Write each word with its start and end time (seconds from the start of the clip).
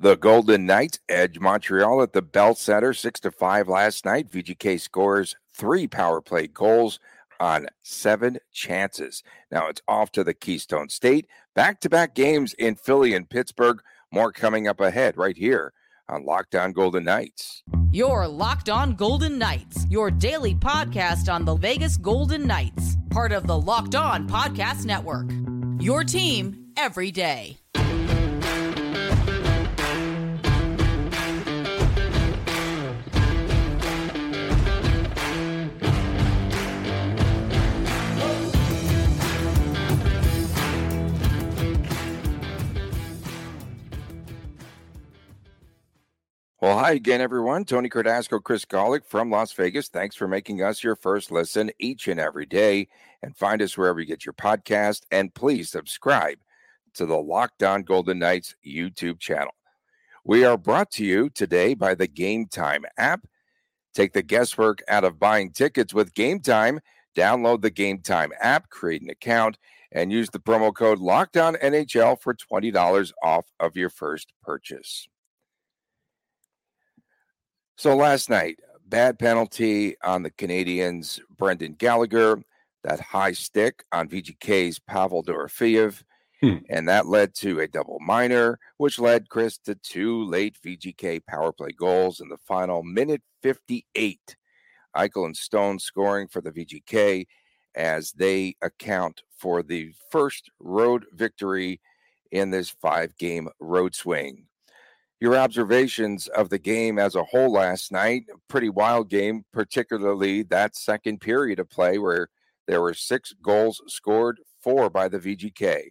The 0.00 0.14
Golden 0.14 0.64
Knights 0.64 1.00
edge 1.08 1.40
Montreal 1.40 2.02
at 2.02 2.12
the 2.12 2.22
Bell 2.22 2.54
Center 2.54 2.94
6 2.94 3.18
to 3.18 3.32
5 3.32 3.68
last 3.68 4.04
night. 4.04 4.30
VGK 4.30 4.78
scores 4.78 5.34
three 5.52 5.88
power 5.88 6.20
play 6.20 6.46
goals 6.46 7.00
on 7.40 7.66
seven 7.82 8.38
chances. 8.52 9.24
Now 9.50 9.66
it's 9.66 9.82
off 9.88 10.12
to 10.12 10.22
the 10.22 10.34
Keystone 10.34 10.88
State. 10.88 11.26
Back 11.56 11.80
to 11.80 11.90
back 11.90 12.14
games 12.14 12.54
in 12.54 12.76
Philly 12.76 13.12
and 13.12 13.28
Pittsburgh. 13.28 13.82
More 14.12 14.30
coming 14.30 14.68
up 14.68 14.80
ahead 14.80 15.16
right 15.16 15.36
here 15.36 15.72
on 16.08 16.24
Locked 16.24 16.54
On 16.54 16.70
Golden 16.70 17.02
Knights. 17.02 17.64
Your 17.90 18.28
Locked 18.28 18.70
On 18.70 18.94
Golden 18.94 19.36
Knights, 19.36 19.84
your 19.90 20.12
daily 20.12 20.54
podcast 20.54 21.32
on 21.32 21.44
the 21.44 21.56
Vegas 21.56 21.96
Golden 21.96 22.46
Knights, 22.46 22.96
part 23.10 23.32
of 23.32 23.48
the 23.48 23.58
Locked 23.58 23.96
On 23.96 24.28
Podcast 24.28 24.84
Network. 24.84 25.28
Your 25.82 26.04
team 26.04 26.68
every 26.76 27.10
day. 27.10 27.57
Well, 46.68 46.78
hi 46.78 46.92
again, 46.92 47.22
everyone. 47.22 47.64
Tony 47.64 47.88
Cordasco, 47.88 48.44
Chris 48.44 48.66
Gawlik 48.66 49.06
from 49.06 49.30
Las 49.30 49.52
Vegas. 49.52 49.88
Thanks 49.88 50.14
for 50.14 50.28
making 50.28 50.62
us 50.62 50.84
your 50.84 50.96
first 50.96 51.30
listen 51.30 51.70
each 51.78 52.08
and 52.08 52.20
every 52.20 52.44
day. 52.44 52.88
And 53.22 53.34
find 53.34 53.62
us 53.62 53.78
wherever 53.78 53.98
you 53.98 54.04
get 54.04 54.26
your 54.26 54.34
podcast. 54.34 55.04
And 55.10 55.32
please 55.32 55.70
subscribe 55.70 56.36
to 56.92 57.06
the 57.06 57.16
Locked 57.16 57.62
On 57.62 57.84
Golden 57.84 58.18
Knights 58.18 58.54
YouTube 58.66 59.18
channel. 59.18 59.54
We 60.26 60.44
are 60.44 60.58
brought 60.58 60.90
to 60.90 61.06
you 61.06 61.30
today 61.30 61.72
by 61.72 61.94
the 61.94 62.06
Game 62.06 62.44
Time 62.44 62.84
app. 62.98 63.26
Take 63.94 64.12
the 64.12 64.22
guesswork 64.22 64.82
out 64.88 65.04
of 65.04 65.18
buying 65.18 65.52
tickets 65.52 65.94
with 65.94 66.12
Game 66.12 66.38
Time. 66.38 66.80
Download 67.16 67.62
the 67.62 67.70
Game 67.70 68.02
Time 68.02 68.30
app, 68.42 68.68
create 68.68 69.00
an 69.00 69.08
account, 69.08 69.56
and 69.90 70.12
use 70.12 70.28
the 70.28 70.38
promo 70.38 70.74
code 70.74 70.98
Locked 70.98 71.38
On 71.38 71.54
NHL 71.54 72.20
for 72.20 72.34
$20 72.34 73.12
off 73.22 73.46
of 73.58 73.74
your 73.74 73.88
first 73.88 74.34
purchase. 74.42 75.08
So 77.78 77.94
last 77.94 78.28
night, 78.28 78.58
bad 78.88 79.20
penalty 79.20 79.94
on 80.02 80.24
the 80.24 80.32
Canadiens, 80.32 81.20
Brendan 81.36 81.74
Gallagher, 81.74 82.42
that 82.82 82.98
high 82.98 83.30
stick 83.30 83.84
on 83.92 84.08
VGK's 84.08 84.80
Pavel 84.80 85.22
Dorofeev, 85.22 86.02
hmm. 86.40 86.56
and 86.68 86.88
that 86.88 87.06
led 87.06 87.36
to 87.36 87.60
a 87.60 87.68
double 87.68 88.00
minor, 88.00 88.58
which 88.78 88.98
led 88.98 89.28
Chris 89.28 89.58
to 89.58 89.76
two 89.76 90.24
late 90.24 90.58
VGK 90.60 91.24
power 91.24 91.52
play 91.52 91.70
goals 91.70 92.18
in 92.18 92.28
the 92.28 92.36
final 92.36 92.82
minute 92.82 93.22
58. 93.44 94.36
Eichel 94.96 95.26
and 95.26 95.36
Stone 95.36 95.78
scoring 95.78 96.26
for 96.26 96.40
the 96.40 96.50
VGK 96.50 97.28
as 97.76 98.10
they 98.10 98.56
account 98.60 99.22
for 99.36 99.62
the 99.62 99.92
first 100.10 100.50
road 100.58 101.06
victory 101.12 101.80
in 102.32 102.50
this 102.50 102.70
five 102.70 103.16
game 103.18 103.48
road 103.60 103.94
swing 103.94 104.47
your 105.20 105.36
observations 105.36 106.28
of 106.28 106.48
the 106.48 106.58
game 106.58 106.98
as 106.98 107.14
a 107.14 107.24
whole 107.24 107.52
last 107.52 107.90
night. 107.90 108.24
Pretty 108.48 108.68
wild 108.68 109.08
game, 109.08 109.44
particularly 109.52 110.42
that 110.44 110.76
second 110.76 111.20
period 111.20 111.58
of 111.58 111.68
play 111.68 111.98
where 111.98 112.28
there 112.66 112.80
were 112.80 112.94
six 112.94 113.34
goals 113.42 113.82
scored, 113.86 114.40
four 114.60 114.90
by 114.90 115.08
the 115.08 115.18
VGK. 115.18 115.88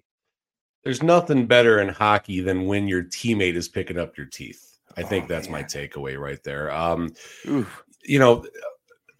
There's 0.84 1.03
nothing 1.03 1.47
better 1.47 1.81
in 1.81 1.89
hockey 1.89 2.39
than 2.39 2.66
when 2.66 2.88
your 2.88 3.03
teammate 3.03 3.56
is 3.56 3.67
picking 3.67 4.00
up 4.00 4.17
your 4.17 4.28
teeth. 4.28 4.78
I 4.95 5.03
think 5.03 5.25
oh, 5.25 5.28
that's 5.28 5.50
man. 5.50 5.62
my 5.62 5.64
takeaway 5.64 6.17
right 6.17 6.41
there. 6.44 6.72
Um, 6.72 7.12
you 7.44 8.19
know, 8.19 8.45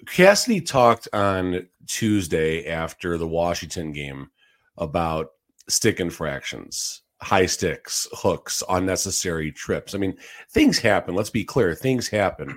Cassidy 0.06 0.62
talked 0.62 1.10
on 1.12 1.68
Tuesday 1.88 2.68
after 2.68 3.18
the 3.18 3.28
Washington 3.28 3.92
game 3.92 4.30
about 4.78 5.32
stick 5.68 6.00
infractions 6.00 7.02
high 7.22 7.46
sticks, 7.46 8.08
hooks, 8.14 8.64
unnecessary 8.70 9.52
trips. 9.52 9.96
I 9.96 9.98
mean, 9.98 10.18
things 10.52 10.78
happen. 10.80 11.16
Let's 11.16 11.30
be 11.30 11.44
clear, 11.44 11.74
things 11.74 12.08
happen. 12.08 12.56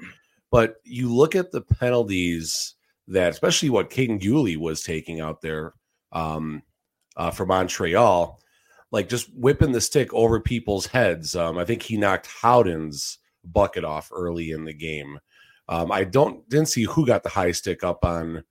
But 0.51 0.77
you 0.85 1.15
look 1.15 1.35
at 1.35 1.53
the 1.53 1.63
penalties 1.63 2.75
that, 3.09 3.31
especially 3.31 3.71
what 3.71 3.91
Kaiden 3.91 4.21
Guhle 4.21 4.57
was 4.57 4.83
taking 4.83 5.21
out 5.21 5.41
there 5.41 5.75
um, 6.13 6.63
uh, 7.17 7.31
for 7.31 7.47
Montreal, 7.47 8.41
like 8.93 9.09
just 9.09 9.29
whipping 9.35 9.73
the 9.73 9.81
stick 9.81 10.13
over 10.13 10.41
people's 10.41 10.87
heads. 10.87 11.37
Um, 11.37 11.57
I 11.59 11.65
think 11.65 11.83
he 11.83 11.97
knocked 11.97 12.27
Howden's 12.27 13.19
bucket 13.45 13.85
off 13.85 14.11
early 14.13 14.51
in 14.51 14.65
the 14.65 14.75
game. 14.75 15.19
Um, 15.69 15.93
I 15.93 16.05
don't 16.05 16.47
didn't 16.49 16.69
see 16.69 16.83
who 16.83 17.07
got 17.07 17.23
the 17.23 17.29
high 17.29 17.53
stick 17.53 17.85
up 17.85 18.05
on 18.05 18.43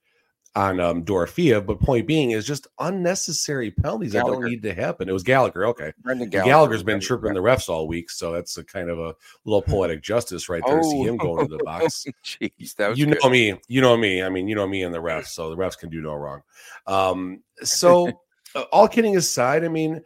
on 0.56 0.80
um, 0.80 1.04
Dorofeev, 1.04 1.66
but 1.66 1.80
point 1.80 2.08
being 2.08 2.32
is 2.32 2.46
just 2.46 2.68
unnecessary 2.80 3.72
penalties 3.72 4.14
Gallagher. 4.14 4.32
that 4.32 4.42
don't 4.42 4.50
need 4.50 4.64
to 4.64 4.74
happen. 4.74 5.08
It 5.08 5.12
was 5.12 5.24
Gallagher. 5.24 5.66
Okay. 5.68 5.94
Brendan 6.02 6.30
Gallagher. 6.30 6.50
Gallagher's 6.50 6.84
been 6.84 7.00
tripping 7.00 7.34
the 7.34 7.40
refs 7.40 7.70
all 7.70 7.88
week, 7.88 8.10
so 8.10 8.32
that's 8.32 8.58
a 8.58 8.64
kind 8.64 8.90
of 8.90 9.00
a 9.00 9.16
little 9.46 9.62
poetic 9.68 10.02
justice 10.02 10.50
right 10.50 10.64
there. 10.66 10.80
Oh. 10.80 10.90
See 10.90 11.04
him 11.04 11.18
going 11.18 11.48
to 11.48 11.58
the 11.58 11.64
box. 11.66 12.06
Jeez, 12.24 12.98
you 12.98 13.06
know 13.06 13.30
me. 13.30 13.60
You 13.68 13.82
know 13.82 13.96
me. 13.96 14.24
I 14.24 14.30
mean, 14.30 14.48
you 14.48 14.56
know 14.56 14.68
me 14.68 14.84
and 14.84 14.94
the 14.94 15.00
refs, 15.00 15.28
so 15.28 15.50
the 15.50 15.58
refs 15.58 15.78
can 15.78 15.90
do 15.90 16.02
no 16.02 16.14
wrong. 16.14 16.42
Um, 16.88 17.44
so 17.62 18.12
all 18.72 18.88
kidding 18.88 19.18
aside, 19.18 19.64
I 19.64 19.68
mean, 19.68 20.02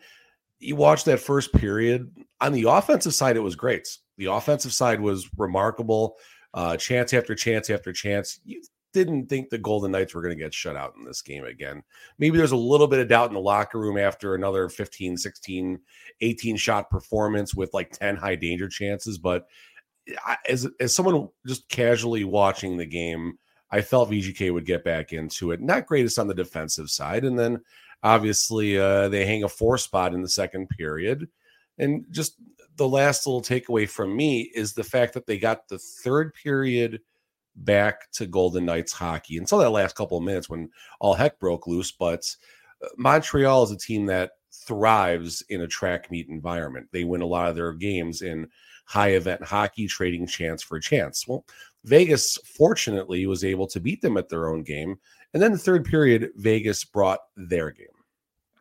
you 0.59 0.75
watch 0.75 1.05
that 1.05 1.19
first 1.19 1.53
period. 1.53 2.11
On 2.41 2.51
the 2.51 2.63
offensive 2.63 3.13
side, 3.13 3.37
it 3.37 3.41
was 3.41 3.55
great. 3.55 3.87
The 4.17 4.25
offensive 4.25 4.73
side 4.73 4.99
was 4.99 5.29
remarkable. 5.37 6.17
Uh, 6.53 6.77
chance 6.77 7.13
after 7.13 7.33
chance 7.33 7.69
after 7.69 7.91
chance. 7.91 8.39
You 8.45 8.61
didn't 8.93 9.27
think 9.27 9.49
the 9.49 9.57
Golden 9.57 9.91
Knights 9.91 10.13
were 10.13 10.21
going 10.21 10.37
to 10.37 10.41
get 10.41 10.53
shut 10.53 10.75
out 10.75 10.93
in 10.97 11.03
this 11.03 11.21
game 11.21 11.43
again. 11.43 11.83
Maybe 12.19 12.37
there's 12.37 12.51
a 12.51 12.57
little 12.57 12.87
bit 12.87 12.99
of 12.99 13.07
doubt 13.07 13.29
in 13.29 13.33
the 13.33 13.41
locker 13.41 13.79
room 13.79 13.97
after 13.97 14.35
another 14.35 14.69
15, 14.69 15.17
16, 15.17 15.79
18 16.21 16.57
shot 16.57 16.89
performance 16.89 17.53
with 17.53 17.73
like 17.73 17.91
10 17.91 18.15
high 18.15 18.35
danger 18.35 18.69
chances. 18.69 19.17
But 19.17 19.47
as, 20.47 20.67
as 20.79 20.93
someone 20.93 21.29
just 21.45 21.67
casually 21.69 22.23
watching 22.23 22.77
the 22.77 22.85
game, 22.85 23.37
I 23.71 23.81
felt 23.81 24.11
VGK 24.11 24.53
would 24.53 24.65
get 24.65 24.83
back 24.83 25.11
into 25.11 25.51
it. 25.51 25.59
Not 25.59 25.87
greatest 25.87 26.19
on 26.19 26.27
the 26.27 26.35
defensive 26.35 26.89
side. 26.89 27.25
And 27.25 27.37
then 27.37 27.61
obviously 28.03 28.77
uh, 28.77 29.09
they 29.09 29.25
hang 29.25 29.43
a 29.43 29.49
four 29.49 29.77
spot 29.79 30.13
in 30.13 30.21
the 30.21 30.29
second 30.29 30.69
period. 30.69 31.27
And 31.79 32.05
just 32.11 32.35
the 32.75 32.87
last 32.87 33.25
little 33.25 33.41
takeaway 33.41 33.89
from 33.89 34.15
me 34.15 34.51
is 34.53 34.73
the 34.73 34.83
fact 34.83 35.15
that 35.15 35.25
they 35.25 35.37
got 35.37 35.67
the 35.67 35.79
third 35.79 36.33
period– 36.35 37.01
back 37.55 38.11
to 38.13 38.25
Golden 38.25 38.65
Knights 38.65 38.93
hockey 38.93 39.37
until 39.37 39.59
that 39.59 39.69
last 39.69 39.95
couple 39.95 40.17
of 40.17 40.23
minutes 40.23 40.49
when 40.49 40.69
all 40.99 41.13
heck 41.13 41.39
broke 41.39 41.67
loose. 41.67 41.91
But 41.91 42.23
uh, 42.83 42.89
Montreal 42.97 43.63
is 43.63 43.71
a 43.71 43.77
team 43.77 44.05
that 44.07 44.31
thrives 44.53 45.43
in 45.49 45.61
a 45.61 45.67
track 45.67 46.11
meet 46.11 46.29
environment. 46.29 46.87
They 46.91 47.03
win 47.03 47.21
a 47.21 47.27
lot 47.27 47.49
of 47.49 47.55
their 47.55 47.73
games 47.73 48.21
in 48.21 48.47
high 48.85 49.09
event 49.09 49.43
hockey, 49.43 49.87
trading 49.87 50.27
chance 50.27 50.61
for 50.61 50.79
chance. 50.79 51.27
Well, 51.27 51.45
Vegas 51.85 52.37
fortunately 52.57 53.25
was 53.27 53.43
able 53.43 53.67
to 53.67 53.79
beat 53.79 54.01
them 54.01 54.17
at 54.17 54.29
their 54.29 54.47
own 54.49 54.63
game. 54.63 54.95
And 55.33 55.41
then 55.41 55.51
the 55.51 55.57
third 55.57 55.85
period, 55.85 56.31
Vegas 56.35 56.83
brought 56.83 57.19
their 57.35 57.71
game. 57.71 57.87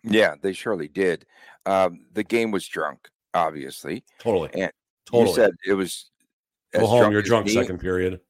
Yeah, 0.03 0.35
they 0.41 0.53
surely 0.53 0.89
did. 0.89 1.27
Um, 1.67 2.07
the 2.13 2.25
game 2.25 2.51
was 2.51 2.67
drunk, 2.67 3.09
obviously. 3.35 4.05
Totally. 4.19 4.51
And 4.55 4.73
totally. 5.07 5.29
you 5.29 5.35
said 5.35 5.51
it 5.67 5.75
was. 5.75 6.11
Go 6.73 6.87
home. 6.87 7.13
You're 7.13 7.23
drunk. 7.23 7.47
Me. 7.47 7.53
Second 7.53 7.79
period. 7.79 8.21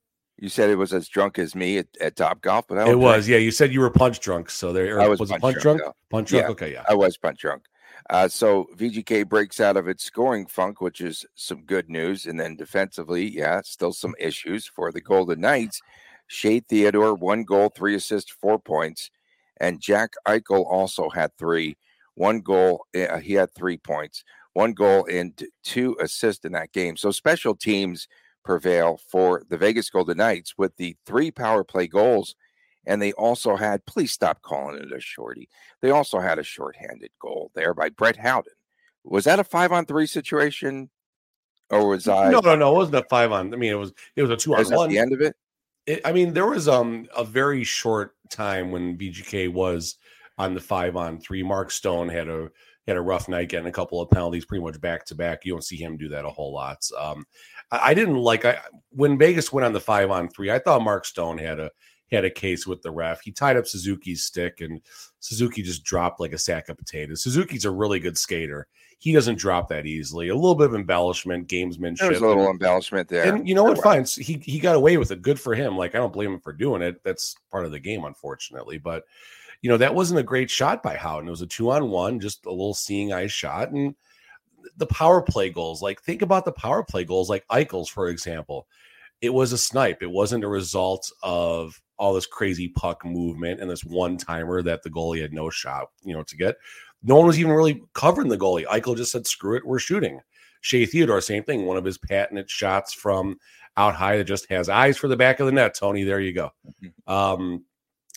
You 0.42 0.48
said 0.48 0.70
it 0.70 0.74
was 0.74 0.92
as 0.92 1.06
drunk 1.06 1.38
as 1.38 1.54
me 1.54 1.78
at, 1.78 1.86
at 2.00 2.16
Top 2.16 2.40
Golf, 2.40 2.66
but 2.66 2.88
it 2.88 2.98
was. 2.98 3.28
Yeah, 3.28 3.36
you 3.36 3.52
said 3.52 3.72
you 3.72 3.78
were 3.78 3.90
punch 3.90 4.18
drunk. 4.18 4.50
So 4.50 4.72
there 4.72 5.00
I 5.00 5.06
was, 5.06 5.20
was 5.20 5.30
punch, 5.30 5.40
punch 5.40 5.58
drunk. 5.60 5.78
drunk? 5.78 5.94
Punch 6.10 6.30
drunk. 6.30 6.42
Yeah, 6.42 6.50
okay, 6.50 6.72
yeah. 6.72 6.82
I 6.88 6.94
was 6.96 7.16
punch 7.16 7.38
drunk. 7.38 7.62
Uh, 8.10 8.26
so 8.26 8.66
VGK 8.76 9.28
breaks 9.28 9.60
out 9.60 9.76
of 9.76 9.86
its 9.86 10.02
scoring 10.02 10.46
funk, 10.46 10.80
which 10.80 11.00
is 11.00 11.24
some 11.36 11.62
good 11.62 11.88
news. 11.88 12.26
And 12.26 12.40
then 12.40 12.56
defensively, 12.56 13.30
yeah, 13.30 13.60
still 13.62 13.92
some 13.92 14.16
issues 14.18 14.66
for 14.66 14.90
the 14.90 15.00
Golden 15.00 15.40
Knights. 15.40 15.80
Shea 16.26 16.58
Theodore, 16.58 17.14
one 17.14 17.44
goal, 17.44 17.68
three 17.68 17.94
assists, 17.94 18.32
four 18.32 18.58
points. 18.58 19.12
And 19.60 19.80
Jack 19.80 20.14
Eichel 20.26 20.66
also 20.66 21.08
had 21.08 21.30
three. 21.38 21.76
One 22.16 22.40
goal, 22.40 22.84
uh, 22.96 23.18
he 23.18 23.34
had 23.34 23.54
three 23.54 23.78
points, 23.78 24.24
one 24.54 24.72
goal, 24.72 25.06
and 25.08 25.40
two 25.62 25.96
assists 26.00 26.44
in 26.44 26.50
that 26.50 26.72
game. 26.72 26.96
So 26.96 27.12
special 27.12 27.54
teams– 27.54 28.08
prevail 28.44 29.00
for 29.08 29.42
the 29.48 29.56
Vegas 29.56 29.90
Golden 29.90 30.18
Knights 30.18 30.54
with 30.56 30.76
the 30.76 30.96
three 31.06 31.30
power 31.30 31.64
play 31.64 31.86
goals. 31.86 32.34
And 32.84 33.00
they 33.00 33.12
also 33.12 33.56
had, 33.56 33.86
please 33.86 34.10
stop 34.10 34.42
calling 34.42 34.76
it 34.76 34.92
a 34.92 35.00
shorty. 35.00 35.48
They 35.80 35.90
also 35.90 36.18
had 36.18 36.38
a 36.38 36.42
shorthanded 36.42 37.10
goal 37.20 37.52
there 37.54 37.74
by 37.74 37.90
Brett 37.90 38.16
Howden. 38.16 38.52
Was 39.04 39.24
that 39.24 39.38
a 39.38 39.44
five 39.44 39.72
on 39.72 39.86
three 39.86 40.06
situation? 40.06 40.90
Or 41.70 41.88
was 41.88 42.06
I 42.06 42.30
no 42.30 42.40
no 42.40 42.54
no 42.54 42.72
it 42.72 42.76
wasn't 42.76 42.96
a 42.96 43.08
five 43.08 43.32
on 43.32 43.52
I 43.52 43.56
mean 43.56 43.72
it 43.72 43.76
was 43.76 43.92
it 44.14 44.22
was 44.22 44.30
a 44.30 44.36
two 44.36 44.54
on 44.54 44.64
one 44.66 44.90
the 44.90 44.98
end 44.98 45.12
of 45.12 45.22
it? 45.22 45.34
it 45.86 46.02
I 46.04 46.12
mean 46.12 46.34
there 46.34 46.46
was 46.46 46.68
um 46.68 47.06
a 47.16 47.24
very 47.24 47.64
short 47.64 48.14
time 48.30 48.70
when 48.70 48.98
VGK 48.98 49.50
was 49.52 49.96
on 50.38 50.54
the 50.54 50.60
five 50.60 50.96
on 50.96 51.18
three. 51.18 51.42
Mark 51.42 51.70
Stone 51.70 52.10
had 52.10 52.28
a 52.28 52.50
had 52.86 52.96
a 52.96 53.00
rough 53.00 53.28
night 53.28 53.48
getting 53.48 53.68
a 53.68 53.72
couple 53.72 54.00
of 54.00 54.10
penalties 54.10 54.44
pretty 54.44 54.62
much 54.62 54.80
back 54.80 55.04
to 55.06 55.14
back. 55.14 55.44
You 55.44 55.52
don't 55.52 55.64
see 55.64 55.76
him 55.76 55.96
do 55.96 56.08
that 56.08 56.24
a 56.24 56.30
whole 56.30 56.52
lot. 56.52 56.78
Um, 56.98 57.24
I, 57.80 57.94
didn't 57.94 58.16
like 58.16 58.44
I 58.44 58.58
when 58.90 59.18
Vegas 59.18 59.52
went 59.52 59.64
on 59.64 59.72
the 59.72 59.80
five 59.80 60.10
on 60.10 60.28
three. 60.28 60.50
I 60.50 60.58
thought 60.58 60.82
Mark 60.82 61.04
Stone 61.04 61.38
had 61.38 61.58
a 61.58 61.70
had 62.10 62.24
a 62.24 62.30
case 62.30 62.66
with 62.66 62.82
the 62.82 62.90
ref. 62.90 63.22
He 63.22 63.32
tied 63.32 63.56
up 63.56 63.66
Suzuki's 63.66 64.22
stick, 64.22 64.60
and 64.60 64.80
Suzuki 65.20 65.62
just 65.62 65.82
dropped 65.82 66.20
like 66.20 66.32
a 66.32 66.38
sack 66.38 66.68
of 66.68 66.76
potatoes. 66.76 67.22
Suzuki's 67.22 67.64
a 67.64 67.70
really 67.70 67.98
good 67.98 68.18
skater. 68.18 68.68
He 68.98 69.12
doesn't 69.12 69.38
drop 69.38 69.68
that 69.68 69.86
easily. 69.86 70.28
A 70.28 70.34
little 70.34 70.54
bit 70.54 70.68
of 70.68 70.74
embellishment, 70.74 71.48
gamesmanship. 71.48 71.98
There's 71.98 72.20
a 72.20 72.26
little 72.26 72.50
embellishment 72.50 73.08
there. 73.08 73.24
And 73.24 73.48
you 73.48 73.54
know 73.54 73.64
what? 73.64 73.82
Fine. 73.82 74.04
He 74.04 74.34
he 74.44 74.60
got 74.60 74.76
away 74.76 74.96
with 74.96 75.10
it. 75.10 75.22
Good 75.22 75.40
for 75.40 75.54
him. 75.54 75.76
Like 75.76 75.94
I 75.94 75.98
don't 75.98 76.12
blame 76.12 76.34
him 76.34 76.40
for 76.40 76.52
doing 76.52 76.82
it. 76.82 77.02
That's 77.02 77.34
part 77.50 77.64
of 77.64 77.72
the 77.72 77.80
game, 77.80 78.04
unfortunately. 78.04 78.78
But 78.78 79.04
you 79.62 79.70
know, 79.70 79.76
that 79.78 79.94
wasn't 79.94 80.20
a 80.20 80.24
great 80.24 80.50
shot 80.50 80.82
by 80.82 80.96
Howden. 80.96 81.28
It 81.28 81.30
was 81.32 81.42
a 81.42 81.46
two 81.46 81.70
on 81.70 81.88
one, 81.88 82.20
just 82.20 82.46
a 82.46 82.50
little 82.50 82.74
seeing 82.74 83.12
eye 83.12 83.28
shot. 83.28 83.70
And 83.70 83.94
the 84.76 84.86
power 84.86 85.22
play 85.22 85.50
goals, 85.50 85.82
like 85.82 86.02
think 86.02 86.22
about 86.22 86.44
the 86.44 86.52
power 86.52 86.82
play 86.82 87.04
goals, 87.04 87.30
like 87.30 87.46
Eichel's, 87.48 87.88
for 87.88 88.08
example. 88.08 88.66
It 89.20 89.32
was 89.32 89.52
a 89.52 89.58
snipe. 89.58 90.02
It 90.02 90.10
wasn't 90.10 90.44
a 90.44 90.48
result 90.48 91.10
of 91.22 91.80
all 91.96 92.12
this 92.12 92.26
crazy 92.26 92.68
puck 92.68 93.04
movement 93.04 93.60
and 93.60 93.70
this 93.70 93.84
one 93.84 94.16
timer 94.16 94.62
that 94.62 94.82
the 94.82 94.90
goalie 94.90 95.22
had 95.22 95.32
no 95.32 95.48
shot, 95.50 95.90
you 96.02 96.12
know, 96.12 96.24
to 96.24 96.36
get. 96.36 96.56
No 97.04 97.16
one 97.16 97.26
was 97.26 97.38
even 97.38 97.52
really 97.52 97.82
covering 97.94 98.28
the 98.28 98.38
goalie. 98.38 98.66
Eichel 98.66 98.96
just 98.96 99.12
said, 99.12 99.26
screw 99.26 99.56
it, 99.56 99.64
we're 99.64 99.78
shooting. 99.78 100.20
Shea 100.60 100.86
Theodore, 100.86 101.20
same 101.20 101.44
thing. 101.44 101.66
One 101.66 101.76
of 101.76 101.84
his 101.84 101.98
patented 101.98 102.50
shots 102.50 102.92
from 102.92 103.38
out 103.76 103.94
high 103.94 104.16
that 104.16 104.24
just 104.24 104.48
has 104.50 104.68
eyes 104.68 104.96
for 104.96 105.08
the 105.08 105.16
back 105.16 105.40
of 105.40 105.46
the 105.46 105.52
net. 105.52 105.74
Tony, 105.74 106.04
there 106.04 106.20
you 106.20 106.32
go. 106.32 106.50
Mm-hmm. 106.66 107.12
Um, 107.12 107.64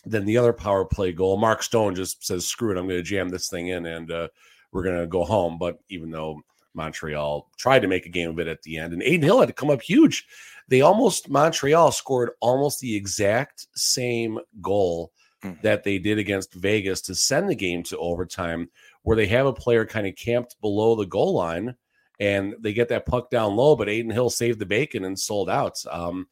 then 0.04 0.24
the 0.24 0.38
other 0.38 0.52
power 0.52 0.84
play 0.84 1.12
goal, 1.12 1.36
Mark 1.36 1.62
Stone 1.62 1.96
just 1.96 2.24
says, 2.24 2.46
"Screw 2.46 2.70
it, 2.70 2.78
I'm 2.78 2.86
going 2.86 2.98
to 2.98 3.02
jam 3.02 3.28
this 3.28 3.48
thing 3.48 3.68
in, 3.68 3.86
and 3.86 4.10
uh, 4.10 4.28
we're 4.76 4.84
going 4.84 5.00
to 5.00 5.06
go 5.06 5.24
home." 5.24 5.58
But 5.58 5.78
even 5.88 6.10
though 6.10 6.40
Montreal 6.74 7.50
tried 7.56 7.80
to 7.80 7.88
make 7.88 8.06
a 8.06 8.10
game 8.10 8.30
of 8.30 8.38
it 8.38 8.46
at 8.46 8.62
the 8.62 8.78
end, 8.78 8.92
and 8.92 9.02
Adin 9.02 9.22
Hill 9.22 9.40
had 9.40 9.48
to 9.48 9.54
come 9.54 9.70
up 9.70 9.82
huge, 9.82 10.26
they 10.68 10.82
almost 10.82 11.30
Montreal 11.30 11.90
scored 11.90 12.30
almost 12.40 12.80
the 12.80 12.94
exact 12.94 13.66
same 13.74 14.38
goal 14.60 15.12
mm. 15.42 15.60
that 15.62 15.84
they 15.84 15.98
did 15.98 16.18
against 16.18 16.54
Vegas 16.54 17.00
to 17.02 17.14
send 17.14 17.48
the 17.48 17.54
game 17.54 17.82
to 17.84 17.98
overtime, 17.98 18.70
where 19.02 19.16
they 19.16 19.26
have 19.26 19.46
a 19.46 19.52
player 19.52 19.86
kind 19.86 20.06
of 20.06 20.14
camped 20.16 20.60
below 20.60 20.94
the 20.94 21.06
goal 21.06 21.34
line. 21.34 21.74
And 22.18 22.54
they 22.60 22.72
get 22.72 22.88
that 22.88 23.04
puck 23.04 23.28
down 23.28 23.56
low, 23.56 23.76
but 23.76 23.88
Adin 23.88 24.10
Hill 24.10 24.30
saved 24.30 24.58
the 24.58 24.64
bacon 24.64 25.04
and 25.04 25.18
sold 25.18 25.50
out. 25.50 25.78
Um, 25.90 26.28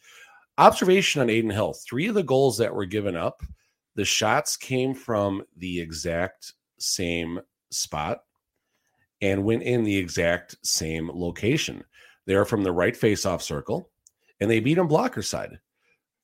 observation 0.57 1.21
on 1.21 1.29
Adin 1.29 1.51
Hill: 1.51 1.75
three 1.75 2.07
of 2.07 2.15
the 2.15 2.23
goals 2.23 2.57
that 2.59 2.75
were 2.75 2.87
given 2.87 3.17
up 3.17 3.43
the 3.95 4.05
shots 4.05 4.57
came 4.57 4.95
from 4.95 5.45
the 5.57 5.81
exact 5.81 6.53
same 6.79 7.41
spot 7.71 8.23
and 9.25 9.43
went 9.43 9.63
in 9.63 9.83
the 9.85 9.97
exact 9.97 10.55
same 10.63 11.11
location. 11.13 11.83
They 12.27 12.35
are 12.35 12.45
from 12.45 12.63
the 12.63 12.73
right 12.73 12.95
face-off 12.95 13.43
circle, 13.43 13.91
and 14.41 14.51
they 14.51 14.61
beat 14.61 14.77
him 14.77 14.87
blocker 14.87 15.23
side. 15.23 15.59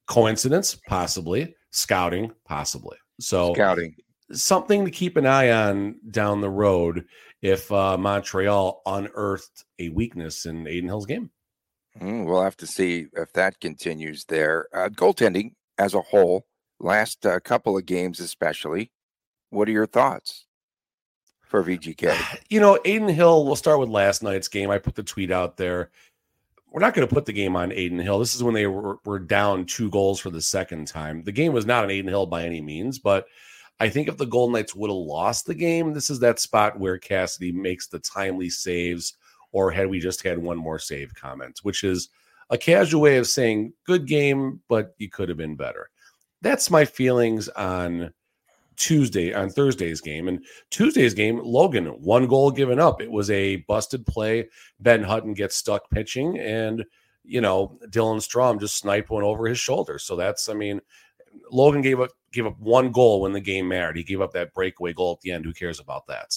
Coincidence? 0.07 0.79
Possibly. 0.87 1.55
Scouting? 1.71 2.31
Possibly. 2.45 2.99
So 3.19 3.55
scouting 3.55 3.95
something 4.33 4.85
to 4.85 4.91
keep 4.91 5.17
an 5.17 5.25
eye 5.27 5.51
on 5.51 5.97
down 6.11 6.43
the 6.43 6.51
road 6.51 7.07
if 7.41 7.73
uh, 7.73 7.97
Montreal 7.97 8.83
unearthed 8.85 9.65
a 9.79 9.89
weakness 9.89 10.45
in 10.45 10.67
Adin 10.67 10.85
Hill's 10.85 11.07
game. 11.07 11.31
Mm, 12.01 12.27
we'll 12.27 12.43
have 12.43 12.57
to 12.59 12.67
see 12.67 13.07
if 13.17 13.33
that 13.33 13.59
continues 13.61 14.27
there. 14.27 14.67
Uh, 14.75 14.91
goaltending 14.91 15.53
as 15.79 15.95
a 15.95 16.03
whole 16.03 16.45
last 16.81 17.25
uh, 17.25 17.41
couple 17.41 17.79
of 17.79 17.87
games, 17.87 18.21
especially. 18.21 18.93
What 19.49 19.69
are 19.69 19.73
your 19.73 19.87
thoughts 19.87 20.45
for 21.51 21.63
VGK? 21.63 22.39
You 22.49 22.61
know, 22.61 22.79
Adin 22.85 23.09
Hill, 23.09 23.45
we'll 23.45 23.57
start 23.57 23.79
with 23.79 23.89
last 23.89 24.23
night's 24.23 24.49
game. 24.49 24.71
I 24.71 24.79
put 24.79 24.95
the 24.95 25.03
tweet 25.03 25.31
out 25.31 25.57
there. 25.57 25.91
We're 26.69 26.81
not 26.81 26.95
going 26.95 27.07
to 27.07 27.15
put 27.15 27.27
the 27.27 27.33
game 27.33 27.57
on 27.57 27.73
Adin 27.73 27.99
Hill. 27.99 28.19
This 28.19 28.35
is 28.35 28.43
when 28.43 28.55
they 28.55 28.67
were, 28.67 28.99
were 29.05 29.19
down 29.19 29.67
two 29.67 29.91
goals 29.91 30.19
for 30.19 30.31
the 30.31 30.41
second 30.41 30.87
time. 30.87 31.23
The 31.23 31.33
game 31.33 31.53
was 31.53 31.67
not 31.67 31.85
on 31.85 31.91
Adin 31.91 32.09
Hill 32.09 32.27
by 32.27 32.45
any 32.45 32.61
means, 32.61 32.99
but 32.99 33.27
I 33.79 33.89
think 33.89 34.09
if 34.09 34.17
the 34.17 34.27
Golden 34.27 34.55
Knights 34.55 34.75
would 34.75 34.91
have 34.91 34.97
lost 34.97 35.47
the 35.47 35.55
game, 35.55 35.93
this 35.93 36.11
is 36.11 36.21
that 36.21 36.41
spot 36.41 36.79
where 36.79 36.99
Cassidy 36.99 37.53
makes 37.53 37.87
the 37.89 37.99
timely 37.99 38.51
saves, 38.51 39.15
or 39.53 39.71
had 39.71 39.89
we 39.89 40.01
just 40.01 40.23
had 40.23 40.39
one 40.39 40.59
more 40.59 40.79
save 40.79 41.15
comment, 41.15 41.61
which 41.63 41.85
is 41.85 42.09
a 42.51 42.59
casual 42.59 43.01
way 43.01 43.17
of 43.17 43.27
saying 43.27 43.73
good 43.87 44.07
game, 44.07 44.61
but 44.69 44.95
you 44.99 45.09
could 45.09 45.29
have 45.29 45.39
been 45.39 45.57
better 45.57 45.91
that's 46.43 46.71
my 46.71 46.85
feelings 46.85 47.49
on 47.51 48.13
Tuesday 48.81 49.35
on 49.35 49.51
Thursday's 49.51 50.01
game. 50.01 50.27
And 50.27 50.43
Tuesday's 50.71 51.13
game, 51.13 51.39
Logan, 51.45 51.85
one 52.01 52.27
goal 52.27 52.51
given 52.51 52.81
up. 52.81 53.03
It 53.03 53.11
was 53.11 53.31
a 53.31 53.57
busted 53.69 54.07
play. 54.07 54.49
Ben 54.81 55.03
Hutton 55.03 55.35
gets 55.35 55.55
stuck 55.55 55.89
pitching, 55.91 56.39
and 56.39 56.85
you 57.23 57.43
know, 57.43 57.79
Dylan 57.89 58.17
Strome 58.17 58.59
just 58.59 58.79
sniped 58.79 59.11
one 59.11 59.23
over 59.23 59.47
his 59.47 59.59
shoulder. 59.59 59.99
So 59.99 60.17
that's, 60.17 60.49
I 60.49 60.55
mean, 60.55 60.81
Logan 61.53 61.83
gave 61.83 62.01
up 62.01 62.11
gave 62.33 62.47
up 62.47 62.59
one 62.59 62.91
goal 62.91 63.21
when 63.21 63.33
the 63.33 63.41
game 63.41 63.69
mattered. 63.69 63.99
He 63.99 64.03
gave 64.03 64.23
up 64.23 64.33
that 64.33 64.55
breakaway 64.55 64.95
goal 64.95 65.13
at 65.13 65.21
the 65.21 65.33
end. 65.33 65.45
Who 65.45 65.53
cares 65.53 65.79
about 65.79 66.07
that? 66.07 66.35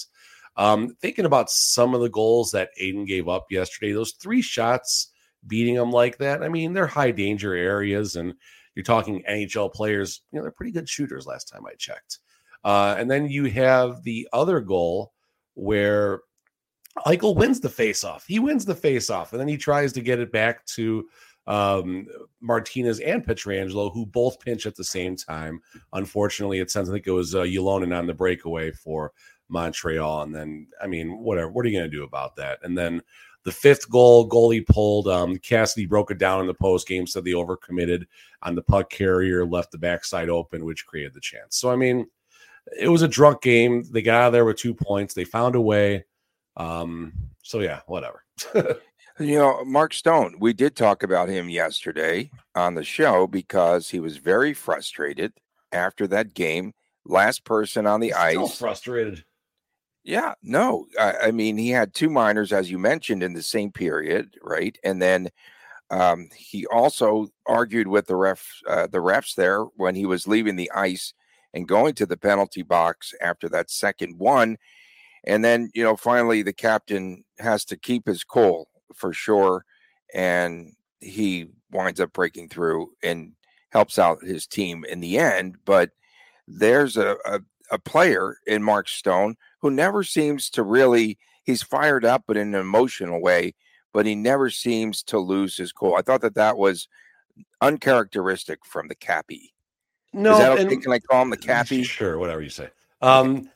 Um, 0.56 0.94
thinking 1.00 1.24
about 1.24 1.50
some 1.50 1.94
of 1.94 2.02
the 2.02 2.10
goals 2.10 2.50
that 2.50 2.70
Adin 2.78 3.06
gave 3.06 3.26
up 3.26 3.46
yesterday, 3.50 3.92
those 3.92 4.12
three 4.12 4.42
shots 4.42 5.10
beating 5.46 5.74
him 5.74 5.90
like 5.90 6.18
that. 6.18 6.42
I 6.42 6.48
mean, 6.48 6.74
they're 6.74 6.86
high 6.86 7.10
danger 7.10 7.54
areas, 7.54 8.16
and 8.16 8.34
you're 8.74 8.84
talking 8.84 9.24
NHL 9.28 9.72
players, 9.72 10.20
you 10.30 10.38
know, 10.38 10.42
they're 10.42 10.52
pretty 10.52 10.72
good 10.72 10.88
shooters 10.88 11.26
last 11.26 11.48
time 11.48 11.64
I 11.66 11.74
checked. 11.78 12.18
Uh, 12.64 12.96
and 12.98 13.10
then 13.10 13.28
you 13.28 13.44
have 13.44 14.02
the 14.02 14.26
other 14.32 14.60
goal 14.60 15.12
where 15.54 16.22
Eichel 17.06 17.36
wins 17.36 17.60
the 17.60 17.68
faceoff. 17.68 18.22
He 18.26 18.38
wins 18.38 18.64
the 18.64 18.74
faceoff, 18.74 19.32
and 19.32 19.40
then 19.40 19.48
he 19.48 19.56
tries 19.56 19.92
to 19.92 20.00
get 20.00 20.20
it 20.20 20.32
back 20.32 20.64
to 20.66 21.06
um, 21.46 22.06
Martinez 22.40 23.00
and 23.00 23.24
Pietrangelo, 23.24 23.92
who 23.92 24.06
both 24.06 24.40
pinch 24.40 24.66
at 24.66 24.76
the 24.76 24.84
same 24.84 25.16
time. 25.16 25.60
Unfortunately, 25.92 26.60
it 26.60 26.70
sounds 26.70 26.88
like 26.88 27.06
it 27.06 27.12
was 27.12 27.34
uh, 27.34 27.40
on 27.40 28.06
the 28.06 28.14
breakaway 28.14 28.70
for 28.70 29.12
Montreal. 29.48 30.22
And 30.22 30.34
then, 30.34 30.68
I 30.82 30.86
mean, 30.86 31.18
whatever. 31.18 31.50
What 31.50 31.64
are 31.64 31.68
you 31.68 31.78
going 31.78 31.90
to 31.90 31.96
do 31.96 32.04
about 32.04 32.36
that? 32.36 32.60
And 32.62 32.76
then 32.76 33.02
the 33.44 33.52
fifth 33.52 33.90
goal, 33.90 34.28
goalie 34.28 34.66
pulled. 34.66 35.06
Um, 35.08 35.36
Cassidy 35.36 35.86
broke 35.86 36.10
it 36.10 36.18
down 36.18 36.40
in 36.40 36.46
the 36.46 36.54
post 36.54 36.88
game, 36.88 37.06
said 37.06 37.24
they 37.24 37.32
overcommitted 37.32 38.04
on 38.42 38.54
the 38.54 38.62
puck 38.62 38.88
carrier, 38.88 39.44
left 39.44 39.72
the 39.72 39.78
backside 39.78 40.30
open, 40.30 40.64
which 40.64 40.86
created 40.86 41.12
the 41.12 41.20
chance. 41.20 41.56
So, 41.56 41.70
I 41.70 41.76
mean, 41.76 42.06
it 42.78 42.88
was 42.88 43.02
a 43.02 43.08
drunk 43.08 43.42
game. 43.42 43.84
They 43.90 44.02
got 44.02 44.22
out 44.22 44.26
of 44.28 44.32
there 44.32 44.44
with 44.44 44.56
two 44.56 44.74
points. 44.74 45.14
They 45.14 45.24
found 45.24 45.54
a 45.54 45.60
way. 45.60 46.04
Um, 46.56 47.12
so, 47.42 47.60
yeah, 47.60 47.80
whatever. 47.86 48.24
you 48.54 49.38
know, 49.38 49.64
Mark 49.64 49.94
Stone, 49.94 50.36
we 50.38 50.52
did 50.52 50.76
talk 50.76 51.02
about 51.02 51.28
him 51.28 51.48
yesterday 51.48 52.30
on 52.54 52.74
the 52.74 52.84
show 52.84 53.26
because 53.26 53.90
he 53.90 54.00
was 54.00 54.16
very 54.16 54.54
frustrated 54.54 55.32
after 55.72 56.06
that 56.08 56.34
game. 56.34 56.72
Last 57.04 57.44
person 57.44 57.86
on 57.86 58.00
the 58.00 58.08
He's 58.08 58.16
ice. 58.16 58.58
frustrated 58.58 59.24
yeah, 60.04 60.34
no, 60.42 60.86
I, 61.00 61.14
I, 61.24 61.30
mean 61.30 61.56
he 61.56 61.70
had 61.70 61.94
two 61.94 62.10
minors, 62.10 62.52
as 62.52 62.70
you 62.70 62.78
mentioned, 62.78 63.22
in 63.22 63.32
the 63.32 63.42
same 63.42 63.72
period, 63.72 64.36
right? 64.42 64.76
And 64.84 65.00
then 65.00 65.30
um, 65.90 66.28
he 66.36 66.66
also 66.66 67.28
argued 67.46 67.88
with 67.88 68.06
the 68.06 68.16
ref, 68.16 68.60
uh, 68.68 68.86
the 68.86 68.98
refs 68.98 69.34
there 69.34 69.62
when 69.62 69.94
he 69.94 70.04
was 70.04 70.28
leaving 70.28 70.56
the 70.56 70.70
ice 70.72 71.14
and 71.54 71.68
going 71.68 71.94
to 71.94 72.06
the 72.06 72.16
penalty 72.16 72.62
box 72.62 73.14
after 73.22 73.48
that 73.48 73.70
second 73.70 74.18
one. 74.18 74.58
And 75.24 75.42
then 75.42 75.70
you 75.74 75.82
know, 75.82 75.96
finally, 75.96 76.42
the 76.42 76.52
captain 76.52 77.24
has 77.38 77.64
to 77.66 77.76
keep 77.78 78.06
his 78.06 78.24
cool 78.24 78.68
for 78.94 79.14
sure, 79.14 79.64
and 80.12 80.72
he 81.00 81.46
winds 81.70 82.00
up 82.00 82.12
breaking 82.12 82.50
through 82.50 82.90
and 83.02 83.32
helps 83.70 83.98
out 83.98 84.22
his 84.22 84.46
team 84.46 84.84
in 84.84 85.00
the 85.00 85.18
end. 85.18 85.56
But 85.64 85.90
there's 86.46 86.96
a, 86.98 87.16
a, 87.24 87.40
a 87.70 87.78
player 87.78 88.36
in 88.46 88.62
Mark 88.62 88.88
Stone 88.88 89.36
who 89.60 89.70
never 89.70 90.04
seems 90.04 90.50
to 90.50 90.62
really 90.62 91.18
he's 91.44 91.62
fired 91.62 92.04
up 92.04 92.24
but 92.26 92.36
in 92.36 92.54
an 92.54 92.60
emotional 92.60 93.20
way 93.20 93.54
but 93.94 94.04
he 94.04 94.14
never 94.14 94.50
seems 94.50 95.02
to 95.02 95.18
lose 95.18 95.56
his 95.56 95.72
cool 95.72 95.94
i 95.94 96.02
thought 96.02 96.20
that 96.20 96.34
that 96.34 96.58
was 96.58 96.86
uncharacteristic 97.62 98.58
from 98.66 98.88
the 98.88 98.94
cappy 98.94 99.53
no 100.14 100.32
Is 100.32 100.38
that 100.38 100.58
okay? 100.58 100.76
can 100.76 100.92
i 100.92 100.98
call 100.98 101.22
him 101.22 101.30
the 101.30 101.36
cappy 101.36 101.82
sure 101.82 102.18
whatever 102.18 102.40
you 102.40 102.48
say 102.48 102.70
um 103.02 103.50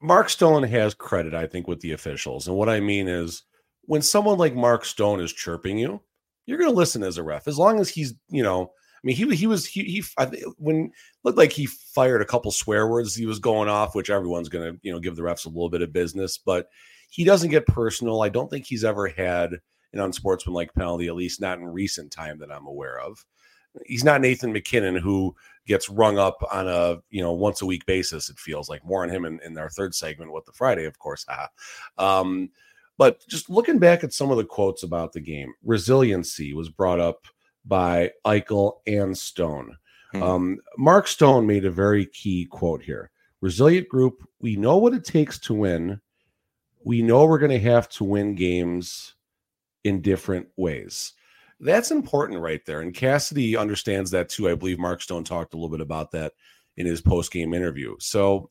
mark 0.00 0.28
stone 0.28 0.62
has 0.62 0.94
credit 0.94 1.34
i 1.34 1.46
think 1.46 1.66
with 1.66 1.80
the 1.80 1.92
officials 1.92 2.46
and 2.46 2.56
what 2.56 2.68
i 2.68 2.80
mean 2.80 3.08
is 3.08 3.42
when 3.82 4.02
someone 4.02 4.38
like 4.38 4.54
mark 4.54 4.84
stone 4.84 5.20
is 5.20 5.32
chirping 5.32 5.78
you 5.78 6.00
you're 6.46 6.58
going 6.58 6.70
to 6.70 6.76
listen 6.76 7.02
as 7.02 7.18
a 7.18 7.22
ref 7.22 7.48
as 7.48 7.58
long 7.58 7.80
as 7.80 7.88
he's 7.88 8.14
you 8.28 8.42
know 8.42 8.70
I 8.96 9.06
mean, 9.06 9.16
he 9.16 9.36
he 9.36 9.46
was 9.46 9.66
he, 9.66 9.84
he 9.84 10.04
I, 10.18 10.26
when 10.56 10.90
looked 11.22 11.38
like 11.38 11.52
he 11.52 11.66
fired 11.66 12.22
a 12.22 12.26
couple 12.26 12.50
swear 12.50 12.88
words. 12.88 13.14
He 13.14 13.26
was 13.26 13.38
going 13.38 13.68
off, 13.68 13.94
which 13.94 14.10
everyone's 14.10 14.48
going 14.48 14.72
to 14.72 14.80
you 14.82 14.90
know 14.90 14.98
give 14.98 15.14
the 15.14 15.22
refs 15.22 15.46
a 15.46 15.48
little 15.48 15.68
bit 15.68 15.82
of 15.82 15.92
business, 15.92 16.38
but 16.38 16.68
he 17.10 17.22
doesn't 17.22 17.50
get 17.50 17.66
personal. 17.66 18.22
I 18.22 18.30
don't 18.30 18.50
think 18.50 18.66
he's 18.66 18.84
ever 18.84 19.06
had 19.06 19.52
an 19.92 20.00
unsportsmanlike 20.00 20.74
penalty, 20.74 21.06
at 21.06 21.14
least 21.14 21.40
not 21.40 21.58
in 21.58 21.66
recent 21.66 22.10
time 22.10 22.38
that 22.40 22.50
I'm 22.50 22.66
aware 22.66 22.98
of. 22.98 23.24
He's 23.84 24.04
not 24.04 24.20
Nathan 24.20 24.52
MacKinnon 24.52 24.96
who 24.96 25.34
gets 25.66 25.90
rung 25.90 26.18
up 26.18 26.38
on 26.52 26.68
a 26.68 26.98
you 27.10 27.22
know 27.22 27.32
once 27.32 27.62
a 27.62 27.66
week 27.66 27.84
basis. 27.86 28.30
It 28.30 28.38
feels 28.38 28.68
like 28.68 28.84
more 28.84 29.02
on 29.02 29.10
him 29.10 29.24
in, 29.24 29.40
in 29.44 29.58
our 29.58 29.70
third 29.70 29.94
segment 29.94 30.32
with 30.32 30.44
the 30.44 30.52
Friday, 30.52 30.84
of 30.84 30.98
course. 30.98 31.26
um, 31.98 32.50
but 32.98 33.26
just 33.28 33.50
looking 33.50 33.78
back 33.78 34.04
at 34.04 34.12
some 34.12 34.30
of 34.30 34.38
the 34.38 34.44
quotes 34.44 34.82
about 34.82 35.12
the 35.12 35.20
game, 35.20 35.52
resiliency 35.62 36.54
was 36.54 36.70
brought 36.70 37.00
up 37.00 37.26
by 37.64 38.10
Eichel 38.24 38.78
and 38.86 39.16
Stone. 39.16 39.76
Hmm. 40.12 40.22
Um, 40.22 40.58
Mark 40.78 41.08
Stone 41.08 41.46
made 41.46 41.64
a 41.64 41.70
very 41.70 42.06
key 42.06 42.46
quote 42.46 42.82
here. 42.82 43.10
Resilient 43.40 43.88
group, 43.88 44.26
we 44.40 44.56
know 44.56 44.78
what 44.78 44.94
it 44.94 45.04
takes 45.04 45.38
to 45.40 45.54
win. 45.54 46.00
We 46.84 47.02
know 47.02 47.26
we're 47.26 47.38
going 47.38 47.50
to 47.50 47.70
have 47.70 47.88
to 47.90 48.04
win 48.04 48.34
games 48.34 49.14
in 49.84 50.00
different 50.00 50.48
ways. 50.56 51.12
That's 51.60 51.90
important 51.90 52.40
right 52.40 52.64
there. 52.66 52.80
And 52.80 52.94
Cassidy 52.94 53.56
understands 53.56 54.10
that 54.10 54.28
too. 54.28 54.48
I 54.48 54.54
believe 54.54 54.78
Mark 54.78 55.02
Stone 55.02 55.24
talked 55.24 55.54
a 55.54 55.56
little 55.56 55.70
bit 55.70 55.80
about 55.80 56.10
that 56.12 56.32
in 56.76 56.86
his 56.86 57.00
post 57.00 57.32
game 57.32 57.54
interview. 57.54 57.96
So 57.98 58.50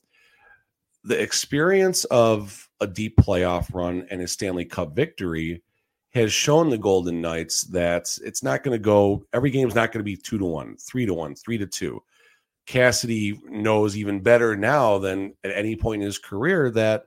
the 1.04 1.22
experience 1.22 2.04
of 2.06 2.68
a 2.82 2.88
deep 2.88 3.16
playoff 3.18 3.74
run 3.74 4.08
and 4.10 4.22
a 4.22 4.28
Stanley 4.28 4.66
Cup 4.66 4.96
victory 4.96 5.62
has 6.14 6.34
shown 6.34 6.70
the 6.70 6.78
Golden 6.78 7.22
Knights 7.22 7.62
that 7.64 8.18
it's 8.24 8.42
not 8.42 8.64
going 8.64 8.76
to 8.76 8.84
go, 8.84 9.24
every 9.34 9.52
game's 9.52 9.76
not 9.76 9.92
going 9.92 10.00
to 10.00 10.04
be 10.04 10.16
two 10.16 10.38
to 10.38 10.46
one, 10.46 10.76
three 10.78 11.06
to 11.06 11.14
one, 11.14 11.36
three 11.36 11.58
to 11.58 11.68
two. 11.68 12.02
Cassidy 12.66 13.40
knows 13.46 13.96
even 13.96 14.22
better 14.22 14.56
now 14.56 14.98
than 14.98 15.36
at 15.44 15.52
any 15.52 15.76
point 15.76 16.02
in 16.02 16.06
his 16.06 16.18
career 16.18 16.72
that 16.72 17.06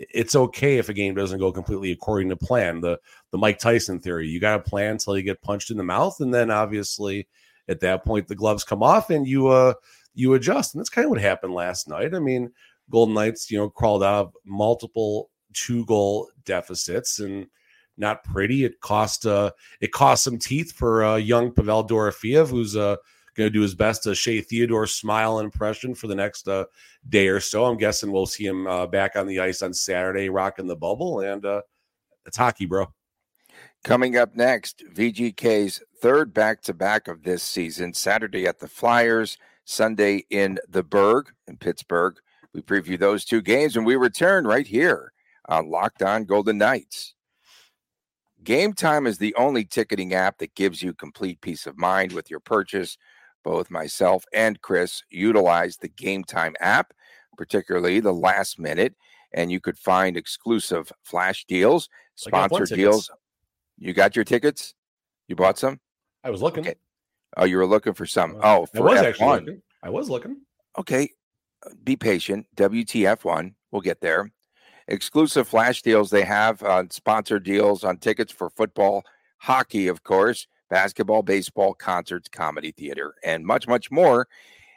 it's 0.00 0.34
okay 0.34 0.78
if 0.78 0.88
a 0.88 0.94
game 0.94 1.14
doesn't 1.14 1.38
go 1.38 1.52
completely 1.52 1.92
according 1.92 2.30
to 2.30 2.36
plan. 2.36 2.80
The 2.80 2.98
the 3.30 3.38
Mike 3.38 3.58
Tyson 3.58 4.00
theory, 4.00 4.28
you 4.28 4.40
got 4.40 4.56
to 4.56 4.70
plan 4.70 4.92
until 4.92 5.16
you 5.16 5.22
get 5.22 5.42
punched 5.42 5.70
in 5.70 5.76
the 5.76 5.84
mouth, 5.84 6.20
and 6.20 6.32
then 6.32 6.50
obviously 6.50 7.28
at 7.68 7.80
that 7.80 8.04
point 8.04 8.26
the 8.26 8.34
gloves 8.34 8.64
come 8.64 8.82
off 8.82 9.10
and 9.10 9.26
you 9.26 9.48
uh 9.48 9.74
you 10.14 10.34
adjust. 10.34 10.74
And 10.74 10.80
that's 10.80 10.88
kind 10.88 11.04
of 11.04 11.10
what 11.10 11.20
happened 11.20 11.54
last 11.54 11.88
night. 11.88 12.14
I 12.14 12.18
mean, 12.18 12.50
Golden 12.90 13.14
Knights, 13.14 13.50
you 13.50 13.58
know, 13.58 13.68
crawled 13.68 14.02
out 14.02 14.26
of 14.26 14.32
multiple 14.44 15.30
two 15.52 15.84
goal 15.84 16.30
deficits 16.44 17.20
and 17.20 17.46
not 17.96 18.24
pretty. 18.24 18.64
It 18.64 18.80
cost 18.80 19.26
uh 19.26 19.50
it 19.80 19.92
cost 19.92 20.24
some 20.24 20.38
teeth 20.38 20.72
for 20.72 21.04
uh 21.04 21.16
young 21.16 21.52
Pavel 21.52 21.86
Dorofeev, 21.86 22.48
who's 22.48 22.74
uh 22.74 22.96
going 23.36 23.46
to 23.46 23.52
do 23.52 23.62
his 23.62 23.74
best 23.74 24.02
to 24.04 24.14
Shea 24.14 24.40
Theodore 24.40 24.86
smile 24.86 25.40
impression 25.40 25.94
for 25.94 26.06
the 26.06 26.14
next 26.14 26.48
uh, 26.48 26.64
day 27.08 27.28
or 27.28 27.40
so. 27.40 27.64
I'm 27.64 27.76
guessing 27.76 28.12
we'll 28.12 28.26
see 28.26 28.46
him 28.46 28.66
uh, 28.66 28.86
back 28.86 29.16
on 29.16 29.26
the 29.26 29.40
ice 29.40 29.62
on 29.62 29.72
Saturday, 29.72 30.28
rocking 30.28 30.66
the 30.66 30.76
bubble, 30.76 31.20
and 31.20 31.44
uh, 31.44 31.62
it's 32.26 32.36
hockey, 32.36 32.66
bro. 32.66 32.86
Coming 33.82 34.16
up 34.16 34.36
next, 34.36 34.84
VGK's 34.92 35.82
third 36.02 36.34
back 36.34 36.60
to 36.62 36.74
back 36.74 37.08
of 37.08 37.22
this 37.22 37.42
season, 37.42 37.94
Saturday 37.94 38.46
at 38.46 38.58
the 38.58 38.68
Flyers, 38.68 39.38
Sunday 39.64 40.24
in 40.30 40.58
the 40.68 40.82
Burgh 40.82 41.30
in 41.46 41.56
Pittsburgh. 41.56 42.16
We 42.52 42.60
preview 42.60 42.98
those 42.98 43.24
two 43.24 43.40
games 43.40 43.76
and 43.76 43.86
we 43.86 43.96
return 43.96 44.46
right 44.46 44.66
here 44.66 45.12
on 45.48 45.70
Locked 45.70 46.02
On 46.02 46.24
Golden 46.24 46.58
Knights. 46.58 47.14
Game 48.42 48.72
Time 48.72 49.06
is 49.06 49.18
the 49.18 49.34
only 49.36 49.64
ticketing 49.64 50.14
app 50.14 50.38
that 50.38 50.54
gives 50.54 50.82
you 50.82 50.92
complete 50.92 51.40
peace 51.40 51.66
of 51.66 51.78
mind 51.78 52.12
with 52.12 52.30
your 52.30 52.40
purchase 52.40 52.98
both 53.44 53.70
myself 53.70 54.24
and 54.32 54.60
Chris 54.60 55.02
utilize 55.10 55.76
the 55.76 55.88
Game 55.88 56.24
Time 56.24 56.54
app, 56.60 56.92
particularly 57.36 58.00
the 58.00 58.12
last 58.12 58.58
minute, 58.58 58.94
and 59.32 59.50
you 59.50 59.60
could 59.60 59.78
find 59.78 60.16
exclusive 60.16 60.92
flash 61.02 61.44
deals, 61.46 61.88
sponsored 62.14 62.68
deals. 62.68 63.10
You 63.78 63.92
got 63.92 64.14
your 64.14 64.24
tickets? 64.24 64.74
You 65.28 65.36
bought 65.36 65.58
some? 65.58 65.80
I 66.22 66.30
was 66.30 66.42
looking. 66.42 66.64
Okay. 66.64 66.74
Oh, 67.36 67.44
you 67.44 67.56
were 67.56 67.66
looking 67.66 67.94
for 67.94 68.06
some. 68.06 68.36
Uh, 68.36 68.40
oh, 68.58 68.66
for 68.66 68.88
I 68.88 68.92
was 68.92 69.00
F1. 69.00 69.04
actually 69.08 69.26
looking. 69.26 69.62
I 69.82 69.90
was 69.90 70.10
looking. 70.10 70.36
Okay. 70.78 71.08
Be 71.84 71.96
patient. 71.96 72.46
WTF1. 72.56 73.54
We'll 73.70 73.82
get 73.82 74.00
there. 74.00 74.32
Exclusive 74.88 75.46
flash 75.46 75.82
deals 75.82 76.10
they 76.10 76.24
have 76.24 76.62
on 76.62 76.90
sponsored 76.90 77.44
deals 77.44 77.84
on 77.84 77.98
tickets 77.98 78.32
for 78.32 78.50
football, 78.50 79.04
hockey, 79.38 79.86
of 79.86 80.02
course, 80.02 80.48
basketball, 80.70 81.22
baseball, 81.22 81.74
concerts, 81.74 82.28
comedy, 82.28 82.72
theater, 82.72 83.14
and 83.24 83.44
much, 83.44 83.68
much 83.68 83.90
more. 83.90 84.28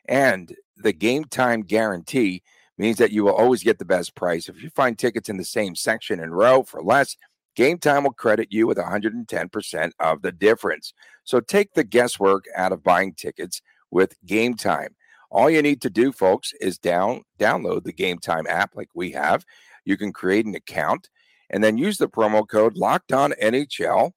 And 0.05 0.53
the 0.77 0.93
game 0.93 1.23
time 1.25 1.61
guarantee 1.61 2.43
means 2.77 2.97
that 2.97 3.11
you 3.11 3.23
will 3.23 3.35
always 3.35 3.63
get 3.63 3.79
the 3.79 3.85
best 3.85 4.15
price. 4.15 4.49
If 4.49 4.61
you 4.61 4.69
find 4.71 4.97
tickets 4.97 5.29
in 5.29 5.37
the 5.37 5.45
same 5.45 5.75
section 5.75 6.19
and 6.19 6.35
row 6.35 6.63
for 6.63 6.81
less, 6.81 7.15
Game 7.55 7.77
Time 7.77 8.03
will 8.03 8.13
credit 8.13 8.51
you 8.51 8.65
with 8.65 8.77
110% 8.77 9.91
of 9.99 10.21
the 10.23 10.31
difference. 10.31 10.93
So 11.23 11.39
take 11.39 11.73
the 11.73 11.83
guesswork 11.83 12.45
out 12.55 12.71
of 12.71 12.83
buying 12.83 13.13
tickets 13.13 13.61
with 13.91 14.15
Game 14.25 14.55
Time. 14.55 14.95
All 15.29 15.49
you 15.49 15.61
need 15.61 15.81
to 15.81 15.89
do, 15.89 16.11
folks, 16.11 16.53
is 16.59 16.77
down 16.77 17.23
download 17.39 17.83
the 17.83 17.93
Game 17.93 18.19
Time 18.19 18.45
app 18.47 18.75
like 18.75 18.89
we 18.93 19.11
have. 19.11 19.45
You 19.85 19.97
can 19.97 20.11
create 20.11 20.45
an 20.45 20.55
account 20.55 21.09
and 21.49 21.63
then 21.63 21.77
use 21.77 21.97
the 21.97 22.09
promo 22.09 22.47
code 22.47 22.75
Locked 22.75 23.13
On 23.13 23.33
NHL 23.41 24.11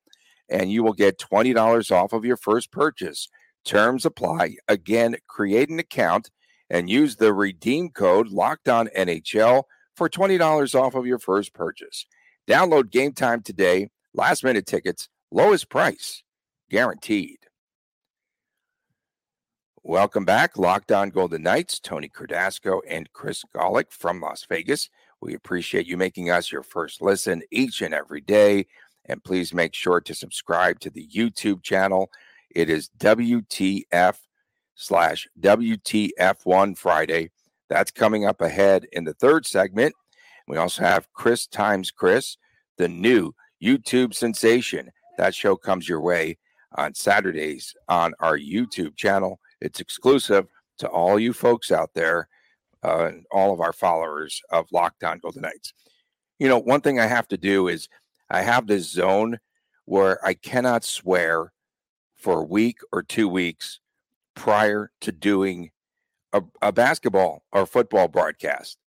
and 0.48 0.70
you 0.70 0.82
will 0.82 0.92
get 0.92 1.18
$20 1.18 1.90
off 1.90 2.12
of 2.12 2.24
your 2.24 2.36
first 2.36 2.70
purchase. 2.70 3.28
Terms 3.64 4.06
apply. 4.06 4.56
Again, 4.68 5.16
create 5.26 5.70
an 5.70 5.78
account 5.78 6.30
and 6.70 6.90
use 6.90 7.16
the 7.16 7.32
redeem 7.32 7.90
code 7.90 8.28
Locked 8.28 8.68
On 8.68 8.88
NHL 8.96 9.64
for 9.96 10.08
$20 10.08 10.74
off 10.74 10.94
of 10.94 11.06
your 11.06 11.18
first 11.18 11.54
purchase. 11.54 12.06
Download 12.48 12.90
game 12.90 13.12
time 13.12 13.42
today. 13.42 13.90
Last 14.14 14.44
minute 14.44 14.66
tickets, 14.66 15.08
lowest 15.30 15.68
price, 15.68 16.22
guaranteed. 16.70 17.38
Welcome 19.82 20.24
back, 20.24 20.58
Locked 20.58 20.90
On 20.90 21.10
Golden 21.10 21.42
Knights, 21.42 21.78
Tony 21.78 22.08
Cordasco 22.08 22.80
and 22.88 23.12
Chris 23.12 23.44
Gawlik 23.54 23.92
from 23.92 24.20
Las 24.20 24.44
Vegas. 24.48 24.90
We 25.20 25.34
appreciate 25.34 25.86
you 25.86 25.96
making 25.96 26.30
us 26.30 26.50
your 26.50 26.62
first 26.62 27.00
listen 27.00 27.42
each 27.50 27.82
and 27.82 27.94
every 27.94 28.20
day. 28.20 28.66
And 29.06 29.22
please 29.22 29.54
make 29.54 29.74
sure 29.74 30.00
to 30.00 30.14
subscribe 30.14 30.80
to 30.80 30.90
the 30.90 31.06
YouTube 31.06 31.62
channel. 31.62 32.10
It 32.50 32.68
is 32.68 32.90
WTF 32.98 34.16
slash 34.74 35.28
WTF1 35.40 36.76
Friday. 36.76 37.30
That's 37.68 37.90
coming 37.90 38.26
up 38.26 38.40
ahead 38.40 38.86
in 38.92 39.04
the 39.04 39.14
third 39.14 39.46
segment. 39.46 39.94
We 40.48 40.56
also 40.56 40.82
have 40.82 41.12
Chris 41.12 41.46
Times 41.46 41.90
Chris, 41.90 42.36
the 42.78 42.88
new 42.88 43.32
YouTube 43.62 44.14
sensation. 44.14 44.90
That 45.18 45.34
show 45.34 45.56
comes 45.56 45.88
your 45.88 46.00
way 46.00 46.38
on 46.76 46.94
Saturdays 46.94 47.74
on 47.88 48.14
our 48.20 48.38
YouTube 48.38 48.96
channel. 48.96 49.40
It's 49.60 49.80
exclusive 49.80 50.46
to 50.78 50.88
all 50.88 51.18
you 51.18 51.32
folks 51.32 51.72
out 51.72 51.90
there 51.94 52.28
uh, 52.84 53.06
and 53.06 53.26
all 53.30 53.52
of 53.52 53.60
our 53.60 53.72
followers 53.72 54.40
of 54.50 54.70
Locked 54.72 55.02
On 55.04 55.18
Golden 55.18 55.42
Knights. 55.42 55.72
You 56.38 56.48
know, 56.48 56.58
one 56.58 56.82
thing 56.82 57.00
I 57.00 57.06
have 57.06 57.26
to 57.28 57.38
do 57.38 57.68
is 57.68 57.88
I 58.30 58.42
have 58.42 58.66
this 58.66 58.90
zone 58.90 59.38
where 59.84 60.24
I 60.24 60.34
cannot 60.34 60.84
swear 60.84 61.52
for 62.16 62.40
a 62.40 62.44
week 62.44 62.78
or 62.92 63.02
two 63.02 63.28
weeks 63.28 63.80
prior 64.34 64.90
to 65.00 65.12
doing 65.12 65.70
a, 66.32 66.42
a 66.60 66.72
basketball 66.72 67.44
or 67.52 67.66
football 67.66 68.08
broadcast. 68.08 68.78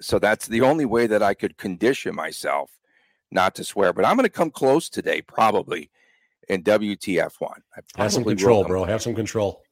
So 0.00 0.18
that's 0.18 0.46
the 0.46 0.60
only 0.60 0.84
way 0.84 1.06
that 1.06 1.22
I 1.22 1.34
could 1.34 1.56
condition 1.56 2.14
myself 2.14 2.70
not 3.30 3.54
to 3.56 3.64
swear. 3.64 3.92
But 3.92 4.04
I'm 4.04 4.16
going 4.16 4.24
to 4.24 4.30
come 4.30 4.50
close 4.50 4.88
today, 4.88 5.22
probably 5.22 5.90
in 6.48 6.62
WTF1. 6.62 7.54
Have 7.96 8.12
some 8.12 8.24
control, 8.24 8.64
bro. 8.64 8.84
Have 8.84 9.02
some 9.02 9.14
control. 9.14 9.62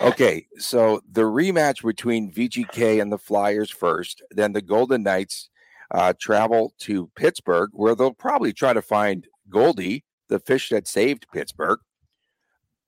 Okay, 0.00 0.46
so 0.58 1.00
the 1.10 1.22
rematch 1.22 1.84
between 1.84 2.32
VGK 2.32 3.00
and 3.00 3.12
the 3.12 3.18
Flyers 3.18 3.70
first, 3.70 4.22
then 4.30 4.52
the 4.52 4.62
Golden 4.62 5.04
Knights 5.04 5.50
uh, 5.90 6.12
travel 6.20 6.74
to 6.80 7.10
Pittsburgh, 7.16 7.70
where 7.72 7.94
they'll 7.94 8.14
probably 8.14 8.52
try 8.52 8.72
to 8.72 8.82
find 8.82 9.26
Goldie, 9.48 10.04
the 10.28 10.38
fish 10.38 10.70
that 10.70 10.88
saved 10.88 11.26
Pittsburgh. 11.32 11.78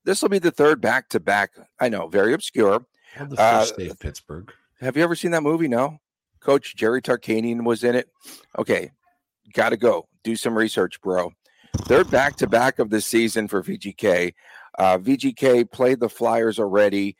This 0.04 0.22
will 0.22 0.28
be 0.28 0.38
the 0.38 0.50
third 0.50 0.80
back 0.80 1.08
to 1.10 1.20
back. 1.20 1.52
I 1.80 1.88
know, 1.88 2.08
very 2.08 2.32
obscure. 2.32 2.86
The 3.18 3.28
fish 3.28 3.38
uh, 3.38 3.64
saved 3.64 4.00
Pittsburgh? 4.00 4.52
Have 4.80 4.96
you 4.96 5.02
ever 5.02 5.16
seen 5.16 5.30
that 5.32 5.42
movie? 5.42 5.68
No. 5.68 5.98
Coach 6.40 6.76
Jerry 6.76 7.02
Tarkanian 7.02 7.64
was 7.64 7.82
in 7.82 7.94
it. 7.94 8.08
Okay, 8.58 8.90
got 9.52 9.70
to 9.70 9.76
go 9.76 10.06
do 10.22 10.36
some 10.36 10.56
research, 10.56 11.00
bro. 11.00 11.32
Third 11.82 12.10
back 12.10 12.36
to 12.36 12.46
back 12.46 12.78
of 12.78 12.90
the 12.90 13.00
season 13.00 13.48
for 13.48 13.62
VGK. 13.62 14.32
Uh, 14.78 14.98
VGK 14.98 15.70
played 15.70 16.00
the 16.00 16.08
Flyers 16.08 16.58
already, 16.58 17.16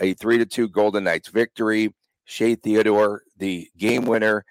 a 0.00 0.14
three 0.14 0.38
to 0.38 0.46
two 0.46 0.68
Golden 0.68 1.04
Knights 1.04 1.28
victory. 1.28 1.94
Shea 2.24 2.54
Theodore, 2.56 3.22
the 3.38 3.68
game 3.78 4.04
winner, 4.04 4.44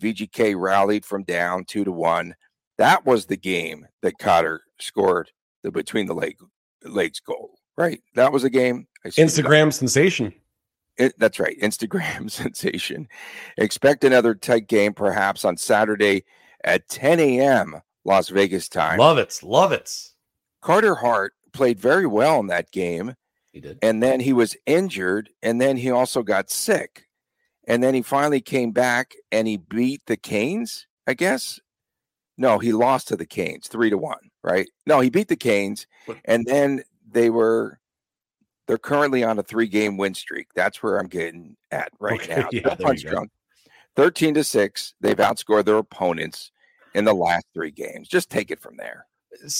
VGK 0.00 0.58
rallied 0.58 1.04
from 1.04 1.24
down 1.24 1.64
two 1.64 1.84
to 1.84 1.92
one. 1.92 2.34
That 2.78 3.04
was 3.04 3.26
the 3.26 3.36
game 3.36 3.86
that 4.02 4.18
Cotter 4.18 4.62
scored 4.78 5.30
the 5.62 5.70
between 5.70 6.06
the 6.06 6.14
leg 6.14 6.36
legs 6.84 7.20
goal. 7.20 7.58
Right. 7.76 8.02
That 8.14 8.32
was 8.32 8.44
a 8.44 8.50
game. 8.50 8.86
Instagram 9.04 9.72
sensation. 9.72 10.32
It, 10.96 11.14
that's 11.18 11.38
right. 11.38 11.58
Instagram 11.60 12.30
sensation. 12.30 13.08
Expect 13.56 14.04
another 14.04 14.34
tight 14.34 14.66
game 14.66 14.92
perhaps 14.92 15.44
on 15.44 15.56
Saturday 15.56 16.24
at 16.64 16.88
10 16.88 17.20
a.m. 17.20 17.80
Las 18.04 18.28
Vegas 18.28 18.68
time. 18.68 18.98
Love 18.98 19.18
it. 19.18 19.38
Love 19.42 19.72
it. 19.72 19.92
Carter 20.60 20.94
Hart 20.96 21.34
played 21.52 21.78
very 21.78 22.06
well 22.06 22.40
in 22.40 22.48
that 22.48 22.70
game. 22.72 23.14
He 23.52 23.60
did. 23.60 23.78
And 23.82 24.02
then 24.02 24.20
he 24.20 24.32
was 24.32 24.56
injured, 24.66 25.30
and 25.42 25.60
then 25.60 25.76
he 25.76 25.90
also 25.90 26.22
got 26.22 26.50
sick. 26.50 27.07
And 27.68 27.82
then 27.82 27.94
he 27.94 28.02
finally 28.02 28.40
came 28.40 28.72
back 28.72 29.14
and 29.30 29.46
he 29.46 29.58
beat 29.58 30.02
the 30.06 30.16
Canes, 30.16 30.88
I 31.06 31.14
guess. 31.14 31.60
No, 32.38 32.58
he 32.58 32.72
lost 32.72 33.08
to 33.08 33.16
the 33.16 33.26
Canes 33.26 33.68
three 33.68 33.90
to 33.90 33.98
one, 33.98 34.30
right? 34.42 34.68
No, 34.86 35.00
he 35.00 35.10
beat 35.10 35.28
the 35.28 35.36
Canes, 35.36 35.86
and 36.24 36.46
then 36.46 36.82
they 37.10 37.30
were 37.30 37.78
they're 38.66 38.78
currently 38.78 39.24
on 39.24 39.38
a 39.38 39.42
three 39.42 39.66
game 39.66 39.96
win 39.96 40.14
streak. 40.14 40.48
That's 40.54 40.82
where 40.82 40.98
I'm 40.98 41.08
getting 41.08 41.56
at 41.70 41.90
right 42.00 42.20
okay, 42.20 42.36
now. 42.40 42.48
Yeah, 42.52 42.74
punch 42.74 43.02
drunk. 43.02 43.30
13 43.96 44.34
to 44.34 44.44
6. 44.44 44.94
They've 45.00 45.16
outscored 45.16 45.64
their 45.64 45.78
opponents 45.78 46.52
in 46.94 47.04
the 47.04 47.14
last 47.14 47.46
three 47.52 47.72
games. 47.72 48.06
Just 48.06 48.30
take 48.30 48.52
it 48.52 48.60
from 48.60 48.76
there. 48.76 49.06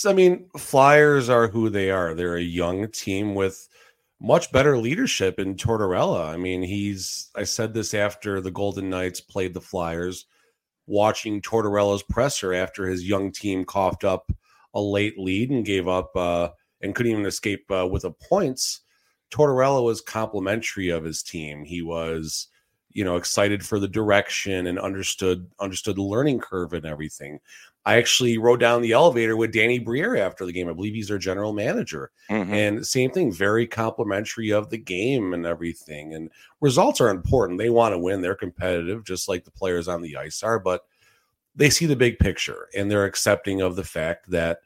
I 0.05 0.13
mean, 0.13 0.49
Flyers 0.57 1.27
are 1.27 1.49
who 1.49 1.69
they 1.69 1.91
are. 1.91 2.13
They're 2.13 2.37
a 2.37 2.41
young 2.41 2.89
team 2.91 3.35
with 3.35 3.67
much 4.21 4.51
better 4.51 4.77
leadership 4.77 5.39
in 5.39 5.55
Tortorella. 5.55 6.27
I 6.27 6.37
mean, 6.37 6.61
he's 6.61 7.29
I 7.35 7.43
said 7.43 7.73
this 7.73 7.93
after 7.93 8.41
the 8.41 8.51
Golden 8.51 8.89
Knights 8.89 9.21
played 9.21 9.53
the 9.53 9.61
Flyers, 9.61 10.25
watching 10.87 11.41
Tortorella's 11.41 12.03
presser 12.03 12.53
after 12.53 12.87
his 12.87 13.07
young 13.07 13.31
team 13.31 13.63
coughed 13.63 14.03
up 14.03 14.31
a 14.73 14.81
late 14.81 15.17
lead 15.17 15.49
and 15.49 15.65
gave 15.65 15.87
up 15.87 16.15
uh, 16.15 16.49
and 16.81 16.93
couldn't 16.93 17.11
even 17.11 17.25
escape 17.25 17.69
uh, 17.71 17.87
with 17.87 18.03
a 18.03 18.11
points. 18.11 18.81
Tortorella 19.31 19.83
was 19.83 20.01
complimentary 20.01 20.89
of 20.89 21.03
his 21.03 21.21
team. 21.21 21.63
He 21.63 21.81
was, 21.81 22.47
you 22.89 23.03
know, 23.03 23.15
excited 23.15 23.63
for 23.65 23.79
the 23.79 23.87
direction 23.87 24.67
and 24.67 24.79
understood 24.79 25.49
understood 25.59 25.95
the 25.95 26.03
learning 26.03 26.39
curve 26.39 26.73
and 26.73 26.85
everything. 26.85 27.39
I 27.85 27.95
actually 27.95 28.37
rode 28.37 28.59
down 28.59 28.81
the 28.81 28.91
elevator 28.91 29.37
with 29.37 29.53
Danny 29.53 29.79
Briere 29.79 30.17
after 30.17 30.45
the 30.45 30.51
game. 30.51 30.69
I 30.69 30.73
believe 30.73 30.93
he's 30.93 31.07
their 31.07 31.17
general 31.17 31.53
manager. 31.53 32.11
Mm-hmm. 32.29 32.53
And 32.53 32.85
same 32.85 33.09
thing, 33.09 33.31
very 33.31 33.65
complimentary 33.65 34.51
of 34.51 34.69
the 34.69 34.77
game 34.77 35.33
and 35.33 35.45
everything. 35.45 36.13
And 36.13 36.29
results 36.61 36.99
are 36.99 37.09
important. 37.09 37.57
They 37.57 37.69
want 37.69 37.93
to 37.93 37.99
win. 37.99 38.21
They're 38.21 38.35
competitive, 38.35 39.05
just 39.05 39.29
like 39.29 39.45
the 39.45 39.51
players 39.51 39.87
on 39.87 40.01
the 40.01 40.17
ice 40.17 40.43
are, 40.43 40.59
but 40.59 40.85
they 41.55 41.69
see 41.69 41.85
the 41.85 41.95
big 41.95 42.19
picture 42.19 42.67
and 42.75 42.91
they're 42.91 43.05
accepting 43.05 43.61
of 43.61 43.75
the 43.75 43.83
fact 43.83 44.29
that 44.29 44.59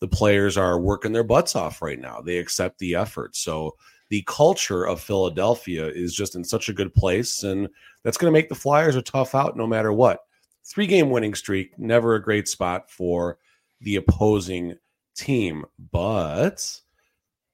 the 0.00 0.08
players 0.08 0.56
are 0.56 0.78
working 0.80 1.12
their 1.12 1.22
butts 1.22 1.54
off 1.54 1.80
right 1.80 2.00
now. 2.00 2.20
They 2.20 2.38
accept 2.38 2.78
the 2.78 2.94
effort. 2.94 3.36
So 3.36 3.76
the 4.08 4.24
culture 4.26 4.84
of 4.84 5.00
Philadelphia 5.00 5.86
is 5.86 6.14
just 6.14 6.34
in 6.34 6.44
such 6.44 6.68
a 6.68 6.74
good 6.74 6.92
place. 6.94 7.42
And 7.44 7.68
that's 8.02 8.16
going 8.16 8.32
to 8.32 8.36
make 8.36 8.48
the 8.48 8.54
Flyers 8.54 8.96
a 8.96 9.02
tough 9.02 9.34
out 9.34 9.56
no 9.56 9.66
matter 9.66 9.92
what 9.92 10.20
three 10.64 10.86
game 10.86 11.10
winning 11.10 11.34
streak, 11.34 11.78
never 11.78 12.14
a 12.14 12.22
great 12.22 12.48
spot 12.48 12.90
for 12.90 13.38
the 13.80 13.96
opposing 13.96 14.76
team. 15.16 15.64
But 15.92 16.80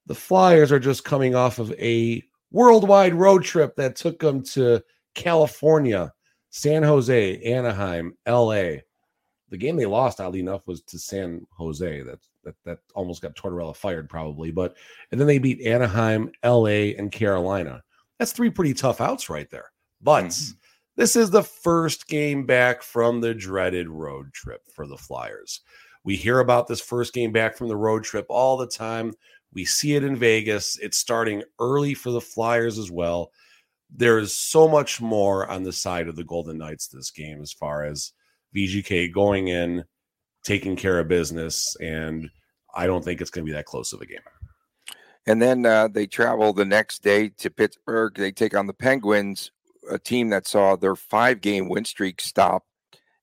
the 0.06 0.14
Flyers 0.14 0.72
are 0.72 0.80
just 0.80 1.04
coming 1.04 1.34
off 1.34 1.58
of 1.58 1.72
a 1.72 2.22
worldwide 2.50 3.14
road 3.14 3.44
trip 3.44 3.76
that 3.76 3.96
took 3.96 4.18
them 4.18 4.42
to 4.42 4.82
California, 5.14 6.12
San 6.50 6.82
Jose, 6.82 7.42
Anaheim, 7.42 8.16
LA. 8.26 8.80
The 9.50 9.58
game 9.58 9.76
they 9.76 9.86
lost, 9.86 10.20
oddly 10.20 10.40
enough, 10.40 10.66
was 10.66 10.82
to 10.82 10.98
San 10.98 11.46
Jose. 11.56 12.02
That 12.02 12.20
that 12.44 12.54
that 12.64 12.78
almost 12.94 13.22
got 13.22 13.34
Tortorella 13.34 13.74
fired, 13.74 14.08
probably. 14.08 14.50
But 14.50 14.76
and 15.10 15.20
then 15.20 15.26
they 15.26 15.38
beat 15.38 15.60
Anaheim, 15.62 16.30
LA, 16.44 16.94
and 16.96 17.10
Carolina. 17.10 17.82
That's 18.18 18.32
three 18.32 18.50
pretty 18.50 18.74
tough 18.74 19.00
outs 19.00 19.28
right 19.28 19.50
there. 19.50 19.72
But 20.00 20.26
mm-hmm. 20.26 20.56
This 21.00 21.16
is 21.16 21.30
the 21.30 21.42
first 21.42 22.08
game 22.08 22.44
back 22.44 22.82
from 22.82 23.22
the 23.22 23.32
dreaded 23.32 23.88
road 23.88 24.34
trip 24.34 24.60
for 24.74 24.86
the 24.86 24.98
Flyers. 24.98 25.62
We 26.04 26.14
hear 26.14 26.40
about 26.40 26.66
this 26.66 26.82
first 26.82 27.14
game 27.14 27.32
back 27.32 27.56
from 27.56 27.68
the 27.68 27.76
road 27.76 28.04
trip 28.04 28.26
all 28.28 28.58
the 28.58 28.66
time. 28.66 29.14
We 29.54 29.64
see 29.64 29.94
it 29.94 30.04
in 30.04 30.14
Vegas. 30.14 30.76
It's 30.76 30.98
starting 30.98 31.42
early 31.58 31.94
for 31.94 32.10
the 32.10 32.20
Flyers 32.20 32.78
as 32.78 32.90
well. 32.90 33.30
There 33.88 34.18
is 34.18 34.36
so 34.36 34.68
much 34.68 35.00
more 35.00 35.48
on 35.48 35.62
the 35.62 35.72
side 35.72 36.06
of 36.06 36.16
the 36.16 36.24
Golden 36.24 36.58
Knights 36.58 36.88
this 36.88 37.10
game 37.10 37.40
as 37.40 37.50
far 37.50 37.86
as 37.86 38.12
VGK 38.54 39.10
going 39.10 39.48
in, 39.48 39.86
taking 40.44 40.76
care 40.76 40.98
of 40.98 41.08
business, 41.08 41.78
and 41.80 42.28
I 42.74 42.86
don't 42.86 43.02
think 43.02 43.22
it's 43.22 43.30
going 43.30 43.46
to 43.46 43.50
be 43.50 43.56
that 43.56 43.64
close 43.64 43.94
of 43.94 44.02
a 44.02 44.06
game. 44.06 44.18
And 45.26 45.40
then 45.40 45.64
uh, 45.64 45.88
they 45.88 46.06
travel 46.06 46.52
the 46.52 46.66
next 46.66 47.02
day 47.02 47.30
to 47.38 47.48
Pittsburgh. 47.48 48.14
They 48.14 48.32
take 48.32 48.54
on 48.54 48.66
the 48.66 48.74
Penguins 48.74 49.50
a 49.90 49.98
team 49.98 50.30
that 50.30 50.46
saw 50.46 50.76
their 50.76 50.96
five 50.96 51.40
game 51.40 51.68
win 51.68 51.84
streak 51.84 52.20
stop 52.20 52.64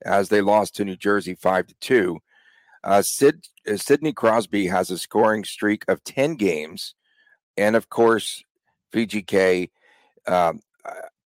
as 0.05 0.29
they 0.29 0.41
lost 0.41 0.75
to 0.75 0.85
New 0.85 0.95
Jersey 0.95 1.35
five 1.35 1.67
to 1.67 1.75
two. 1.79 2.19
Uh, 2.83 3.01
Sid, 3.01 3.47
uh, 3.69 3.77
Sidney 3.77 4.13
Crosby 4.13 4.67
has 4.67 4.91
a 4.91 4.97
scoring 4.97 5.43
streak 5.43 5.83
of 5.87 6.03
10 6.03 6.35
games. 6.35 6.93
And 7.57 7.75
of 7.75 7.89
course, 7.89 8.43
VGK, 8.93 9.69
um, 10.27 10.61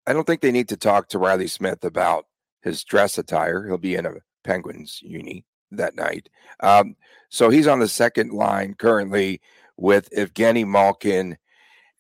I 0.08 0.14
don't 0.14 0.26
think 0.26 0.42
they 0.42 0.52
need 0.52 0.70
to 0.70 0.78
talk 0.78 1.10
to 1.10 1.20
Reilly 1.20 1.48
Smith 1.48 1.84
about 1.84 2.26
his 2.62 2.84
dress 2.84 3.18
attire. 3.18 3.68
He'll 3.68 3.78
be 3.78 3.96
in 3.96 4.06
a 4.06 4.16
Penguins 4.44 5.00
uni 5.04 5.46
that 5.72 5.96
night. 5.96 6.30
Um, 6.62 6.96
so 7.30 7.50
he's 7.50 7.68
on 7.68 7.80
the 7.80 7.88
second 7.88 8.32
line 8.32 8.74
currently 8.74 9.42
with 9.78 10.10
Evgeny 10.12 10.66
Malkin 10.66 11.38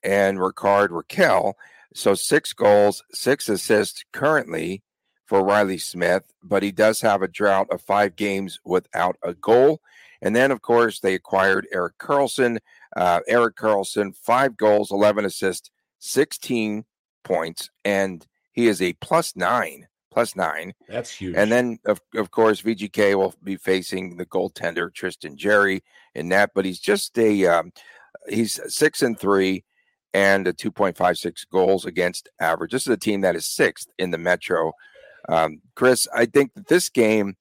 and 0.03 0.41
Rickard 0.41 0.91
Rakell. 0.91 1.53
So 1.93 2.13
six 2.13 2.53
goals, 2.53 3.03
six 3.11 3.49
assists 3.49 4.03
currently 4.13 4.81
for 5.25 5.43
Reilly 5.43 5.77
Smith, 5.77 6.23
but 6.43 6.63
he 6.63 6.71
does 6.71 7.01
have 7.01 7.21
a 7.21 7.27
drought 7.27 7.67
of 7.71 7.81
five 7.81 8.15
games 8.15 8.59
without 8.65 9.17
a 9.23 9.33
goal. 9.33 9.81
And 10.21 10.35
then, 10.35 10.51
of 10.51 10.61
course, 10.61 10.99
they 10.99 11.15
acquired 11.15 11.67
Erik 11.73 11.97
Karlsson. 11.97 12.59
Uh, 12.95 13.21
Erik 13.27 13.55
Karlsson, 13.55 14.15
five 14.15 14.55
goals, 14.55 14.91
11 14.91 15.25
assists, 15.25 15.71
16 15.99 16.85
points, 17.23 17.69
and 17.85 18.25
he 18.51 18.67
is 18.67 18.81
a 18.81 18.93
plus 18.93 19.35
nine. 19.35 19.87
Plus 20.11 20.35
nine. 20.35 20.73
That's 20.89 21.09
huge. 21.09 21.35
And 21.37 21.49
then, 21.49 21.79
of, 21.85 22.01
of 22.15 22.31
course, 22.31 22.61
VGK 22.61 23.15
will 23.15 23.33
be 23.41 23.55
facing 23.55 24.17
the 24.17 24.25
goaltender 24.25 24.93
Tristan 24.93 25.37
Jarry 25.37 25.83
in 26.13 26.27
that, 26.29 26.51
but 26.53 26.65
he's 26.65 26.79
just 26.79 27.17
a 27.17 27.45
um, 27.47 27.71
he's 28.27 28.59
six 28.67 29.01
and 29.01 29.17
three 29.17 29.63
and 30.13 30.47
a 30.47 30.53
2.56 30.53 31.45
goals 31.51 31.85
against 31.85 32.29
average. 32.39 32.71
This 32.71 32.83
is 32.83 32.93
a 32.93 32.97
team 32.97 33.21
that 33.21 33.35
is 33.35 33.45
sixth 33.45 33.87
in 33.97 34.11
the 34.11 34.17
Metro. 34.17 34.73
Um, 35.29 35.61
Chris, 35.75 36.07
I 36.13 36.25
think 36.25 36.53
that 36.55 36.67
this 36.67 36.89
game 36.89 37.35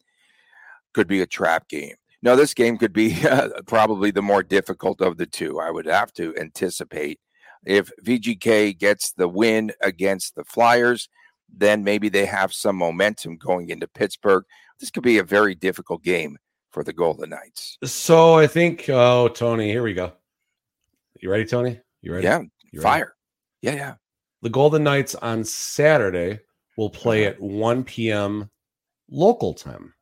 could 0.92 1.08
be 1.08 1.20
a 1.20 1.26
trap 1.26 1.68
game. 1.68 1.94
No, 2.22 2.36
this 2.36 2.54
game 2.54 2.76
could 2.76 2.92
be 2.92 3.16
uh, 3.26 3.48
probably 3.66 4.10
the 4.10 4.22
more 4.22 4.42
difficult 4.42 5.00
of 5.00 5.16
the 5.16 5.26
two. 5.26 5.58
I 5.58 5.70
would 5.70 5.86
have 5.86 6.12
to 6.14 6.36
anticipate. 6.36 7.20
If 7.64 7.90
VGK 8.04 8.78
gets 8.78 9.12
the 9.12 9.28
win 9.28 9.72
against 9.82 10.34
the 10.34 10.44
Flyers, 10.44 11.08
then 11.54 11.84
maybe 11.84 12.08
they 12.08 12.26
have 12.26 12.52
some 12.52 12.76
momentum 12.76 13.36
going 13.36 13.70
into 13.70 13.88
Pittsburgh. 13.88 14.44
This 14.78 14.90
could 14.90 15.02
be 15.02 15.18
a 15.18 15.24
very 15.24 15.54
difficult 15.54 16.02
game 16.02 16.38
for 16.70 16.84
the 16.84 16.92
Golden 16.92 17.30
Knights. 17.30 17.78
So 17.84 18.38
I 18.38 18.46
think, 18.46 18.88
oh, 18.88 19.28
Tony, 19.28 19.68
here 19.68 19.82
we 19.82 19.92
go. 19.92 20.12
You 21.20 21.30
ready, 21.30 21.44
Tony? 21.44 21.80
You 22.00 22.14
ready? 22.14 22.24
Yeah. 22.24 22.42
You 22.72 22.80
Fire. 22.80 23.14
Yeah, 23.62 23.74
yeah. 23.74 23.94
The 24.42 24.50
Golden 24.50 24.84
Knights 24.84 25.14
on 25.14 25.44
Saturday 25.44 26.40
will 26.76 26.90
play 26.90 27.26
uh-huh. 27.26 27.34
at 27.34 27.40
1 27.40 27.84
p.m. 27.84 28.50
local 29.10 29.54
time. 29.54 29.92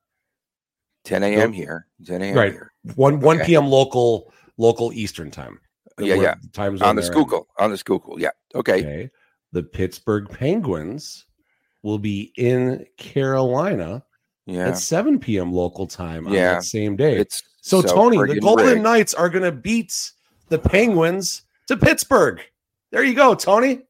10 1.05 1.23
a.m. 1.23 1.53
here. 1.53 1.87
10 2.05 2.23
a.m. 2.23 2.37
Right. 2.37 2.53
Here. 2.53 2.73
1 2.95 3.21
1 3.21 3.41
p.m. 3.41 3.67
local 3.67 4.33
local 4.59 4.93
Eastern 4.93 5.31
time. 5.31 5.59
Yeah, 5.99 6.15
yeah. 6.15 6.35
Times 6.53 6.83
on 6.83 6.97
the 6.97 7.03
Schuylkill. 7.03 7.49
On 7.59 7.71
the 7.71 7.77
Schuylkill. 7.77 8.21
Yeah. 8.21 8.31
Okay. 8.55 8.81
okay. 8.81 9.11
The 9.53 9.63
Pittsburgh 9.63 10.29
Penguins 10.29 11.25
will 11.83 11.99
be 11.99 12.33
in 12.37 12.87
Carolina 12.97 14.05
yeah. 14.47 14.69
at 14.69 14.79
7 14.79 15.19
p.m. 15.19 15.53
local 15.53 15.87
time 15.87 16.27
on 16.27 16.33
yeah. 16.33 16.55
that 16.55 16.65
same 16.65 16.97
day. 16.97 17.17
It's 17.17 17.43
so, 17.63 17.81
so 17.81 17.95
Tony, 17.95 18.35
the 18.35 18.41
Golden 18.41 18.67
rigged. 18.67 18.83
Knights 18.83 19.15
are 19.15 19.29
going 19.29 19.45
to 19.45 19.53
beat 19.53 20.13
the 20.49 20.59
Penguins 20.59 21.43
to 21.67 21.77
Pittsburgh. 21.77 22.41
There 22.91 23.05
you 23.05 23.15
go, 23.15 23.35
Tony. 23.35 23.83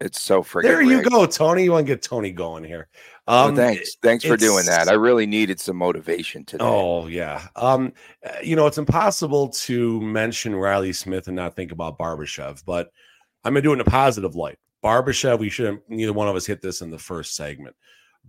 It's 0.00 0.20
so 0.20 0.42
freaking. 0.42 0.62
There 0.64 0.82
you 0.82 0.98
rigged. 0.98 1.10
go, 1.10 1.24
Tony. 1.26 1.64
You 1.64 1.72
want 1.72 1.86
to 1.86 1.92
get 1.92 2.02
Tony 2.02 2.30
going 2.30 2.64
here? 2.64 2.88
Um, 3.26 3.54
well, 3.54 3.56
thanks, 3.56 3.96
thanks 4.02 4.24
for 4.24 4.36
doing 4.36 4.66
that. 4.66 4.88
I 4.88 4.92
really 4.92 5.24
needed 5.24 5.58
some 5.58 5.76
motivation 5.76 6.44
today. 6.44 6.64
Oh 6.64 7.06
yeah. 7.06 7.46
Um, 7.56 7.92
uh, 8.24 8.32
you 8.42 8.54
know, 8.54 8.66
it's 8.66 8.76
impossible 8.76 9.48
to 9.48 10.00
mention 10.02 10.54
Reilly 10.54 10.92
Smith 10.92 11.26
and 11.28 11.36
not 11.36 11.56
think 11.56 11.72
about 11.72 11.98
Barbashev, 11.98 12.62
but 12.66 12.90
I'm 13.44 13.54
gonna 13.54 13.62
do 13.62 13.70
it 13.70 13.74
in 13.74 13.80
a 13.80 13.84
positive 13.84 14.34
light. 14.34 14.58
Barbashev, 14.84 15.38
we 15.38 15.48
shouldn't. 15.48 15.82
neither 15.88 16.12
one 16.12 16.28
of 16.28 16.36
us 16.36 16.44
hit 16.44 16.60
this 16.60 16.82
in 16.82 16.90
the 16.90 16.98
first 16.98 17.34
segment. 17.34 17.74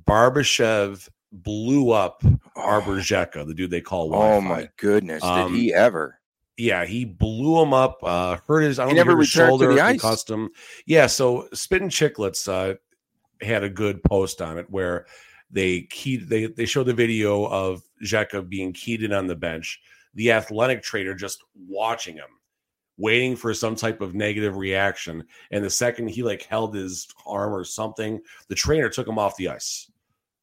Barbashev 0.08 1.10
blew 1.34 1.92
up 1.92 2.24
Arber 2.56 3.00
Xhekaj, 3.00 3.48
the 3.48 3.54
dude 3.54 3.72
they 3.72 3.82
call 3.82 4.10
Wi-Fi. 4.10 4.36
Oh 4.36 4.42
my 4.42 4.70
goodness, 4.78 5.22
did 5.22 5.30
um, 5.30 5.54
he 5.54 5.74
ever? 5.74 6.20
Yeah, 6.58 6.86
he 6.86 7.06
blew 7.06 7.62
him 7.62 7.74
up, 7.74 8.00
uh, 8.04 8.38
hurt 8.48 8.62
his, 8.62 8.80
I 8.80 8.84
don't 8.84 8.92
he 8.92 8.98
never 8.98 9.18
his 9.18 9.30
shoulder, 9.30 9.70
to 9.70 9.76
the 9.76 9.82
ice. 9.82 10.02
custom. 10.02 10.50
Yeah, 10.86 11.08
so 11.08 11.48
Spitting 11.54 11.90
Chicklets 11.90 12.48
uh, 12.48 12.76
had 13.46 13.64
a 13.64 13.70
good 13.70 14.04
post 14.04 14.42
on 14.42 14.58
it 14.58 14.70
where 14.70 15.06
they 15.52 15.82
keyed, 15.84 16.30
they 16.30 16.48
they 16.48 16.66
showed 16.66 16.88
the 16.88 16.94
video 16.94 17.46
of 17.46 17.84
Xhekaj 18.04 18.50
being 18.50 18.74
keyed 18.74 19.04
in 19.04 19.14
on 19.14 19.28
the 19.28 19.36
bench, 19.36 19.82
the 20.14 20.32
athletic 20.32 20.82
trainer 20.82 21.14
just 21.14 21.44
watching 21.68 22.16
him, 22.16 22.30
waiting 22.98 23.36
for 23.36 23.54
some 23.54 23.76
type 23.76 24.02
of 24.02 24.16
negative 24.16 24.56
reaction. 24.56 25.24
And 25.52 25.64
the 25.64 25.70
second 25.70 26.08
he 26.10 26.24
like 26.24 26.44
held 26.44 26.74
his 26.74 27.08
arm 27.26 27.54
or 27.54 27.66
something, 27.66 28.22
the 28.48 28.56
trainer 28.56 28.90
took 28.90 29.08
him 29.08 29.20
off 29.20 29.38
the 29.38 29.50
ice. 29.50 29.92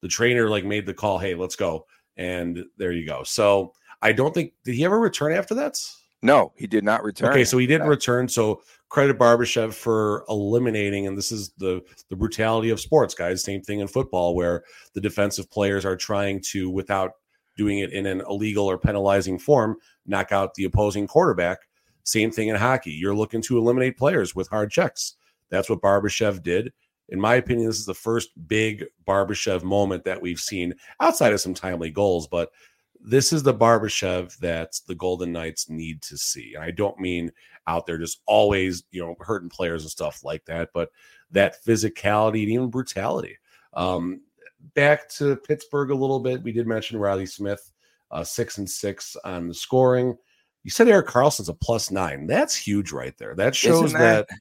The 0.02 0.08
trainer 0.08 0.50
like 0.50 0.64
made 0.64 0.84
the 0.84 0.94
call, 0.94 1.18
hey, 1.18 1.34
let's 1.34 1.56
go. 1.56 1.86
And 2.16 2.64
there 2.76 2.92
you 2.92 3.06
go. 3.06 3.22
So 3.22 3.72
I 4.02 4.12
don't 4.12 4.34
think 4.34 4.52
did 4.64 4.74
he 4.74 4.84
ever 4.84 5.00
return 5.00 5.32
after 5.32 5.54
that? 5.54 5.78
No, 6.22 6.52
he 6.56 6.66
did 6.68 6.84
not 6.84 7.02
return. 7.02 7.30
Okay, 7.30 7.44
so 7.44 7.58
he 7.58 7.66
didn't 7.66 7.88
return. 7.88 8.28
So 8.28 8.62
credit 8.88 9.18
Barbashev 9.18 9.74
for 9.74 10.24
eliminating, 10.28 11.06
and 11.08 11.18
this 11.18 11.32
is 11.32 11.50
the 11.58 11.82
the 12.10 12.16
brutality 12.16 12.70
of 12.70 12.78
sports, 12.78 13.14
guys. 13.14 13.42
Same 13.42 13.60
thing 13.60 13.80
in 13.80 13.88
football, 13.88 14.36
where 14.36 14.62
the 14.94 15.00
defensive 15.00 15.50
players 15.50 15.84
are 15.84 15.96
trying 15.96 16.40
to, 16.50 16.70
without 16.70 17.12
doing 17.56 17.80
it 17.80 17.92
in 17.92 18.06
an 18.06 18.22
illegal 18.28 18.70
or 18.70 18.78
penalizing 18.78 19.38
form, 19.38 19.76
knock 20.06 20.30
out 20.30 20.54
the 20.54 20.64
opposing 20.64 21.06
quarterback. 21.06 21.58
Same 22.04 22.30
thing 22.30 22.48
in 22.48 22.56
hockey. 22.56 22.92
You're 22.92 23.14
looking 23.14 23.42
to 23.42 23.58
eliminate 23.58 23.98
players 23.98 24.34
with 24.34 24.48
hard 24.48 24.70
checks. 24.70 25.16
That's 25.50 25.68
what 25.68 25.82
Barbashev 25.82 26.42
did. 26.42 26.72
In 27.08 27.20
my 27.20 27.34
opinion, 27.34 27.66
this 27.66 27.78
is 27.78 27.86
the 27.86 27.94
first 27.94 28.30
big 28.46 28.86
Barbashev 29.06 29.62
moment 29.62 30.04
that 30.04 30.22
we've 30.22 30.40
seen 30.40 30.74
outside 31.00 31.32
of 31.32 31.40
some 31.40 31.52
timely 31.52 31.90
goals, 31.90 32.26
but 32.26 32.50
this 33.04 33.32
is 33.32 33.42
the 33.42 33.54
Barbashev 33.54 34.36
that 34.38 34.80
the 34.86 34.94
Golden 34.94 35.32
Knights 35.32 35.68
need 35.68 36.02
to 36.02 36.16
see. 36.16 36.54
And 36.54 36.62
I 36.62 36.70
don't 36.70 36.98
mean 36.98 37.32
out 37.66 37.86
there 37.86 37.98
just 37.98 38.22
always, 38.26 38.84
you 38.90 39.04
know, 39.04 39.16
hurting 39.20 39.48
players 39.48 39.82
and 39.82 39.90
stuff 39.90 40.24
like 40.24 40.44
that, 40.46 40.70
but 40.72 40.90
that 41.32 41.64
physicality 41.64 42.42
and 42.42 42.52
even 42.52 42.70
brutality. 42.70 43.36
Um, 43.74 44.20
back 44.74 45.08
to 45.10 45.36
Pittsburgh 45.36 45.90
a 45.90 45.94
little 45.94 46.20
bit. 46.20 46.42
We 46.42 46.52
did 46.52 46.66
mention 46.66 46.98
Reilly 46.98 47.26
Smith, 47.26 47.72
uh, 48.10 48.24
six 48.24 48.58
and 48.58 48.70
six 48.70 49.16
on 49.24 49.48
the 49.48 49.54
scoring. 49.54 50.16
You 50.62 50.70
said 50.70 50.88
Erik 50.88 51.08
Karlsson's 51.08 51.48
a 51.48 51.54
plus 51.54 51.90
nine. 51.90 52.26
That's 52.26 52.54
huge 52.54 52.92
right 52.92 53.16
there. 53.18 53.34
That 53.34 53.56
shows 53.56 53.92
that, 53.94 54.28
that 54.28 54.38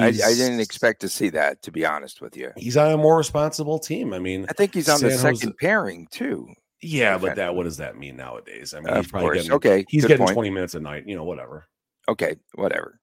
I, 0.00 0.06
I, 0.06 0.34
didn't 0.34 0.60
expect 0.60 1.00
to 1.02 1.08
see 1.08 1.28
that, 1.30 1.62
to 1.62 1.70
be 1.70 1.86
honest 1.86 2.20
with 2.20 2.36
you. 2.36 2.50
He's 2.56 2.76
on 2.76 2.90
a 2.90 2.96
more 2.96 3.16
responsible 3.16 3.78
team. 3.78 4.12
I 4.12 4.18
mean, 4.18 4.46
I 4.48 4.52
think 4.52 4.74
he's 4.74 4.88
on 4.88 4.98
San 4.98 5.10
the 5.10 5.18
second 5.18 5.40
Jose, 5.42 5.52
pairing 5.60 6.08
too. 6.10 6.48
Yeah, 6.82 7.18
but 7.18 7.36
that 7.36 7.54
what 7.54 7.64
does 7.64 7.76
that 7.76 7.98
mean 7.98 8.16
nowadays? 8.16 8.74
I 8.74 8.80
mean, 8.80 8.94
he's 8.96 9.10
probably 9.10 9.36
getting 9.36 9.52
okay. 9.52 9.84
He's 9.88 10.04
getting 10.04 10.24
point. 10.24 10.34
20 10.34 10.50
minutes 10.50 10.74
a 10.74 10.80
night, 10.80 11.06
you 11.06 11.14
know, 11.14 11.24
whatever. 11.24 11.66
Okay, 12.08 12.36
whatever. 12.54 13.00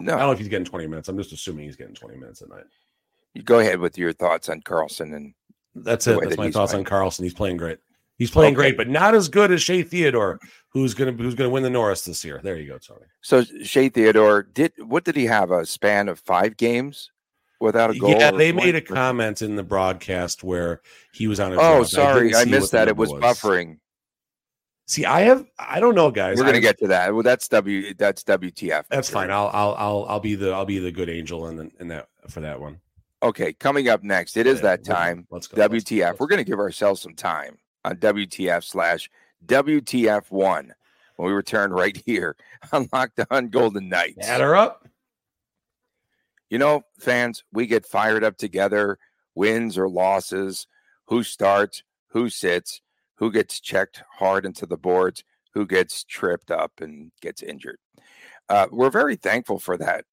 No, 0.00 0.14
I 0.14 0.18
don't 0.18 0.26
know 0.26 0.32
if 0.32 0.38
he's 0.38 0.48
getting 0.48 0.64
20 0.64 0.86
minutes. 0.86 1.08
I'm 1.08 1.18
just 1.18 1.32
assuming 1.32 1.66
he's 1.66 1.76
getting 1.76 1.94
20 1.94 2.16
minutes 2.16 2.40
a 2.40 2.48
night. 2.48 2.64
You 3.34 3.42
go 3.42 3.60
ahead 3.60 3.78
with 3.78 3.96
your 3.96 4.12
thoughts 4.12 4.48
on 4.48 4.60
Karlsson 4.62 5.14
and 5.14 5.34
that's 5.74 6.06
it. 6.06 6.18
That's 6.20 6.36
that 6.36 6.38
my 6.38 6.50
thoughts 6.50 6.72
playing. 6.72 6.86
on 6.86 6.90
Karlsson. 6.90 7.22
He's 7.22 7.34
playing 7.34 7.56
great. 7.56 7.78
He's 8.18 8.30
playing 8.30 8.54
okay. 8.54 8.62
great, 8.62 8.76
but 8.76 8.88
not 8.88 9.14
as 9.14 9.28
good 9.28 9.50
as 9.50 9.62
Shea 9.62 9.82
Theodore, 9.82 10.38
who's 10.70 10.94
gonna 10.94 11.12
who's 11.12 11.34
gonna 11.34 11.50
win 11.50 11.62
the 11.62 11.70
Norris 11.70 12.04
this 12.04 12.24
year. 12.24 12.40
There 12.42 12.56
you 12.56 12.68
go, 12.68 12.78
Tony. 12.78 13.06
So 13.22 13.44
Shea 13.62 13.88
Theodore 13.88 14.42
did 14.42 14.72
what 14.78 15.04
did 15.04 15.16
he 15.16 15.26
have 15.26 15.50
a 15.50 15.64
span 15.64 16.08
of 16.08 16.18
five 16.18 16.56
games? 16.56 17.10
Without 17.62 17.90
a 17.90 17.98
goal. 17.98 18.10
Yeah, 18.10 18.30
they 18.30 18.52
made 18.52 18.74
a 18.74 18.80
comment 18.80 19.42
in 19.42 19.56
the 19.56 19.62
broadcast 19.62 20.44
where 20.44 20.82
he 21.12 21.26
was 21.26 21.40
on. 21.40 21.52
A 21.52 21.56
oh, 21.58 21.84
sorry, 21.84 22.34
I, 22.34 22.42
I 22.42 22.44
missed 22.44 22.72
that. 22.72 22.88
It 22.88 22.96
was, 22.96 23.10
was, 23.10 23.22
buffering. 23.22 23.78
See, 24.86 25.04
I 25.06 25.20
have. 25.20 25.46
I 25.58 25.80
don't 25.80 25.94
know, 25.94 26.10
guys. 26.10 26.36
We're 26.36 26.44
gonna 26.44 26.60
get 26.60 26.78
to 26.80 26.88
that. 26.88 27.14
Well, 27.14 27.22
that's 27.22 27.48
W. 27.48 27.94
That's 27.94 28.24
WTF. 28.24 28.84
That's 28.90 29.08
fine. 29.08 29.30
I'll. 29.30 29.50
I'll. 29.52 29.74
I'll. 29.78 30.06
I'll 30.08 30.20
be 30.20 30.34
the. 30.34 30.50
I'll 30.50 30.66
be 30.66 30.78
the 30.78 30.92
good 30.92 31.08
angel 31.08 31.48
in, 31.48 31.70
in 31.80 31.88
that 31.88 32.08
for 32.28 32.40
that 32.40 32.60
one. 32.60 32.80
Okay, 33.22 33.52
coming 33.52 33.88
up 33.88 34.02
next, 34.02 34.36
it 34.36 34.46
is 34.46 34.56
yeah, 34.56 34.62
that 34.62 34.84
time. 34.84 35.26
Let's 35.30 35.46
go. 35.46 35.56
WTF. 35.68 35.70
Let's 35.70 35.90
go. 35.90 36.16
We're 36.18 36.26
going 36.26 36.44
to 36.44 36.50
give 36.50 36.58
ourselves 36.58 37.00
some 37.00 37.14
time 37.14 37.56
on 37.84 37.96
WTF 37.96 38.64
slash 38.64 39.08
WTF 39.46 40.30
one 40.30 40.74
when 41.16 41.28
we 41.28 41.32
return 41.32 41.72
right 41.72 41.96
here 42.06 42.36
on 42.72 42.88
Locked 42.92 43.20
On 43.30 43.48
Golden 43.48 43.88
Knights. 43.88 44.26
Add 44.26 44.40
her 44.40 44.56
up. 44.56 44.88
You 46.52 46.58
know, 46.58 46.82
fans, 47.00 47.44
we 47.50 47.66
get 47.66 47.86
fired 47.86 48.22
up 48.22 48.36
together, 48.36 48.98
wins 49.34 49.78
or 49.78 49.88
losses, 49.88 50.66
who 51.06 51.22
starts, 51.22 51.82
who 52.08 52.28
sits, 52.28 52.82
who 53.14 53.32
gets 53.32 53.58
checked 53.58 54.02
hard 54.18 54.44
into 54.44 54.66
the 54.66 54.76
boards, 54.76 55.24
who 55.54 55.66
gets 55.66 56.04
tripped 56.04 56.50
up 56.50 56.72
and 56.82 57.10
gets 57.22 57.42
injured. 57.42 57.78
Uh, 58.50 58.66
we're 58.70 58.90
very 58.90 59.16
thankful 59.16 59.58
for 59.58 59.78
that 59.78 60.04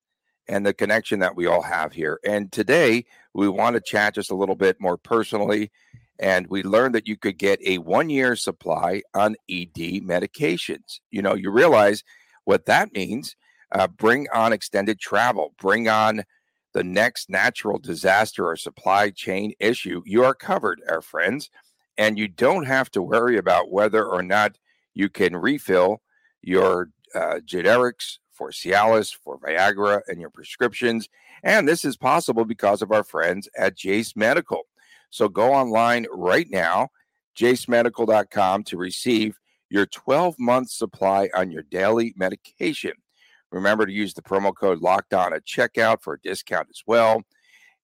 and 0.48 0.66
the 0.66 0.74
connection 0.74 1.20
that 1.20 1.36
we 1.36 1.46
all 1.46 1.62
have 1.62 1.92
here. 1.92 2.22
And 2.24 2.50
today 2.54 3.04
we 3.34 3.50
want 3.50 3.74
to 3.74 3.82
chat 3.82 4.16
just 4.16 4.32
a 4.32 4.36
little 4.36 4.56
bit 4.56 4.80
more 4.80 4.96
personally. 4.96 5.74
And 6.20 6.48
we 6.48 6.64
learned 6.64 6.96
that 6.96 7.06
you 7.06 7.18
could 7.18 7.38
get 7.38 7.60
a 7.66 7.80
one 7.80 8.10
year 8.10 8.38
supply 8.38 9.02
on 9.14 9.36
ED 9.50 9.76
medications. 10.06 11.02
You 11.12 11.22
know, 11.22 11.34
you 11.34 11.52
realize 11.52 12.06
what 12.46 12.66
that 12.68 12.94
means 12.94 13.36
uh, 13.72 13.88
bring 13.88 14.28
on 14.34 14.54
extended 14.54 15.00
travel, 15.00 15.54
bring 15.60 15.88
on 15.88 16.24
the 16.74 16.84
next 16.84 17.30
natural 17.30 17.80
disaster 17.80 18.48
or 18.48 18.56
supply 18.56 19.10
chain 19.10 19.54
issue. 19.60 20.02
You 20.06 20.24
are 20.24 20.34
covered, 20.34 20.82
our 20.88 21.02
friends, 21.02 21.50
and 21.98 22.18
you 22.18 22.28
don't 22.28 22.66
have 22.66 22.92
to 22.92 23.02
worry 23.02 23.38
about 23.38 23.72
whether 23.72 24.06
or 24.06 24.24
not 24.24 24.58
you 24.94 25.10
can 25.10 25.36
refill 25.36 26.02
your 26.42 26.90
uh, 27.16 27.40
generics 27.46 28.18
for 28.32 28.52
Cialis, 28.52 29.14
for 29.14 29.38
Viagra, 29.40 30.02
and 30.08 30.20
your 30.20 30.30
prescriptions. 30.30 31.10
And 31.44 31.68
this 31.68 31.84
is 31.84 31.98
possible 31.98 32.46
because 32.46 32.82
of 32.82 32.92
our 32.92 33.04
friends 33.04 33.50
at 33.58 33.76
Jase 33.76 34.16
Medical. 34.16 34.62
So 35.10 35.28
go 35.28 35.54
online 35.54 36.06
right 36.12 36.48
now, 36.50 36.90
jasemedical.com, 37.36 38.64
to 38.64 38.78
receive 38.78 39.38
your 39.70 39.86
12 39.86 40.36
month 40.40 40.70
supply 40.70 41.30
on 41.36 41.52
your 41.52 41.64
daily 41.64 42.14
medication. 42.16 42.94
Remember 43.52 43.86
to 43.86 43.92
use 43.92 44.14
the 44.14 44.22
promo 44.22 44.54
code 44.56 44.82
locked 44.82 45.14
on 45.14 45.34
at 45.34 45.46
checkout 45.46 46.02
for 46.02 46.14
a 46.14 46.22
discount 46.22 46.68
as 46.70 46.84
well. 46.86 47.24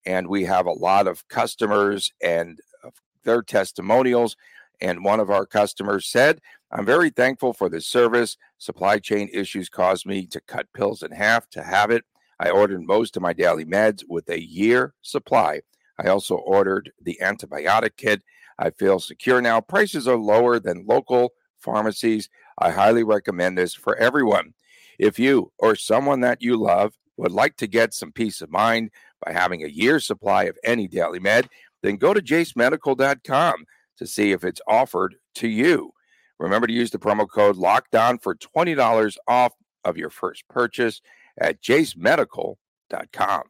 And 0.06 0.28
we 0.28 0.46
have 0.46 0.68
a 0.68 0.72
lot 0.72 1.08
of 1.08 1.28
customers 1.28 2.12
and 2.22 2.60
uh, 2.84 2.92
their 3.24 3.42
testimonials. 3.42 4.36
And 4.82 5.04
one 5.04 5.20
of 5.20 5.32
our 5.32 5.46
customers 5.46 6.08
said, 6.08 6.40
I'm 6.72 6.86
very 6.86 7.10
thankful 7.10 7.54
for 7.54 7.70
this 7.70 7.88
service. 7.88 8.38
Supply 8.58 9.00
chain 9.00 9.30
issues 9.34 9.70
caused 9.70 10.06
me 10.06 10.28
to 10.28 10.42
cut 10.42 10.72
pills 10.74 11.02
in 11.02 11.12
half 11.12 11.50
to 11.52 11.64
have 11.64 11.90
it. 11.90 12.04
I 12.40 12.50
ordered 12.50 12.84
most 12.84 13.16
of 13.16 13.22
my 13.22 13.34
daily 13.34 13.66
meds 13.66 14.04
with 14.08 14.30
a 14.30 14.42
year 14.42 14.94
supply. 15.02 15.62
I 15.98 16.10
also 16.10 16.36
ordered 16.36 16.92
the 17.02 17.18
antibiotic 17.22 17.92
kit. 17.98 18.22
I 18.60 18.72
feel 18.72 19.00
secure 19.00 19.42
now. 19.42 19.62
Prices 19.62 20.08
are 20.08 20.18
lower 20.18 20.60
than 20.60 20.86
local 20.86 21.32
pharmacies. 21.60 22.30
I 22.60 22.72
highly 22.72 23.04
recommend 23.04 23.58
this 23.58 23.74
for 23.74 23.96
everyone. 23.96 24.54
If 25.00 25.20
you 25.20 25.52
or 25.58 25.76
someone 25.76 26.22
that 26.22 26.42
you 26.42 26.58
love 26.58 26.94
would 27.18 27.32
like 27.32 27.58
to 27.58 27.68
get 27.68 27.94
some 27.94 28.12
peace 28.12 28.42
of 28.42 28.50
mind 28.50 28.92
by 29.26 29.32
having 29.32 29.64
a 29.64 29.68
year's 29.68 30.06
supply 30.06 30.44
of 30.44 30.58
any 30.64 30.88
daily 30.88 31.20
med, 31.20 31.50
then 31.84 31.98
go 31.98 32.14
to 32.14 32.22
jasemedical.com 32.22 33.66
to 33.98 34.08
see 34.08 34.32
if 34.32 34.44
it's 34.44 34.62
offered 34.68 35.16
to 35.36 35.48
you. 35.48 35.92
Remember 36.40 36.68
to 36.68 36.74
use 36.74 36.92
the 36.92 37.00
promo 37.00 37.30
code 37.30 37.56
locked 37.56 37.96
on 37.96 38.18
for 38.18 38.36
$20 38.36 39.18
off 39.28 39.54
of 39.84 39.98
your 39.98 40.10
first 40.10 40.48
purchase 40.50 41.02
at 41.40 41.62
jasemedical.com. 41.62 43.44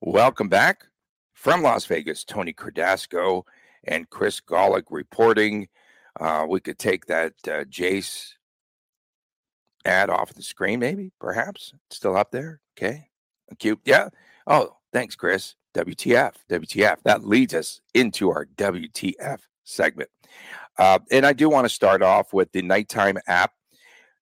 Welcome 0.00 0.48
back 0.48 0.84
from 1.32 1.62
Las 1.62 1.86
Vegas, 1.86 2.24
Tony 2.24 2.52
Cardasco 2.52 3.42
and 3.86 4.08
Chris 4.08 4.40
Gawlik 4.40 4.84
reporting. 4.90 5.68
Uh, 6.18 6.46
we 6.48 6.60
could 6.60 6.78
take 6.78 7.06
that 7.06 7.32
uh, 7.46 7.64
Jace 7.64 8.32
ad 9.84 10.10
off 10.10 10.34
the 10.34 10.42
screen, 10.42 10.80
maybe, 10.80 11.12
perhaps. 11.20 11.72
still 11.90 12.16
up 12.16 12.30
there. 12.30 12.60
Okay. 12.76 13.08
Cute. 13.58 13.80
Yeah. 13.84 14.08
Oh, 14.46 14.76
thanks, 14.92 15.16
Chris. 15.16 15.54
WTF. 15.74 16.34
WTF. 16.50 16.96
That 17.04 17.26
leads 17.26 17.54
us 17.54 17.80
into 17.94 18.30
our 18.30 18.46
WTF 18.56 19.40
segment. 19.64 20.10
Uh, 20.78 20.98
and 21.10 21.24
I 21.24 21.32
do 21.32 21.48
want 21.48 21.66
to 21.66 21.68
start 21.68 22.02
off 22.02 22.32
with 22.32 22.50
the 22.52 22.62
KnightTime 22.62 23.18
app. 23.26 23.52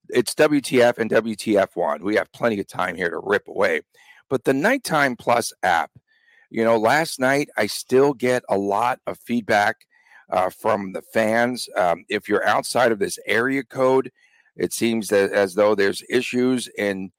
It's 0.09 0.35
WTF 0.35 0.99
and 0.99 1.11
WTF1. 1.11 2.03
We 2.03 2.17
have 2.17 2.33
plenty 2.33 2.61
of 2.61 2.67
time 2.67 2.97
here 2.97 3.11
to 3.11 3.21
rip 3.23 3.49
away. 3.49 3.83
But 4.29 4.45
the 4.45 4.53
KnightTime 4.53 5.19
Plus 5.19 5.53
app, 5.63 5.91
you 6.51 6.65
know, 6.65 6.77
last 6.77 7.21
night 7.21 7.49
I 7.57 7.67
still 7.67 8.13
get 8.13 8.43
a 8.49 8.59
lot 8.59 8.99
of 9.07 9.19
feedback 9.19 9.77
uh, 10.31 10.51
from 10.51 10.93
the 10.93 11.03
fans. 11.03 11.69
Um, 11.77 12.05
if 12.09 12.29
you're 12.29 12.47
outside 12.47 12.93
of 12.93 12.99
this 12.99 13.19
area 13.27 13.63
code, 13.63 14.11
it 14.57 14.73
seems 14.73 15.09
that 15.09 15.33
as 15.33 15.55
though 15.55 15.75
there's 15.75 16.03
issues 16.09 16.69
and 16.79 17.11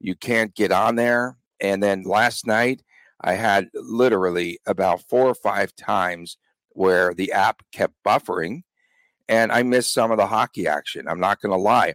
you 0.00 0.14
can't 0.14 0.54
get 0.54 0.72
on 0.72 0.96
there. 0.96 1.36
And 1.60 1.82
then 1.82 2.02
last 2.02 2.46
night, 2.46 2.82
I 3.20 3.34
had 3.34 3.70
literally 3.74 4.58
about 4.66 5.08
four 5.08 5.26
or 5.26 5.34
five 5.34 5.74
times 5.76 6.36
where 6.70 7.14
the 7.14 7.32
app 7.32 7.62
kept 7.72 7.94
buffering 8.04 8.62
and 9.28 9.52
I 9.52 9.62
missed 9.62 9.92
some 9.92 10.10
of 10.10 10.18
the 10.18 10.26
hockey 10.26 10.66
action. 10.66 11.06
I'm 11.08 11.20
not 11.20 11.40
going 11.40 11.52
to 11.52 11.58
lie. 11.58 11.94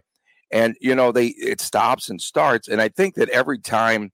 And 0.50 0.76
you 0.80 0.94
know, 0.94 1.12
they 1.12 1.26
it 1.26 1.60
stops 1.60 2.08
and 2.08 2.20
starts 2.20 2.68
and 2.68 2.80
I 2.80 2.88
think 2.88 3.16
that 3.16 3.28
every 3.28 3.58
time 3.58 4.12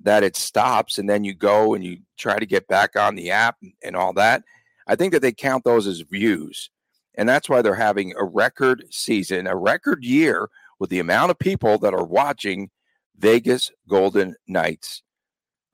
that 0.00 0.22
it 0.22 0.36
stops 0.36 0.98
and 0.98 1.08
then 1.08 1.24
you 1.24 1.34
go 1.34 1.74
and 1.74 1.84
you 1.84 1.98
try 2.16 2.38
to 2.38 2.46
get 2.46 2.68
back 2.68 2.96
on 2.96 3.16
the 3.16 3.30
app 3.30 3.56
and 3.82 3.96
all 3.96 4.12
that, 4.14 4.44
I 4.86 4.94
think 4.94 5.12
that 5.12 5.22
they 5.22 5.32
count 5.32 5.64
those 5.64 5.86
as 5.86 6.00
views. 6.00 6.70
And 7.14 7.28
that's 7.28 7.48
why 7.48 7.62
they're 7.62 7.74
having 7.74 8.14
a 8.16 8.24
record 8.24 8.84
season, 8.90 9.46
a 9.46 9.56
record 9.56 10.04
year 10.04 10.48
with 10.78 10.90
the 10.90 10.98
amount 10.98 11.30
of 11.30 11.38
people 11.38 11.78
that 11.78 11.94
are 11.94 12.04
watching 12.04 12.70
Vegas 13.18 13.70
Golden 13.88 14.34
Knights 14.46 15.02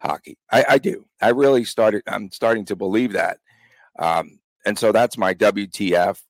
hockey. 0.00 0.36
I, 0.50 0.64
I 0.70 0.78
do. 0.78 1.06
I 1.20 1.30
really 1.30 1.64
started. 1.64 2.02
I'm 2.06 2.30
starting 2.30 2.64
to 2.66 2.76
believe 2.76 3.12
that. 3.12 3.38
Um, 3.98 4.38
and 4.64 4.78
so 4.78 4.92
that's 4.92 5.16
my 5.16 5.34
WTF. 5.34 6.20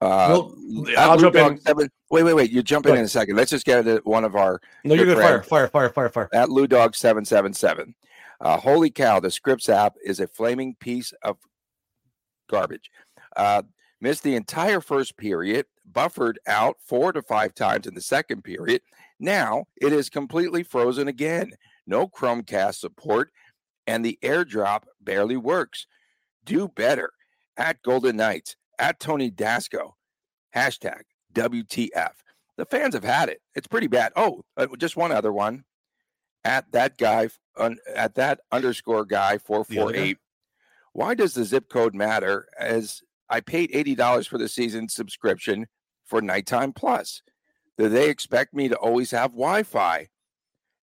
Uh, 0.00 0.28
well, 0.28 0.54
I'll 0.98 1.16
jump 1.16 1.34
in. 1.36 1.58
Seven, 1.60 1.88
wait, 2.10 2.22
wait, 2.22 2.34
wait. 2.34 2.50
You're 2.50 2.62
jumping 2.62 2.94
in 2.94 3.04
a 3.04 3.08
second. 3.08 3.36
Let's 3.36 3.50
just 3.50 3.64
get 3.64 3.82
to 3.84 4.00
one 4.04 4.24
of 4.24 4.36
our. 4.36 4.60
No, 4.84 4.94
you're 4.94 5.06
good. 5.06 5.18
Fire, 5.18 5.42
fire, 5.42 5.68
fire, 5.68 5.88
fire, 5.88 6.08
fire. 6.10 6.28
At 6.34 6.50
Lou 6.50 6.66
Dog 6.66 6.94
seven 6.94 7.24
seven 7.24 7.54
seven. 7.54 7.94
Uh, 8.38 8.58
holy 8.58 8.90
cow! 8.90 9.18
The 9.20 9.30
Scripps 9.30 9.70
app 9.70 9.94
is 10.04 10.20
a 10.20 10.26
flaming 10.26 10.76
piece 10.78 11.14
of 11.22 11.38
garbage. 12.50 12.90
Uh, 13.34 13.62
missed 14.00 14.22
the 14.22 14.34
entire 14.34 14.80
first 14.80 15.16
period, 15.16 15.66
buffered 15.90 16.38
out 16.46 16.76
four 16.80 17.12
to 17.12 17.22
five 17.22 17.54
times 17.54 17.86
in 17.86 17.94
the 17.94 18.00
second 18.00 18.42
period. 18.42 18.82
Now 19.18 19.66
it 19.80 19.92
is 19.92 20.10
completely 20.10 20.62
frozen 20.62 21.08
again. 21.08 21.52
No 21.86 22.08
Chromecast 22.08 22.74
support, 22.74 23.30
and 23.86 24.04
the 24.04 24.18
airdrop 24.22 24.82
barely 25.00 25.36
works. 25.36 25.86
Do 26.44 26.68
better 26.68 27.12
at 27.56 27.82
Golden 27.82 28.16
Knights 28.16 28.56
at 28.78 29.00
Tony 29.00 29.30
Dasco. 29.30 29.92
Hashtag 30.54 31.02
WTF. 31.32 32.12
The 32.56 32.64
fans 32.64 32.94
have 32.94 33.04
had 33.04 33.28
it. 33.28 33.42
It's 33.54 33.66
pretty 33.66 33.86
bad. 33.86 34.12
Oh, 34.16 34.44
uh, 34.56 34.66
just 34.78 34.96
one 34.96 35.12
other 35.12 35.32
one. 35.32 35.64
At 36.44 36.72
that 36.72 36.96
guy, 36.96 37.28
un, 37.56 37.78
at 37.94 38.14
that 38.14 38.40
underscore 38.50 39.04
guy, 39.04 39.38
448. 39.38 40.18
Why 40.92 41.14
does 41.14 41.34
the 41.34 41.44
zip 41.44 41.68
code 41.68 41.94
matter? 41.94 42.48
As 42.58 43.02
I 43.28 43.40
paid 43.40 43.72
$80 43.72 44.28
for 44.28 44.38
the 44.38 44.48
season 44.48 44.88
subscription 44.88 45.66
for 46.04 46.20
KnightTime 46.20 46.74
Plus. 46.74 47.22
Do 47.78 47.88
they 47.88 48.08
expect 48.08 48.54
me 48.54 48.68
to 48.68 48.76
always 48.76 49.10
have 49.10 49.32
Wi 49.32 49.62
Fi? 49.62 50.08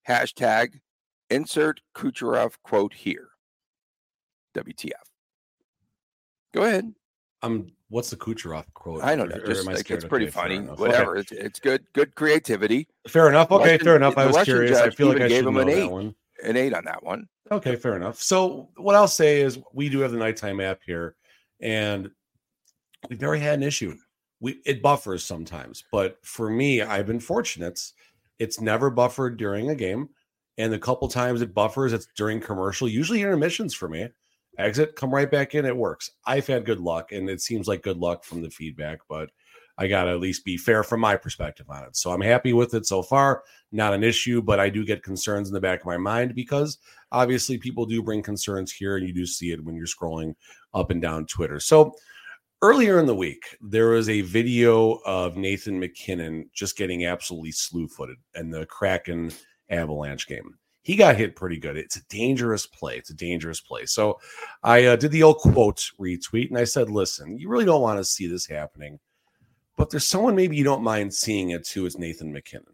Hashtag 0.08 0.79
insert 1.29 1.82
Kucherov 1.95 2.56
quote 2.63 2.93
here. 2.93 3.29
WTF. 4.56 4.91
Go 6.53 6.63
ahead. 6.63 6.93
Um, 7.41 7.71
what's 7.89 8.10
the 8.10 8.15
Kucherov 8.15 8.65
quote? 8.73 9.03
I 9.03 9.15
don't 9.15 9.29
know. 9.29 9.39
Just 9.45 9.65
like, 9.65 9.89
it's 9.89 10.06
pretty 10.06 10.29
funny. 10.29 10.60
Whatever. 10.60 11.17
Okay. 11.17 11.19
It's, 11.21 11.32
it's 11.32 11.60
good. 11.60 11.84
Good 11.93 12.15
creativity. 12.15 12.88
Fair 13.08 13.27
enough. 13.27 13.51
Okay, 13.51 13.77
fair 13.77 13.95
enough. 13.95 14.17
I 14.17 14.27
was 14.27 14.36
Russian 14.36 14.53
curious. 14.53 14.77
I 14.77 14.89
feel 14.91 15.08
like 15.08 15.21
I 15.21 15.27
gave 15.27 15.45
him 15.45 15.58
an 15.58 15.69
eight. 15.69 15.91
One. 15.91 16.15
An 16.43 16.58
eight 16.58 16.73
on 16.73 16.86
that 16.86 17.03
one. 17.03 17.27
Okay, 17.51 17.75
fair 17.75 17.95
enough. 17.95 18.21
So 18.21 18.69
what 18.77 18.95
I'll 18.95 19.08
say 19.08 19.41
is 19.41 19.60
we 19.73 19.89
do 19.89 19.99
have 19.99 20.12
the 20.12 20.17
KnightTime 20.17 20.63
app 20.63 20.79
here, 20.86 21.15
and 21.60 22.12
we've 23.10 23.22
never 23.22 23.36
had 23.36 23.56
an 23.56 23.63
issue. 23.63 23.96
We 24.39 24.62
it 24.66 24.82
buffers 24.82 25.24
sometimes, 25.24 25.84
but 25.92 26.18
for 26.24 26.50
me, 26.50 26.82
I've 26.82 27.08
been 27.08 27.20
fortunate. 27.20 27.80
It's 28.39 28.60
never 28.60 28.89
buffered 28.89 29.38
during 29.38 29.70
a 29.70 29.76
game, 29.76 30.10
and 30.58 30.72
the 30.72 30.80
couple 30.80 31.08
times 31.08 31.42
it 31.42 31.54
buffers, 31.54 31.94
it's 31.94 32.08
during 32.18 32.42
commercial, 32.42 32.88
usually 32.88 33.22
intermissions 33.22 33.74
for 33.74 33.88
me 33.88 34.10
exit, 34.58 34.96
come 34.96 35.13
right 35.13 35.30
back 35.30 35.56
in. 35.56 35.66
It 35.66 35.76
works. 35.76 36.12
I've 36.26 36.48
had 36.48 36.66
good 36.66 36.80
luck, 36.80 37.12
and 37.12 37.30
it 37.30 37.42
seems 37.42 37.68
like 37.68 37.84
good 37.84 37.98
luck 37.98 38.24
from 38.24 38.42
the 38.42 38.50
feedback, 38.50 39.00
but 39.10 39.30
I 39.78 39.88
got 39.88 40.04
to 40.04 40.12
at 40.12 40.20
least 40.20 40.46
be 40.46 40.58
fair 40.58 40.84
from 40.84 41.00
my 41.00 41.16
perspective 41.16 41.68
on 41.70 41.84
it. 41.84 41.96
So 41.96 42.12
I'm 42.12 42.22
happy 42.22 42.54
with 42.54 42.76
it 42.76 42.86
so 42.86 43.02
far. 43.02 43.44
Not 43.72 43.94
an 43.94 44.04
issue, 44.04 44.42
but 44.42 44.60
I 44.60 44.70
do 44.70 44.86
get 44.86 45.02
concerns 45.02 45.48
in 45.48 45.54
the 45.54 45.62
back 45.62 45.80
of 45.80 45.88
my 45.88 45.98
mind 45.98 46.36
because 46.36 46.78
obviously 47.12 47.58
people 47.58 47.86
do 47.86 48.04
bring 48.04 48.22
concerns 48.22 48.72
here, 48.72 48.98
and 48.98 49.08
you 49.08 49.13
do 49.13 49.26
see 49.26 49.52
it 49.52 49.63
when 49.63 49.76
you're 49.76 49.88
scrolling 49.88 50.36
up 50.74 50.92
and 50.92 51.02
down 51.02 51.26
Twitter. 51.26 51.60
So 51.60 51.96
earlier 52.63 52.97
in 52.97 53.06
the 53.06 53.15
week, 53.15 53.58
there 53.62 53.89
was 53.89 54.10
a 54.10 54.21
video 54.21 54.93
of 55.06 55.38
Nathan 55.38 55.80
MacKinnon 55.80 56.49
just 56.54 56.78
getting 56.78 57.06
absolutely 57.06 57.52
slew 57.52 57.88
footed 57.88 58.17
in 58.36 58.49
the 58.49 58.65
Kraken 58.65 59.32
Avalanche 59.69 60.28
game 60.28 60.58
he 60.84 60.97
got 60.97 61.15
hit 61.15 61.36
pretty 61.36 61.58
good. 61.58 61.78
It's 61.78 61.95
a 61.95 62.06
dangerous 62.10 62.67
play. 62.67 62.97
It's 62.97 63.10
a 63.10 63.15
dangerous 63.15 63.62
play. 63.62 63.86
So 63.86 64.19
I 64.63 64.86
uh, 64.86 64.95
did 64.97 65.12
the 65.12 65.23
old 65.23 65.38
quote 65.38 65.89
retweet 65.99 66.49
and 66.49 66.58
I 66.58 66.65
said, 66.65 66.89
listen, 66.89 67.38
you 67.39 67.49
really 67.49 67.65
don't 67.65 67.82
want 67.82 67.99
to 67.99 68.06
see 68.06 68.28
this 68.28 68.45
happening, 68.45 68.99
but 69.78 69.89
there's 69.89 70.06
someone 70.06 70.36
maybe 70.36 70.58
you 70.58 70.65
don't 70.65 70.84
mind 70.84 71.13
seeing 71.13 71.52
it 71.52 71.65
too. 71.65 71.86
It's 71.86 71.97
Nathan 71.97 72.34
MacKinnon. 72.34 72.67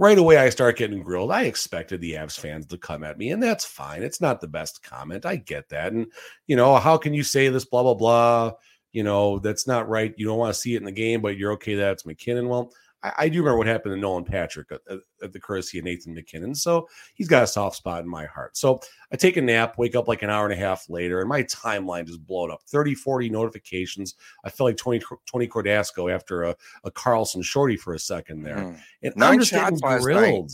Right 0.00 0.16
away, 0.16 0.38
I 0.38 0.48
start 0.48 0.78
getting 0.78 1.02
grilled. 1.02 1.32
I 1.32 1.42
expected 1.42 2.00
the 2.00 2.12
Avs 2.12 2.38
fans 2.38 2.66
to 2.66 2.78
come 2.78 3.02
at 3.02 3.18
me, 3.18 3.32
and 3.32 3.42
that's 3.42 3.64
fine. 3.64 4.04
It's 4.04 4.20
not 4.20 4.40
the 4.40 4.46
best 4.46 4.80
comment. 4.84 5.26
I 5.26 5.34
get 5.34 5.68
that. 5.70 5.92
And, 5.92 6.06
you 6.46 6.54
know, 6.54 6.76
how 6.76 6.96
can 6.96 7.14
you 7.14 7.24
say 7.24 7.48
this, 7.48 7.64
blah, 7.64 7.82
blah, 7.82 7.94
blah? 7.94 8.52
You 8.92 9.02
know, 9.02 9.40
that's 9.40 9.66
not 9.66 9.88
right. 9.88 10.14
You 10.16 10.26
don't 10.26 10.38
want 10.38 10.54
to 10.54 10.60
see 10.60 10.74
it 10.74 10.78
in 10.78 10.84
the 10.84 10.92
game, 10.92 11.20
but 11.20 11.36
you're 11.36 11.52
okay 11.54 11.74
that 11.74 11.94
it's 11.94 12.06
MacKinnon. 12.06 12.48
Well, 12.48 12.72
I, 13.02 13.12
I, 13.18 13.28
do 13.28 13.38
remember 13.38 13.58
what 13.58 13.66
happened 13.66 13.94
to 13.94 14.00
Nolan 14.00 14.24
Patrick 14.24 14.72
at, 14.72 14.80
at, 15.22 15.32
the 15.32 15.40
courtesy 15.40 15.78
of 15.78 15.84
Nathan 15.84 16.14
MacKinnon. 16.14 16.54
So 16.54 16.88
he's 17.14 17.28
got 17.28 17.42
a 17.42 17.46
soft 17.46 17.76
spot 17.76 18.02
in 18.02 18.08
my 18.08 18.26
heart. 18.26 18.56
So 18.56 18.80
I 19.12 19.16
take 19.16 19.36
a 19.36 19.42
nap, 19.42 19.78
wake 19.78 19.94
up 19.94 20.08
like 20.08 20.22
an 20.22 20.30
hour 20.30 20.44
and 20.44 20.52
a 20.52 20.56
half 20.56 20.88
later, 20.88 21.20
and 21.20 21.28
my 21.28 21.42
timeline 21.44 22.06
just 22.06 22.24
blown 22.26 22.50
up 22.50 22.62
30, 22.66 22.94
40 22.94 23.30
notifications. 23.30 24.14
I 24.44 24.50
felt 24.50 24.68
like 24.68 24.76
20, 24.76 25.02
20 25.26 25.48
Cordasco 25.48 26.12
after 26.12 26.44
a, 26.44 26.56
a 26.84 26.90
Karlsson 26.90 27.44
shorty 27.44 27.76
for 27.76 27.94
a 27.94 27.98
second 27.98 28.42
there. 28.42 28.56
Mm. 28.56 28.80
And 29.02 29.16
9 29.16 29.32
I'm 29.32 29.38
just 29.38 29.50
shots 29.50 29.80
getting 29.80 29.98
grilled. 30.00 30.52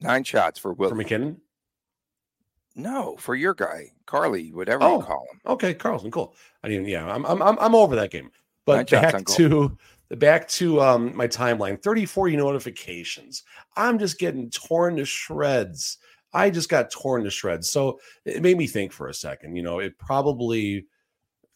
Nine 0.00 0.24
shots 0.24 0.58
for 0.58 0.72
Will. 0.72 0.90
For 0.90 0.94
MacKinnon? 0.94 1.40
No, 2.74 3.16
for 3.18 3.34
your 3.34 3.54
guy, 3.54 3.92
Carly, 4.04 4.52
whatever 4.52 4.84
oh, 4.84 4.98
you 4.98 5.04
call 5.04 5.26
him. 5.32 5.40
Okay, 5.46 5.72
Karlsson, 5.72 6.12
cool. 6.12 6.34
I 6.62 6.68
mean, 6.68 6.84
yeah, 6.84 7.10
I'm 7.10 7.24
I'm 7.24 7.40
I'm 7.42 7.74
over 7.74 7.96
that 7.96 8.10
game. 8.10 8.30
But 8.66 8.90
Nine 8.92 9.02
back 9.02 9.24
to 9.24 9.78
back 10.10 10.46
to 10.48 10.80
um, 10.80 11.16
my 11.16 11.26
timeline 11.26 11.82
30 11.82 12.06
40 12.06 12.36
notifications. 12.36 13.42
I'm 13.76 13.98
just 13.98 14.18
getting 14.18 14.50
torn 14.50 14.96
to 14.96 15.04
shreds. 15.04 15.98
I 16.32 16.50
just 16.50 16.68
got 16.68 16.90
torn 16.90 17.24
to 17.24 17.30
shreds. 17.30 17.70
So 17.70 17.98
it 18.24 18.42
made 18.42 18.58
me 18.58 18.66
think 18.66 18.92
for 18.92 19.08
a 19.08 19.14
second 19.14 19.56
you 19.56 19.62
know 19.62 19.78
it 19.80 19.98
probably 19.98 20.86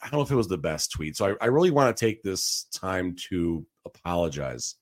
i 0.03 0.07
don't 0.07 0.19
know 0.19 0.23
if 0.23 0.31
it 0.31 0.37
was 0.37 0.49
the 0.49 0.59
best 0.59 0.91
tweet. 0.93 1.17
So 1.17 1.37
i, 1.41 1.45
I 1.45 1.47
really 1.47 1.71
want 1.71 1.97
to 1.97 2.07
take 2.07 2.23
this 2.23 2.65
time 2.73 3.15
to 3.29 3.65
apologize 3.85 4.77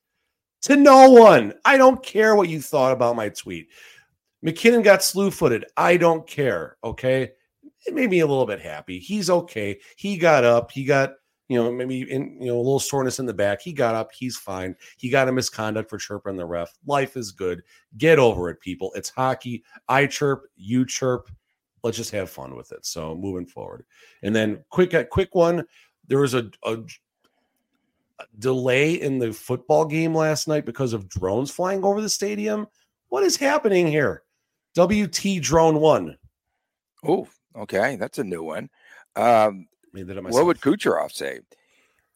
to 0.63 0.77
no 0.77 1.11
one. 1.11 1.55
I 1.65 1.77
don't 1.77 2.03
care 2.03 2.35
what 2.35 2.49
you 2.49 2.61
thought 2.61 2.93
about 2.93 3.17
my 3.17 3.29
tweet. 3.29 3.69
MacKinnon 4.43 4.83
got 4.83 5.03
slew 5.03 5.31
footed 5.31 5.65
i 5.77 5.97
don't 5.97 6.27
care 6.27 6.77
okay? 6.85 7.33
It 7.87 7.95
made 7.95 8.11
me 8.11 8.21
a 8.21 8.27
little 8.27 8.47
bit 8.47 8.61
happy. 8.61 8.99
He's 8.99 9.31
okay. 9.31 9.79
He 9.97 10.19
got 10.19 10.45
up. 10.45 10.71
He 10.71 10.85
got 10.85 11.13
you 11.49 11.57
know, 11.57 11.73
maybe 11.73 12.03
in 12.03 12.37
you 12.41 12.49
know 12.49 12.57
a 12.57 12.59
little 12.59 12.79
soreness 12.79 13.19
in 13.19 13.27
the 13.27 13.35
back. 13.35 13.61
He 13.61 13.73
got 13.73 13.95
up, 13.95 14.13
he's 14.13 14.37
fine. 14.37 14.77
He 14.97 15.09
got 15.09 15.29
a 15.29 15.33
misconduct 15.33 15.89
for 15.89 15.99
chirping 15.99 16.37
the 16.37 16.45
ref. 16.45 16.73
Life 16.87 17.17
is 17.17 17.33
good. 17.33 17.63
Get 17.97 18.19
over 18.19 18.51
it, 18.51 18.61
people. 18.61 18.93
It's 18.95 19.11
hockey. 19.11 19.65
I 19.89 20.07
chirp, 20.07 20.45
you 20.57 20.85
chirp. 20.85 21.31
Let's 21.83 21.97
just 21.97 22.11
have 22.11 22.29
fun 22.29 22.55
with 22.55 22.73
it. 22.73 22.85
So 22.85 23.15
moving 23.15 23.47
forward, 23.47 23.85
and 24.23 24.37
then 24.37 24.63
quick, 24.71 24.93
uh, 24.95 25.05
quick 25.05 25.35
one. 25.35 25.65
There 26.07 26.19
was 26.19 26.35
a, 26.35 26.51
a 26.65 26.79
delay 28.39 28.95
in 28.95 29.19
the 29.19 29.33
football 29.33 29.85
game 29.85 30.15
last 30.15 30.49
night 30.49 30.67
because 30.67 30.93
of 30.93 31.09
drones 31.09 31.51
flying 31.51 31.85
over 31.85 32.01
the 32.01 32.09
stadium. 32.09 32.67
What 33.09 33.23
is 33.23 33.37
happening 33.37 33.87
here? 33.87 34.23
WT 34.75 35.41
drone 35.41 35.81
one. 35.81 36.17
Oh, 37.07 37.27
okay, 37.57 37.97
that's 37.97 38.19
a 38.19 38.25
new 38.25 38.43
one. 38.43 38.69
Um, 39.17 39.67
Made 39.93 40.07
that 40.07 40.19
up 40.19 40.25
myself. 40.25 40.41
What 40.41 40.47
would 40.47 40.61
Kucherov 40.61 41.13
say? 41.13 41.41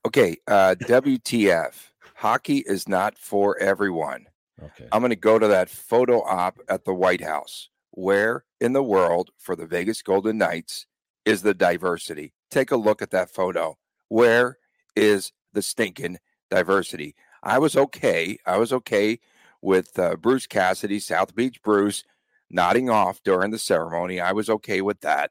Okay, 0.06 0.36
uh, 0.46 0.74
WTF? 0.82 1.74
Hockey 2.16 2.58
is 2.58 2.88
not 2.88 3.16
for 3.16 3.58
everyone. 3.58 4.26
Okay. 4.62 4.86
I'm 4.92 5.00
going 5.00 5.10
to 5.10 5.16
go 5.16 5.38
to 5.38 5.48
that 5.48 5.68
photo 5.68 6.22
op 6.22 6.58
at 6.68 6.84
the 6.84 6.94
White 6.94 7.20
House. 7.20 7.68
Where 7.90 8.44
in 8.60 8.72
the 8.72 8.82
world 8.82 9.30
for 9.38 9.54
the 9.54 9.66
Vegas 9.66 10.02
Golden 10.02 10.38
Knights 10.38 10.86
is 11.24 11.42
the 11.42 11.54
diversity? 11.54 12.32
Take 12.50 12.70
a 12.70 12.76
look 12.76 13.02
at 13.02 13.10
that 13.10 13.30
photo. 13.30 13.76
Where 14.08 14.58
is 14.96 15.32
the 15.52 15.62
stinking 15.62 16.18
diversity? 16.50 17.14
I 17.42 17.58
was 17.58 17.76
okay. 17.76 18.38
I 18.46 18.56
was 18.56 18.72
okay 18.72 19.18
with 19.60 19.98
uh, 19.98 20.16
Bruce 20.16 20.46
Cassidy, 20.46 21.00
South 21.00 21.34
Beach 21.34 21.60
Bruce, 21.62 22.04
nodding 22.50 22.88
off 22.88 23.22
during 23.22 23.50
the 23.50 23.58
ceremony. 23.58 24.20
I 24.20 24.32
was 24.32 24.48
okay 24.48 24.80
with 24.80 25.00
that. 25.00 25.30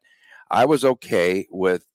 I 0.49 0.65
was 0.65 0.83
okay 0.83 1.47
with 1.49 1.85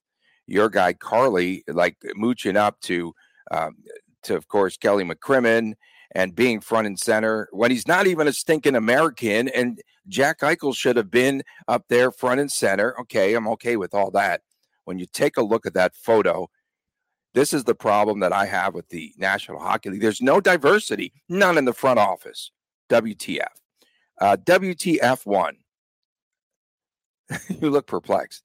your 0.47 0.69
guy 0.69 0.93
Carly 0.93 1.65
like 1.69 1.97
mooching 2.15 2.57
up 2.57 2.81
to 2.83 3.15
um, 3.51 3.77
to 4.23 4.37
of 4.37 4.49
course 4.49 4.77
Kelly 4.77 5.05
McCrimmon 5.05 5.75
and 6.13 6.35
being 6.35 6.61
front 6.61 6.87
and 6.87 6.99
center 6.99 7.49
when 7.53 7.71
he's 7.71 7.89
not 7.89 8.07
even 8.07 8.29
a 8.29 8.33
stinking 8.33 8.77
American 8.77 9.49
and 9.49 9.81
Jack 10.09 10.41
Eichel 10.41 10.75
should 10.75 10.97
have 10.97 11.11
been 11.11 11.43
up 11.67 11.85
there 11.89 12.11
front 12.13 12.41
and 12.41 12.51
center. 12.51 12.99
Okay, 13.01 13.35
I'm 13.35 13.49
okay 13.49 13.77
with 13.77 13.95
all 13.95 14.11
that. 14.13 14.43
When 14.85 14.99
you 14.99 15.07
take 15.13 15.37
a 15.37 15.43
look 15.43 15.67
at 15.67 15.75
that 15.75 15.97
photo, 15.97 16.49
this 17.35 17.53
is 17.53 17.65
the 17.65 17.75
problem 17.75 18.21
that 18.21 18.33
I 18.33 18.47
have 18.47 18.73
with 18.73 18.89
the 18.89 19.13
National 19.19 19.59
Hockey 19.59 19.91
League. 19.91 20.01
There's 20.01 20.23
no 20.23 20.41
diversity, 20.41 21.13
none 21.29 21.59
in 21.59 21.65
the 21.65 21.73
front 21.73 21.99
office. 21.99 22.53
WTF. 22.89 23.49
Uh, 24.21 24.37
WTF1. 24.45 25.53
you 27.61 27.71
look 27.71 27.89
perplexed 27.89 28.45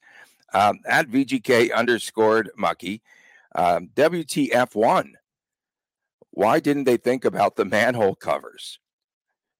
um, 0.53 0.79
at 0.85 1.07
VGK 1.07 1.73
underscored 1.73 2.49
Mucky. 2.57 3.01
Um, 3.53 3.89
WTF1. 3.95 5.11
why 6.31 6.59
didn't 6.61 6.85
they 6.85 6.97
think 6.97 7.25
about 7.25 7.55
the 7.55 7.65
manhole 7.77 8.15
covers? 8.15 8.79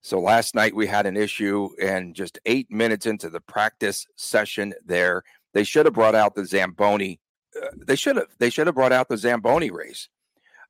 So 0.02 0.20
last 0.20 0.56
night 0.56 0.76
we 0.76 0.88
had 0.88 1.06
an 1.06 1.18
issue, 1.18 1.70
and 1.82 2.16
just 2.16 2.40
eight 2.46 2.72
minutes 2.72 3.06
into 3.06 3.30
the 3.30 3.42
practice 3.42 4.08
session, 4.16 4.74
there 4.86 5.24
they 5.54 5.64
should 5.64 5.86
have 5.86 5.94
brought 5.94 6.16
out 6.16 6.36
the 6.36 6.46
Zamboni. 6.46 7.20
Uh, 7.56 7.68
they 7.86 7.96
should 7.96 8.16
have. 8.16 8.28
They 8.40 8.50
should 8.50 8.68
have 8.68 8.76
brought 8.76 8.94
out 8.94 9.10
the 9.10 9.18
Zamboni 9.18 9.70
race. 9.70 10.10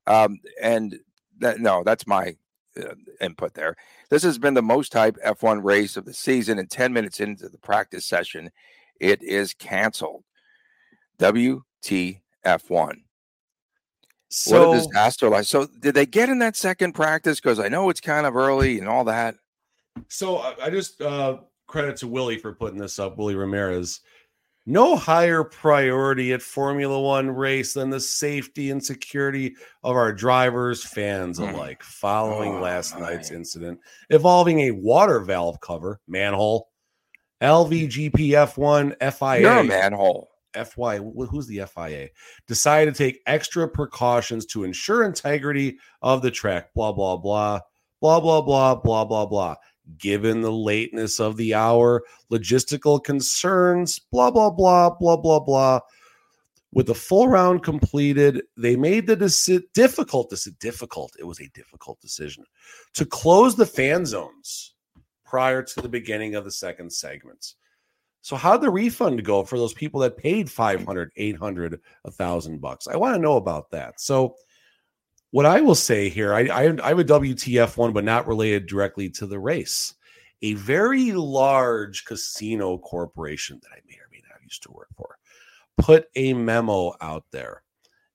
Um, 0.06 0.40
and 0.60 0.98
that, 1.38 1.60
no, 1.60 1.82
that's 1.84 2.06
my 2.06 2.36
uh, 2.76 2.94
input 3.20 3.54
there. 3.54 3.76
This 4.10 4.22
has 4.24 4.38
been 4.38 4.54
the 4.54 4.62
most 4.62 4.92
hype 4.92 5.16
F1 5.24 5.62
race 5.62 5.96
of 5.96 6.04
the 6.04 6.14
season, 6.14 6.58
and 6.58 6.70
10 6.70 6.92
minutes 6.92 7.20
into 7.20 7.48
the 7.48 7.58
practice 7.58 8.04
session, 8.04 8.50
it 9.00 9.22
is 9.22 9.54
canceled. 9.54 10.24
WTF1. 11.18 12.94
So, 14.34 14.70
what 14.70 14.76
a 14.76 14.80
disaster! 14.80 15.28
Like, 15.28 15.44
so 15.44 15.66
did 15.66 15.94
they 15.94 16.06
get 16.06 16.30
in 16.30 16.38
that 16.38 16.56
second 16.56 16.94
practice? 16.94 17.38
Because 17.38 17.60
I 17.60 17.68
know 17.68 17.90
it's 17.90 18.00
kind 18.00 18.26
of 18.26 18.34
early 18.34 18.78
and 18.78 18.88
all 18.88 19.04
that. 19.04 19.34
So 20.08 20.38
I 20.38 20.70
just 20.70 21.00
uh, 21.00 21.38
credit 21.66 21.96
to 21.98 22.08
Willie 22.08 22.38
for 22.38 22.54
putting 22.54 22.78
this 22.78 22.98
up. 22.98 23.18
Willie 23.18 23.34
Ramirez. 23.34 24.00
No 24.64 24.94
higher 24.96 25.42
priority 25.42 26.32
at 26.32 26.40
Formula 26.40 27.00
One 27.00 27.28
race 27.28 27.74
than 27.74 27.90
the 27.90 27.98
safety 27.98 28.70
and 28.70 28.82
security 28.82 29.56
of 29.82 29.96
our 29.96 30.12
drivers, 30.12 30.84
fans 30.84 31.38
hmm. 31.38 31.44
alike. 31.44 31.82
Following 31.82 32.54
oh, 32.54 32.60
last 32.60 32.94
my. 32.94 33.00
night's 33.00 33.32
incident 33.32 33.80
involving 34.08 34.60
a 34.60 34.70
water 34.70 35.20
valve 35.20 35.60
cover 35.60 36.00
manhole, 36.06 36.68
LVGP 37.42 38.12
F1 38.30 38.94
FIA. 39.12 39.40
You're 39.40 39.58
a 39.58 39.64
manhole 39.64 40.30
FY, 40.54 40.98
who's 40.98 41.46
the 41.46 41.62
FIA, 41.66 42.08
decided 42.46 42.94
to 42.94 42.98
take 43.04 43.20
extra 43.26 43.68
precautions 43.68 44.46
to 44.46 44.64
ensure 44.64 45.04
integrity 45.04 45.78
of 46.02 46.22
the 46.22 46.30
track. 46.30 46.72
Blah, 46.74 46.92
blah, 46.92 47.16
blah, 47.16 47.60
blah, 48.00 48.20
blah, 48.20 48.42
blah, 48.42 48.74
blah, 48.76 49.04
blah, 49.04 49.26
blah. 49.26 49.54
Given 49.98 50.42
the 50.42 50.52
lateness 50.52 51.18
of 51.18 51.36
the 51.36 51.54
hour, 51.54 52.04
logistical 52.30 53.02
concerns, 53.02 53.98
blah, 53.98 54.30
blah, 54.30 54.50
blah, 54.50 54.90
blah, 54.90 55.16
blah, 55.16 55.40
blah. 55.40 55.80
With 56.72 56.86
the 56.86 56.94
full 56.94 57.28
round 57.28 57.62
completed, 57.62 58.42
they 58.56 58.76
made 58.76 59.06
the 59.06 59.16
deci- 59.16 59.64
difficult, 59.74 60.30
this 60.30 60.44
difficult, 60.60 61.12
it 61.18 61.24
was 61.24 61.40
a 61.40 61.48
difficult 61.48 62.00
decision 62.00 62.44
to 62.94 63.04
close 63.04 63.56
the 63.56 63.66
fan 63.66 64.06
zones 64.06 64.74
prior 65.32 65.62
to 65.62 65.80
the 65.80 65.88
beginning 65.88 66.34
of 66.34 66.44
the 66.44 66.50
second 66.50 66.92
segments. 66.92 67.54
So 68.20 68.36
how'd 68.36 68.60
the 68.60 68.68
refund 68.68 69.24
go 69.24 69.42
for 69.42 69.56
those 69.56 69.72
people 69.72 69.98
that 70.00 70.18
paid 70.18 70.50
500, 70.50 71.10
800, 71.16 71.80
a 72.04 72.10
thousand 72.10 72.60
bucks? 72.60 72.86
I 72.86 72.96
want 72.96 73.14
to 73.14 73.22
know 73.22 73.36
about 73.38 73.70
that. 73.70 73.98
So 73.98 74.36
what 75.30 75.46
I 75.46 75.62
will 75.62 75.74
say 75.74 76.10
here, 76.10 76.34
I, 76.34 76.40
I, 76.48 76.76
I 76.84 76.88
have 76.88 76.98
a 76.98 77.04
WTF 77.04 77.78
one, 77.78 77.94
but 77.94 78.04
not 78.04 78.26
related 78.26 78.66
directly 78.66 79.08
to 79.08 79.26
the 79.26 79.38
race. 79.38 79.94
A 80.42 80.52
very 80.52 81.12
large 81.12 82.04
casino 82.04 82.76
corporation 82.76 83.58
that 83.62 83.72
I 83.72 83.80
may 83.88 83.94
or 83.94 84.10
may 84.12 84.20
not 84.28 84.42
used 84.44 84.62
to 84.64 84.72
work 84.72 84.90
for 84.94 85.16
put 85.78 86.08
a 86.14 86.34
memo 86.34 86.92
out 87.00 87.24
there. 87.32 87.62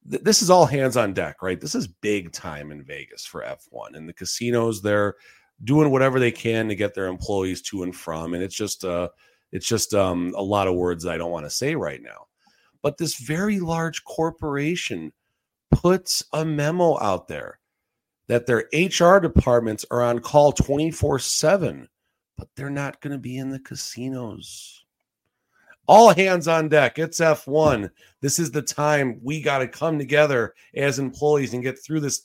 This 0.05 0.43
is 0.43 0.51
all 0.51 0.67
hands 0.67 0.97
on 0.97 1.15
deck, 1.15 1.41
right? 1.41 1.59
This 1.59 1.73
is 1.73 1.87
big 1.87 2.31
time 2.31 2.71
in 2.71 2.83
Vegas 2.83 3.25
for 3.25 3.41
F1. 3.41 3.95
And 3.95 4.07
the 4.07 4.13
casinos, 4.13 4.83
they're 4.83 5.15
doing 5.63 5.91
whatever 5.91 6.19
they 6.19 6.31
can 6.31 6.67
to 6.67 6.75
get 6.75 6.93
their 6.93 7.07
employees 7.07 7.61
to 7.63 7.83
and 7.83 7.95
from. 7.95 8.33
And 8.33 8.43
it's 8.43 8.55
just 8.55 8.85
uh 8.85 9.09
it's 9.51 9.67
just 9.67 9.93
um, 9.93 10.33
a 10.35 10.41
lot 10.41 10.67
of 10.67 10.75
words 10.75 11.05
I 11.05 11.17
don't 11.17 11.31
want 11.31 11.45
to 11.45 11.49
say 11.49 11.75
right 11.75 12.01
now. 12.01 12.27
But 12.81 12.97
this 12.97 13.15
very 13.15 13.59
large 13.59 14.03
corporation 14.03 15.11
puts 15.71 16.23
a 16.33 16.45
memo 16.45 16.99
out 17.01 17.27
there 17.27 17.59
that 18.27 18.45
their 18.45 18.65
HR 18.73 19.19
departments 19.19 19.85
are 19.89 20.03
on 20.03 20.19
call 20.19 20.51
24 20.51 21.19
7, 21.19 21.87
but 22.37 22.49
they're 22.55 22.69
not 22.69 23.01
going 23.01 23.13
to 23.13 23.17
be 23.17 23.37
in 23.37 23.49
the 23.49 23.59
casinos. 23.59 24.85
All 25.87 26.13
hands 26.13 26.49
on 26.49 26.67
deck. 26.67 26.99
It's 26.99 27.21
F1. 27.21 27.89
This 28.21 28.39
is 28.39 28.51
the 28.51 28.61
time 28.61 29.21
we 29.23 29.41
got 29.41 29.59
to 29.59 29.67
come 29.69 29.97
together 29.97 30.53
as 30.75 30.99
employees 30.99 31.53
and 31.53 31.63
get 31.63 31.79
through 31.79 32.01
this 32.01 32.23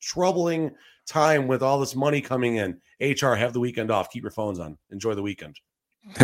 troubling 0.00 0.70
time 1.06 1.46
with 1.46 1.62
all 1.62 1.80
this 1.80 1.94
money 1.94 2.20
coming 2.20 2.56
in. 2.56 2.80
HR, 3.00 3.34
have 3.34 3.52
the 3.52 3.60
weekend 3.60 3.90
off. 3.90 4.10
Keep 4.10 4.22
your 4.22 4.30
phones 4.30 4.58
on. 4.58 4.78
Enjoy 4.90 5.14
the 5.14 5.22
weekend. 5.22 5.56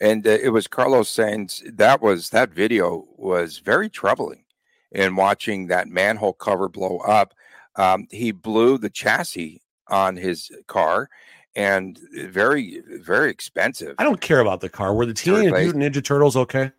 and 0.00 0.26
uh, 0.26 0.30
it 0.30 0.52
was 0.52 0.66
Carlos 0.66 1.08
Sainz 1.08 1.62
that 1.76 2.02
was 2.02 2.30
that 2.30 2.50
video 2.50 3.06
was 3.16 3.58
very 3.58 3.88
troubling 3.88 4.44
in 4.90 5.14
watching 5.14 5.68
that 5.68 5.88
manhole 5.88 6.32
cover 6.32 6.68
blow 6.68 6.98
up. 6.98 7.32
Um, 7.76 8.08
he 8.10 8.32
blew 8.32 8.78
the 8.78 8.90
chassis 8.90 9.62
on 9.88 10.16
his 10.16 10.50
car 10.66 11.08
and 11.54 11.98
very, 12.14 12.82
very 13.00 13.30
expensive. 13.30 13.94
I 13.98 14.04
don't 14.04 14.20
care 14.20 14.40
about 14.40 14.60
the 14.60 14.68
car. 14.68 14.94
Were 14.94 15.06
the 15.06 15.14
Teenage 15.14 15.52
Mutant 15.52 15.82
Ninja 15.82 16.04
Turtles 16.04 16.36
okay? 16.36 16.72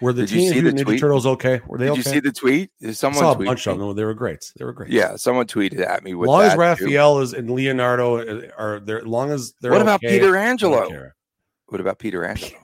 Were 0.00 0.12
the 0.12 0.26
Teenage 0.26 0.52
Mutant 0.54 0.78
Ninja 0.78 0.84
tweet? 0.84 1.00
Turtles 1.00 1.26
okay? 1.26 1.60
Were 1.66 1.78
they 1.78 1.86
Did 1.86 1.92
okay? 1.92 1.98
you 1.98 2.02
see 2.02 2.20
the 2.20 2.32
tweet? 2.32 2.70
Someone 2.92 3.24
I 3.24 3.32
saw 3.32 3.32
a 3.32 3.44
bunch 3.44 3.66
of 3.66 3.78
them. 3.78 3.96
They 3.96 4.04
were 4.04 4.14
great. 4.14 4.52
They 4.56 4.64
were 4.64 4.72
great. 4.72 4.90
Yeah, 4.90 5.16
someone 5.16 5.46
tweeted 5.46 5.80
at 5.80 6.04
me. 6.04 6.14
With 6.14 6.28
as 6.28 6.32
long 6.32 6.42
as 6.42 6.56
Raphael 6.56 7.16
too. 7.16 7.22
is 7.22 7.32
and 7.32 7.50
Leonardo 7.50 8.18
uh, 8.18 8.48
are 8.58 8.80
there, 8.80 8.98
as 8.98 9.06
long 9.06 9.30
as 9.30 9.54
they're 9.60 9.72
what 9.72 9.80
okay, 9.80 9.88
about 9.88 10.02
Pietrangelo? 10.02 11.12
What 11.66 11.80
about 11.80 11.98
Pietrangelo? 11.98 12.54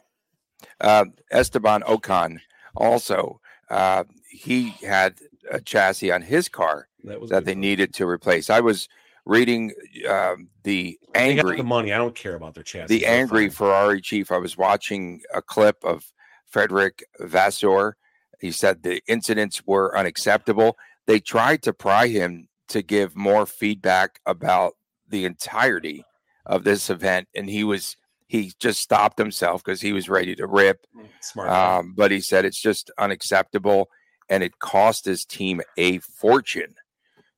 Uh, 0.81 1.07
Esteban 1.31 1.83
Ocon 1.83 2.38
also. 2.77 3.40
Uh, 3.71 4.05
he 4.29 4.71
had 4.87 5.14
a 5.51 5.61
chassis 5.61 6.12
on 6.12 6.21
his 6.21 6.49
car 6.49 6.88
that, 7.05 7.27
that 7.29 7.45
they 7.47 7.55
needed 7.55 7.95
to 7.95 8.07
replace. 8.07 8.51
I 8.51 8.61
was 8.61 8.88
reading 9.25 9.73
um, 10.09 10.49
the 10.64 10.99
angry 11.14 11.57
the 11.57 11.64
money. 11.64 11.92
I 11.92 11.99
don't 11.99 12.14
care 12.14 12.35
about 12.35 12.55
their 12.55 12.64
chassis. 12.64 12.99
The 12.99 13.07
angry. 13.07 13.49
Ferrari 13.49 14.01
chief. 14.01 14.31
I 14.31 14.38
was 14.38 14.59
watching 14.59 15.23
a 15.33 15.40
clip 15.40 15.83
of 15.85 16.05
Frédéric 16.52 17.02
Vasseur. 17.20 17.96
He 18.40 18.50
said 18.50 18.82
the 18.82 19.02
incidents 19.06 19.66
were 19.66 19.96
unacceptable. 19.96 20.76
They 21.06 21.20
tried 21.20 21.62
to 21.62 21.72
pry 21.72 22.08
him 22.08 22.48
to 22.68 22.82
give 22.82 23.16
more 23.16 23.46
feedback 23.46 24.20
about 24.26 24.74
the 25.08 25.24
entirety 25.24 26.04
of 26.46 26.64
this 26.64 26.90
event, 26.90 27.28
and 27.34 27.48
he 27.48 27.64
was 27.64 27.96
he 28.26 28.52
just 28.58 28.80
stopped 28.80 29.18
himself 29.18 29.62
because 29.62 29.82
he 29.82 29.92
was 29.92 30.08
ready 30.08 30.34
to 30.34 30.46
rip. 30.46 30.86
Mm, 30.96 31.06
smart. 31.20 31.50
Um, 31.50 31.92
but 31.94 32.10
he 32.10 32.20
said 32.20 32.46
it's 32.46 32.60
just 32.60 32.90
unacceptable 32.96 33.90
and 34.30 34.42
it 34.42 34.58
cost 34.58 35.04
his 35.04 35.26
team 35.26 35.60
a 35.76 35.98
fortune. 35.98 36.74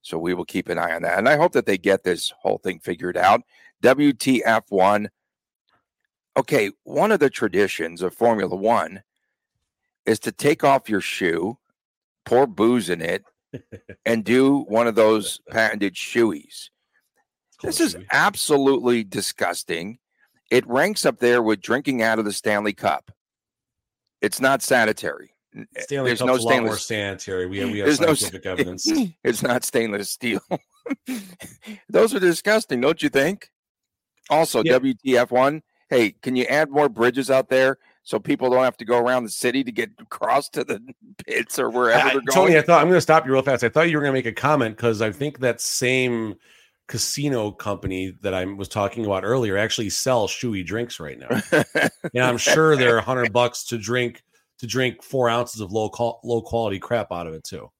So 0.03 0.18
we 0.18 0.35
will 0.35 0.44
keep 0.44 0.68
an 0.68 0.79
eye 0.79 0.94
on 0.94 1.03
that. 1.03 1.18
And 1.18 1.29
I 1.29 1.37
hope 1.37 1.50
that 1.53 1.66
they 1.66 1.79
get 1.79 2.05
this 2.05 2.33
whole 2.38 2.59
thing 2.59 2.79
figured 2.79 3.16
out. 3.16 3.40
WTF1. 3.83 5.09
Okay, 6.37 6.70
one 6.83 7.12
of 7.12 7.20
the 7.20 7.31
traditions 7.31 8.03
of 8.03 8.14
Formula 8.14 8.55
One 8.55 9.03
is 10.05 10.18
to 10.20 10.33
take 10.33 10.64
off 10.64 10.88
your 10.88 11.01
shoe, 11.01 11.59
pour 12.25 12.47
booze 12.47 12.90
in 12.90 13.01
it, 13.01 13.25
and 14.07 14.25
do 14.25 14.61
one 14.62 14.87
of 14.87 14.94
those 14.94 15.40
patented 15.51 15.94
shoeies. 15.94 16.70
This 17.62 17.81
is 17.81 17.97
absolutely 18.12 19.05
disgusting 19.05 19.99
it 20.51 20.66
ranks 20.68 21.05
up 21.05 21.18
there 21.18 21.42
with 21.42 21.61
drinking 21.61 22.03
out 22.03 22.18
of 22.18 22.25
the 22.25 22.33
Stanley 22.33 22.73
Cup. 22.73 23.11
It's 24.20 24.40
not 24.40 24.62
sanitary. 24.62 25.35
Eh, 25.57 25.64
Stanley 25.81 26.11
There's 26.11 26.20
Cup's 26.20 26.29
no 26.29 26.37
stainless 26.38 26.68
more 26.68 26.79
sanitary. 26.79 27.47
We 27.47 27.59
have, 27.59 27.70
we 27.70 27.79
have 27.81 27.97
scientific 27.97 28.44
no, 28.44 28.53
evidence. 28.53 28.90
It's 29.25 29.42
not 29.42 29.64
stainless 29.64 30.11
steel. 30.11 30.40
Those 31.88 32.14
are 32.14 32.20
disgusting, 32.20 32.81
don't 32.81 33.03
you 33.03 33.09
think? 33.09 33.51
Also, 34.31 34.62
yeah. 34.62 34.79
WTF 34.79 35.31
one. 35.31 35.62
Hey, 35.95 36.11
can 36.23 36.35
you 36.35 36.45
add 36.47 36.71
more 36.71 36.89
bridges 36.89 37.31
out 37.31 37.49
there 37.49 37.79
so 38.03 38.19
people 38.19 38.51
don't 38.51 38.65
have 38.65 38.77
to 38.79 38.85
go 38.85 38.99
around 38.99 39.23
the 39.23 39.31
city 39.31 39.63
to 39.63 39.71
get 39.71 39.91
across 40.01 40.49
to 40.51 40.65
the 40.65 40.83
pits 41.27 41.59
or 41.59 41.71
wherever 41.71 42.05
they're 42.11 42.21
going? 42.23 42.49
Tony, 42.49 42.59
I 42.59 42.63
thought 42.63 42.81
I'm 42.81 42.89
going 42.89 42.97
to 42.97 43.01
stop 43.01 43.25
you 43.27 43.33
real 43.33 43.43
fast. 43.43 43.63
I 43.63 43.69
thought 43.69 43.91
you 43.91 43.97
were 43.97 44.03
going 44.03 44.13
to 44.13 44.19
make 44.19 44.27
a 44.27 44.33
comment 44.33 44.77
because 44.77 45.01
I 45.01 45.13
think 45.13 45.39
that 45.39 45.61
same 45.61 46.35
casino 46.89 47.53
company 47.53 48.13
that 48.23 48.35
I 48.35 48.45
was 48.45 48.69
talking 48.69 49.07
about 49.07 49.25
earlier 49.25 49.57
actually 49.57 49.89
sells 49.91 50.33
shoey 50.33 50.67
drinks 50.67 50.99
right 50.99 51.19
now. 51.19 51.41
and 52.13 52.25
I'm 52.25 52.38
sure 52.38 52.77
they're 52.77 52.99
a 52.99 53.03
hundred 53.11 53.33
bucks 53.33 53.65
to 53.67 53.79
drink 53.79 54.23
to 54.59 54.67
drink 54.67 55.03
four 55.03 55.29
ounces 55.29 55.61
of 55.61 55.71
low 55.73 55.90
low 56.25 56.42
quality 56.42 56.79
crap 56.79 57.13
out 57.13 57.27
of 57.27 57.35
it 57.35 57.45
too. 57.45 57.71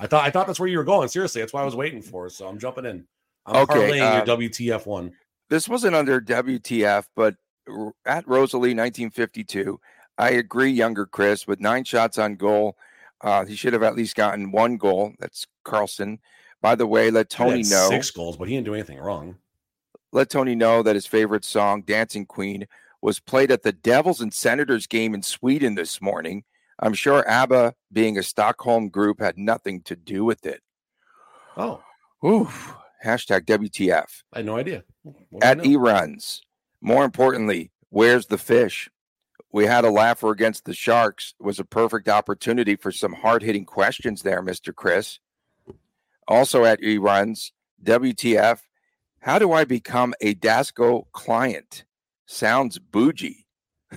I 0.00 0.06
thought 0.06 0.24
I 0.24 0.30
thought 0.30 0.46
that's 0.46 0.60
where 0.60 0.68
you 0.68 0.78
were 0.78 0.84
going. 0.84 1.08
Seriously, 1.08 1.40
that's 1.40 1.52
why 1.52 1.62
I 1.62 1.64
was 1.64 1.74
waiting 1.74 2.02
for. 2.02 2.28
So 2.28 2.46
I'm 2.46 2.58
jumping 2.58 2.84
in. 2.84 3.06
I'm 3.46 3.56
okay, 3.62 3.74
parlaying 3.74 4.26
your 4.26 4.34
um, 4.34 4.40
WTF 4.40 4.86
one. 4.86 5.12
This 5.50 5.68
wasn't 5.68 5.96
under 5.96 6.20
WTF, 6.20 7.06
but 7.14 7.34
at 8.06 8.26
Rosalie 8.26 8.70
1952, 8.70 9.80
I 10.16 10.30
agree, 10.30 10.70
younger 10.70 11.06
Chris, 11.06 11.46
with 11.46 11.60
nine 11.60 11.84
shots 11.84 12.18
on 12.18 12.36
goal. 12.36 12.76
Uh, 13.20 13.44
he 13.44 13.56
should 13.56 13.72
have 13.72 13.82
at 13.82 13.96
least 13.96 14.16
gotten 14.16 14.52
one 14.52 14.76
goal. 14.76 15.12
That's 15.18 15.46
Karlsson. 15.66 16.20
By 16.62 16.74
the 16.74 16.86
way, 16.86 17.10
let 17.10 17.30
Tony 17.30 17.62
know 17.62 17.88
six 17.88 18.10
goals, 18.10 18.36
but 18.36 18.48
he 18.48 18.54
didn't 18.54 18.66
do 18.66 18.74
anything 18.74 18.98
wrong. 18.98 19.36
Let 20.12 20.30
Tony 20.30 20.54
know 20.54 20.82
that 20.82 20.94
his 20.94 21.06
favorite 21.06 21.44
song, 21.44 21.82
Dancing 21.82 22.26
Queen, 22.26 22.66
was 23.02 23.18
played 23.18 23.50
at 23.50 23.62
the 23.62 23.72
Devils 23.72 24.20
and 24.20 24.32
Senators 24.32 24.86
game 24.86 25.14
in 25.14 25.22
Sweden 25.22 25.74
this 25.74 26.00
morning. 26.00 26.44
I'm 26.78 26.94
sure 26.94 27.28
ABBA, 27.28 27.74
being 27.92 28.18
a 28.18 28.22
Stockholm 28.22 28.88
group, 28.88 29.20
had 29.20 29.36
nothing 29.36 29.82
to 29.82 29.96
do 29.96 30.24
with 30.24 30.46
it. 30.46 30.62
Oh. 31.56 31.82
Oof. 32.24 32.74
Hashtag 33.04 33.46
WTF. 33.46 34.22
I 34.32 34.38
had 34.38 34.46
no 34.46 34.56
idea. 34.56 34.84
At 35.42 35.64
E 35.64 35.76
runs. 35.76 36.42
More 36.80 37.04
importantly, 37.04 37.70
where's 37.90 38.26
the 38.26 38.38
fish? 38.38 38.88
We 39.52 39.66
had 39.66 39.84
a 39.84 39.90
laugher 39.90 40.30
against 40.30 40.64
the 40.64 40.74
Sharks. 40.74 41.34
It 41.40 41.44
was 41.44 41.58
a 41.58 41.64
perfect 41.64 42.08
opportunity 42.08 42.76
for 42.76 42.92
some 42.92 43.12
hard 43.12 43.42
hitting 43.42 43.64
questions 43.64 44.22
there, 44.22 44.42
Mr. 44.42 44.74
Chris. 44.74 45.18
Also 46.28 46.64
at 46.64 46.82
E 46.82 46.98
runs, 46.98 47.52
WTF. 47.82 48.60
How 49.20 49.38
do 49.38 49.52
I 49.52 49.64
become 49.64 50.14
a 50.20 50.34
Dasco 50.34 51.04
client? 51.12 51.84
Sounds 52.26 52.78
bougie. 52.78 53.46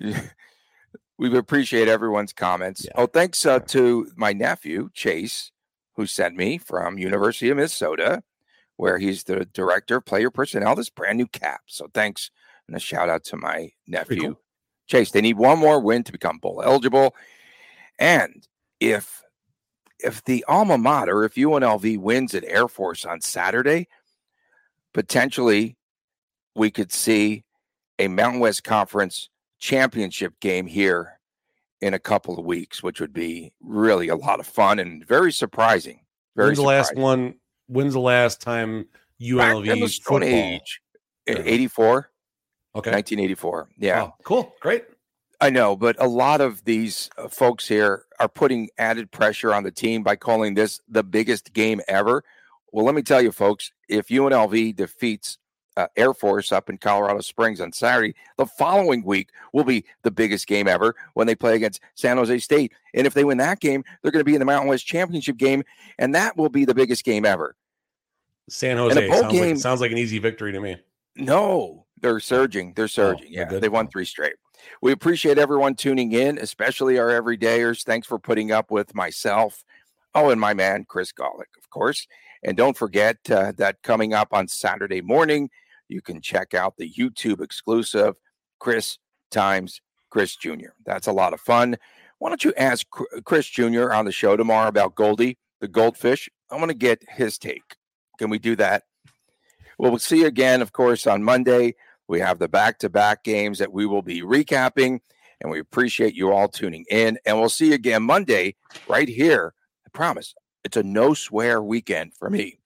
we 1.18 1.36
appreciate 1.36 1.88
everyone's 1.88 2.32
comments. 2.32 2.84
Yeah. 2.84 2.92
Oh, 2.96 3.06
thanks 3.06 3.44
uh, 3.44 3.60
to 3.60 4.10
my 4.16 4.32
nephew 4.32 4.90
Chase, 4.94 5.52
who 5.96 6.06
sent 6.06 6.36
me 6.36 6.58
from 6.58 6.98
University 6.98 7.50
of 7.50 7.56
Minnesota, 7.56 8.22
where 8.76 8.98
he's 8.98 9.24
the 9.24 9.44
director 9.46 9.96
of 9.96 10.04
player 10.04 10.30
personnel. 10.30 10.74
This 10.74 10.90
brand 10.90 11.18
new 11.18 11.26
cap. 11.26 11.62
So 11.66 11.88
thanks 11.92 12.30
and 12.66 12.76
a 12.76 12.80
shout 12.80 13.08
out 13.08 13.24
to 13.24 13.36
my 13.36 13.72
nephew 13.86 14.20
cool. 14.20 14.40
Chase. 14.86 15.10
They 15.10 15.20
need 15.20 15.36
one 15.36 15.58
more 15.58 15.80
win 15.80 16.04
to 16.04 16.12
become 16.12 16.38
bowl 16.38 16.62
eligible, 16.64 17.14
and 17.98 18.46
if 18.80 19.22
if 19.98 20.24
the 20.24 20.44
alma 20.48 20.78
mater, 20.78 21.24
if 21.24 21.34
UNLV 21.34 21.98
wins 21.98 22.34
at 22.34 22.44
Air 22.44 22.68
Force 22.68 23.04
on 23.04 23.20
Saturday, 23.20 23.88
potentially 24.94 25.76
we 26.54 26.70
could 26.70 26.92
see 26.92 27.44
a 27.98 28.08
Mountain 28.08 28.40
West 28.40 28.64
Conference 28.64 29.28
championship 29.58 30.40
game 30.40 30.66
here 30.66 31.19
in 31.80 31.94
a 31.94 31.98
couple 31.98 32.38
of 32.38 32.44
weeks, 32.44 32.82
which 32.82 33.00
would 33.00 33.12
be 33.12 33.52
really 33.60 34.08
a 34.08 34.16
lot 34.16 34.40
of 34.40 34.46
fun 34.46 34.78
and 34.78 35.06
very 35.06 35.32
surprising. 35.32 36.00
Very 36.36 36.48
when's 36.48 36.58
the 36.58 36.64
last 36.64 36.96
one? 36.96 37.34
When's 37.66 37.94
the 37.94 38.00
last 38.00 38.40
time 38.40 38.86
UNLV 39.20 40.02
football? 40.02 40.28
Age, 40.28 40.80
84. 41.26 42.10
Okay. 42.76 42.90
1984. 42.90 43.68
Yeah. 43.78 44.02
Oh, 44.02 44.14
cool. 44.24 44.54
Great. 44.60 44.84
I 45.40 45.50
know, 45.50 45.74
but 45.74 45.96
a 45.98 46.06
lot 46.06 46.42
of 46.42 46.64
these 46.64 47.08
uh, 47.16 47.28
folks 47.28 47.66
here 47.66 48.04
are 48.18 48.28
putting 48.28 48.68
added 48.76 49.10
pressure 49.10 49.54
on 49.54 49.62
the 49.62 49.70
team 49.70 50.02
by 50.02 50.16
calling 50.16 50.54
this 50.54 50.80
the 50.86 51.02
biggest 51.02 51.54
game 51.54 51.80
ever. 51.88 52.22
Well, 52.72 52.84
let 52.84 52.94
me 52.94 53.02
tell 53.02 53.22
you, 53.22 53.32
folks, 53.32 53.72
if 53.88 54.08
UNLV 54.08 54.76
defeats 54.76 55.38
uh, 55.76 55.86
Air 55.96 56.14
Force 56.14 56.52
up 56.52 56.68
in 56.68 56.78
Colorado 56.78 57.20
Springs 57.20 57.60
on 57.60 57.72
Saturday, 57.72 58.14
the 58.36 58.46
following 58.46 59.04
week 59.04 59.30
will 59.52 59.64
be 59.64 59.84
the 60.02 60.10
biggest 60.10 60.46
game 60.46 60.68
ever 60.68 60.94
when 61.14 61.26
they 61.26 61.34
play 61.34 61.56
against 61.56 61.80
San 61.94 62.16
Jose 62.16 62.38
State. 62.38 62.72
And 62.94 63.06
if 63.06 63.14
they 63.14 63.24
win 63.24 63.38
that 63.38 63.60
game, 63.60 63.84
they're 64.02 64.12
going 64.12 64.20
to 64.20 64.24
be 64.24 64.34
in 64.34 64.40
the 64.40 64.44
Mountain 64.46 64.68
West 64.68 64.86
Championship 64.86 65.36
game, 65.36 65.62
and 65.98 66.14
that 66.14 66.36
will 66.36 66.48
be 66.48 66.64
the 66.64 66.74
biggest 66.74 67.04
game 67.04 67.24
ever. 67.24 67.56
San 68.48 68.76
Jose 68.76 69.08
sounds, 69.08 69.32
game, 69.32 69.50
like, 69.50 69.56
sounds 69.58 69.80
like 69.80 69.92
an 69.92 69.98
easy 69.98 70.18
victory 70.18 70.52
to 70.52 70.60
me. 70.60 70.76
No, 71.16 71.86
they're 72.00 72.20
surging. 72.20 72.72
They're 72.74 72.84
oh, 72.84 72.88
surging. 72.88 73.28
Oh, 73.28 73.30
yeah, 73.30 73.44
they 73.44 73.68
won 73.68 73.88
three 73.88 74.04
straight. 74.04 74.34
We 74.82 74.92
appreciate 74.92 75.38
everyone 75.38 75.74
tuning 75.74 76.12
in, 76.12 76.38
especially 76.38 76.98
our 76.98 77.08
everydayers. 77.08 77.82
Thanks 77.84 78.06
for 78.06 78.18
putting 78.18 78.52
up 78.52 78.70
with 78.70 78.94
myself. 78.94 79.64
Oh, 80.14 80.30
and 80.30 80.40
my 80.40 80.54
man, 80.54 80.84
Chris 80.88 81.12
Gawlik, 81.12 81.56
of 81.56 81.70
course. 81.70 82.06
And 82.42 82.56
don't 82.56 82.76
forget 82.76 83.18
uh, 83.30 83.52
that 83.56 83.82
coming 83.82 84.14
up 84.14 84.28
on 84.32 84.48
Saturday 84.48 85.02
morning, 85.02 85.50
you 85.88 86.00
can 86.00 86.20
check 86.20 86.54
out 86.54 86.76
the 86.76 86.90
YouTube 86.90 87.42
exclusive 87.42 88.14
Chris 88.58 88.98
times 89.30 89.80
Chris 90.10 90.36
Jr. 90.36 90.70
That's 90.84 91.06
a 91.06 91.12
lot 91.12 91.32
of 91.32 91.40
fun. 91.40 91.76
Why 92.18 92.28
don't 92.28 92.44
you 92.44 92.52
ask 92.56 92.86
Chris 93.24 93.48
Jr. 93.48 93.92
on 93.92 94.04
the 94.04 94.12
show 94.12 94.36
tomorrow 94.36 94.68
about 94.68 94.94
Goldie, 94.94 95.38
the 95.60 95.68
goldfish? 95.68 96.28
I 96.50 96.56
want 96.56 96.70
to 96.70 96.76
get 96.76 97.02
his 97.08 97.38
take. 97.38 97.76
Can 98.18 98.28
we 98.28 98.38
do 98.38 98.56
that? 98.56 98.84
Well, 99.78 99.90
we'll 99.90 99.98
see 99.98 100.20
you 100.20 100.26
again, 100.26 100.60
of 100.60 100.72
course, 100.72 101.06
on 101.06 101.24
Monday. 101.24 101.74
We 102.08 102.20
have 102.20 102.38
the 102.38 102.48
back 102.48 102.78
to 102.80 102.90
back 102.90 103.24
games 103.24 103.58
that 103.60 103.72
we 103.72 103.86
will 103.86 104.02
be 104.02 104.20
recapping, 104.20 105.00
and 105.40 105.50
we 105.50 105.60
appreciate 105.60 106.14
you 106.14 106.32
all 106.32 106.48
tuning 106.48 106.84
in. 106.90 107.18
And 107.24 107.38
we'll 107.38 107.48
see 107.48 107.68
you 107.68 107.74
again 107.74 108.02
Monday 108.02 108.56
right 108.88 109.08
here. 109.08 109.54
I 109.86 109.90
promise 109.96 110.34
it's 110.64 110.76
a 110.76 110.82
no 110.82 111.14
swear 111.14 111.62
weekend 111.62 112.14
for 112.14 112.30
me. 112.30 112.58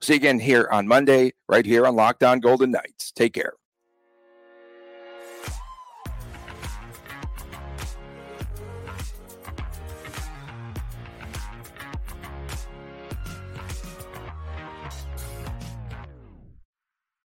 See 0.00 0.14
you 0.14 0.18
again 0.18 0.38
here 0.38 0.68
on 0.70 0.86
Monday, 0.86 1.32
right 1.48 1.66
here 1.66 1.86
on 1.86 1.96
Locked 1.96 2.22
On 2.22 2.38
Golden 2.38 2.70
Knights. 2.70 3.10
Take 3.12 3.34
care. 3.34 3.54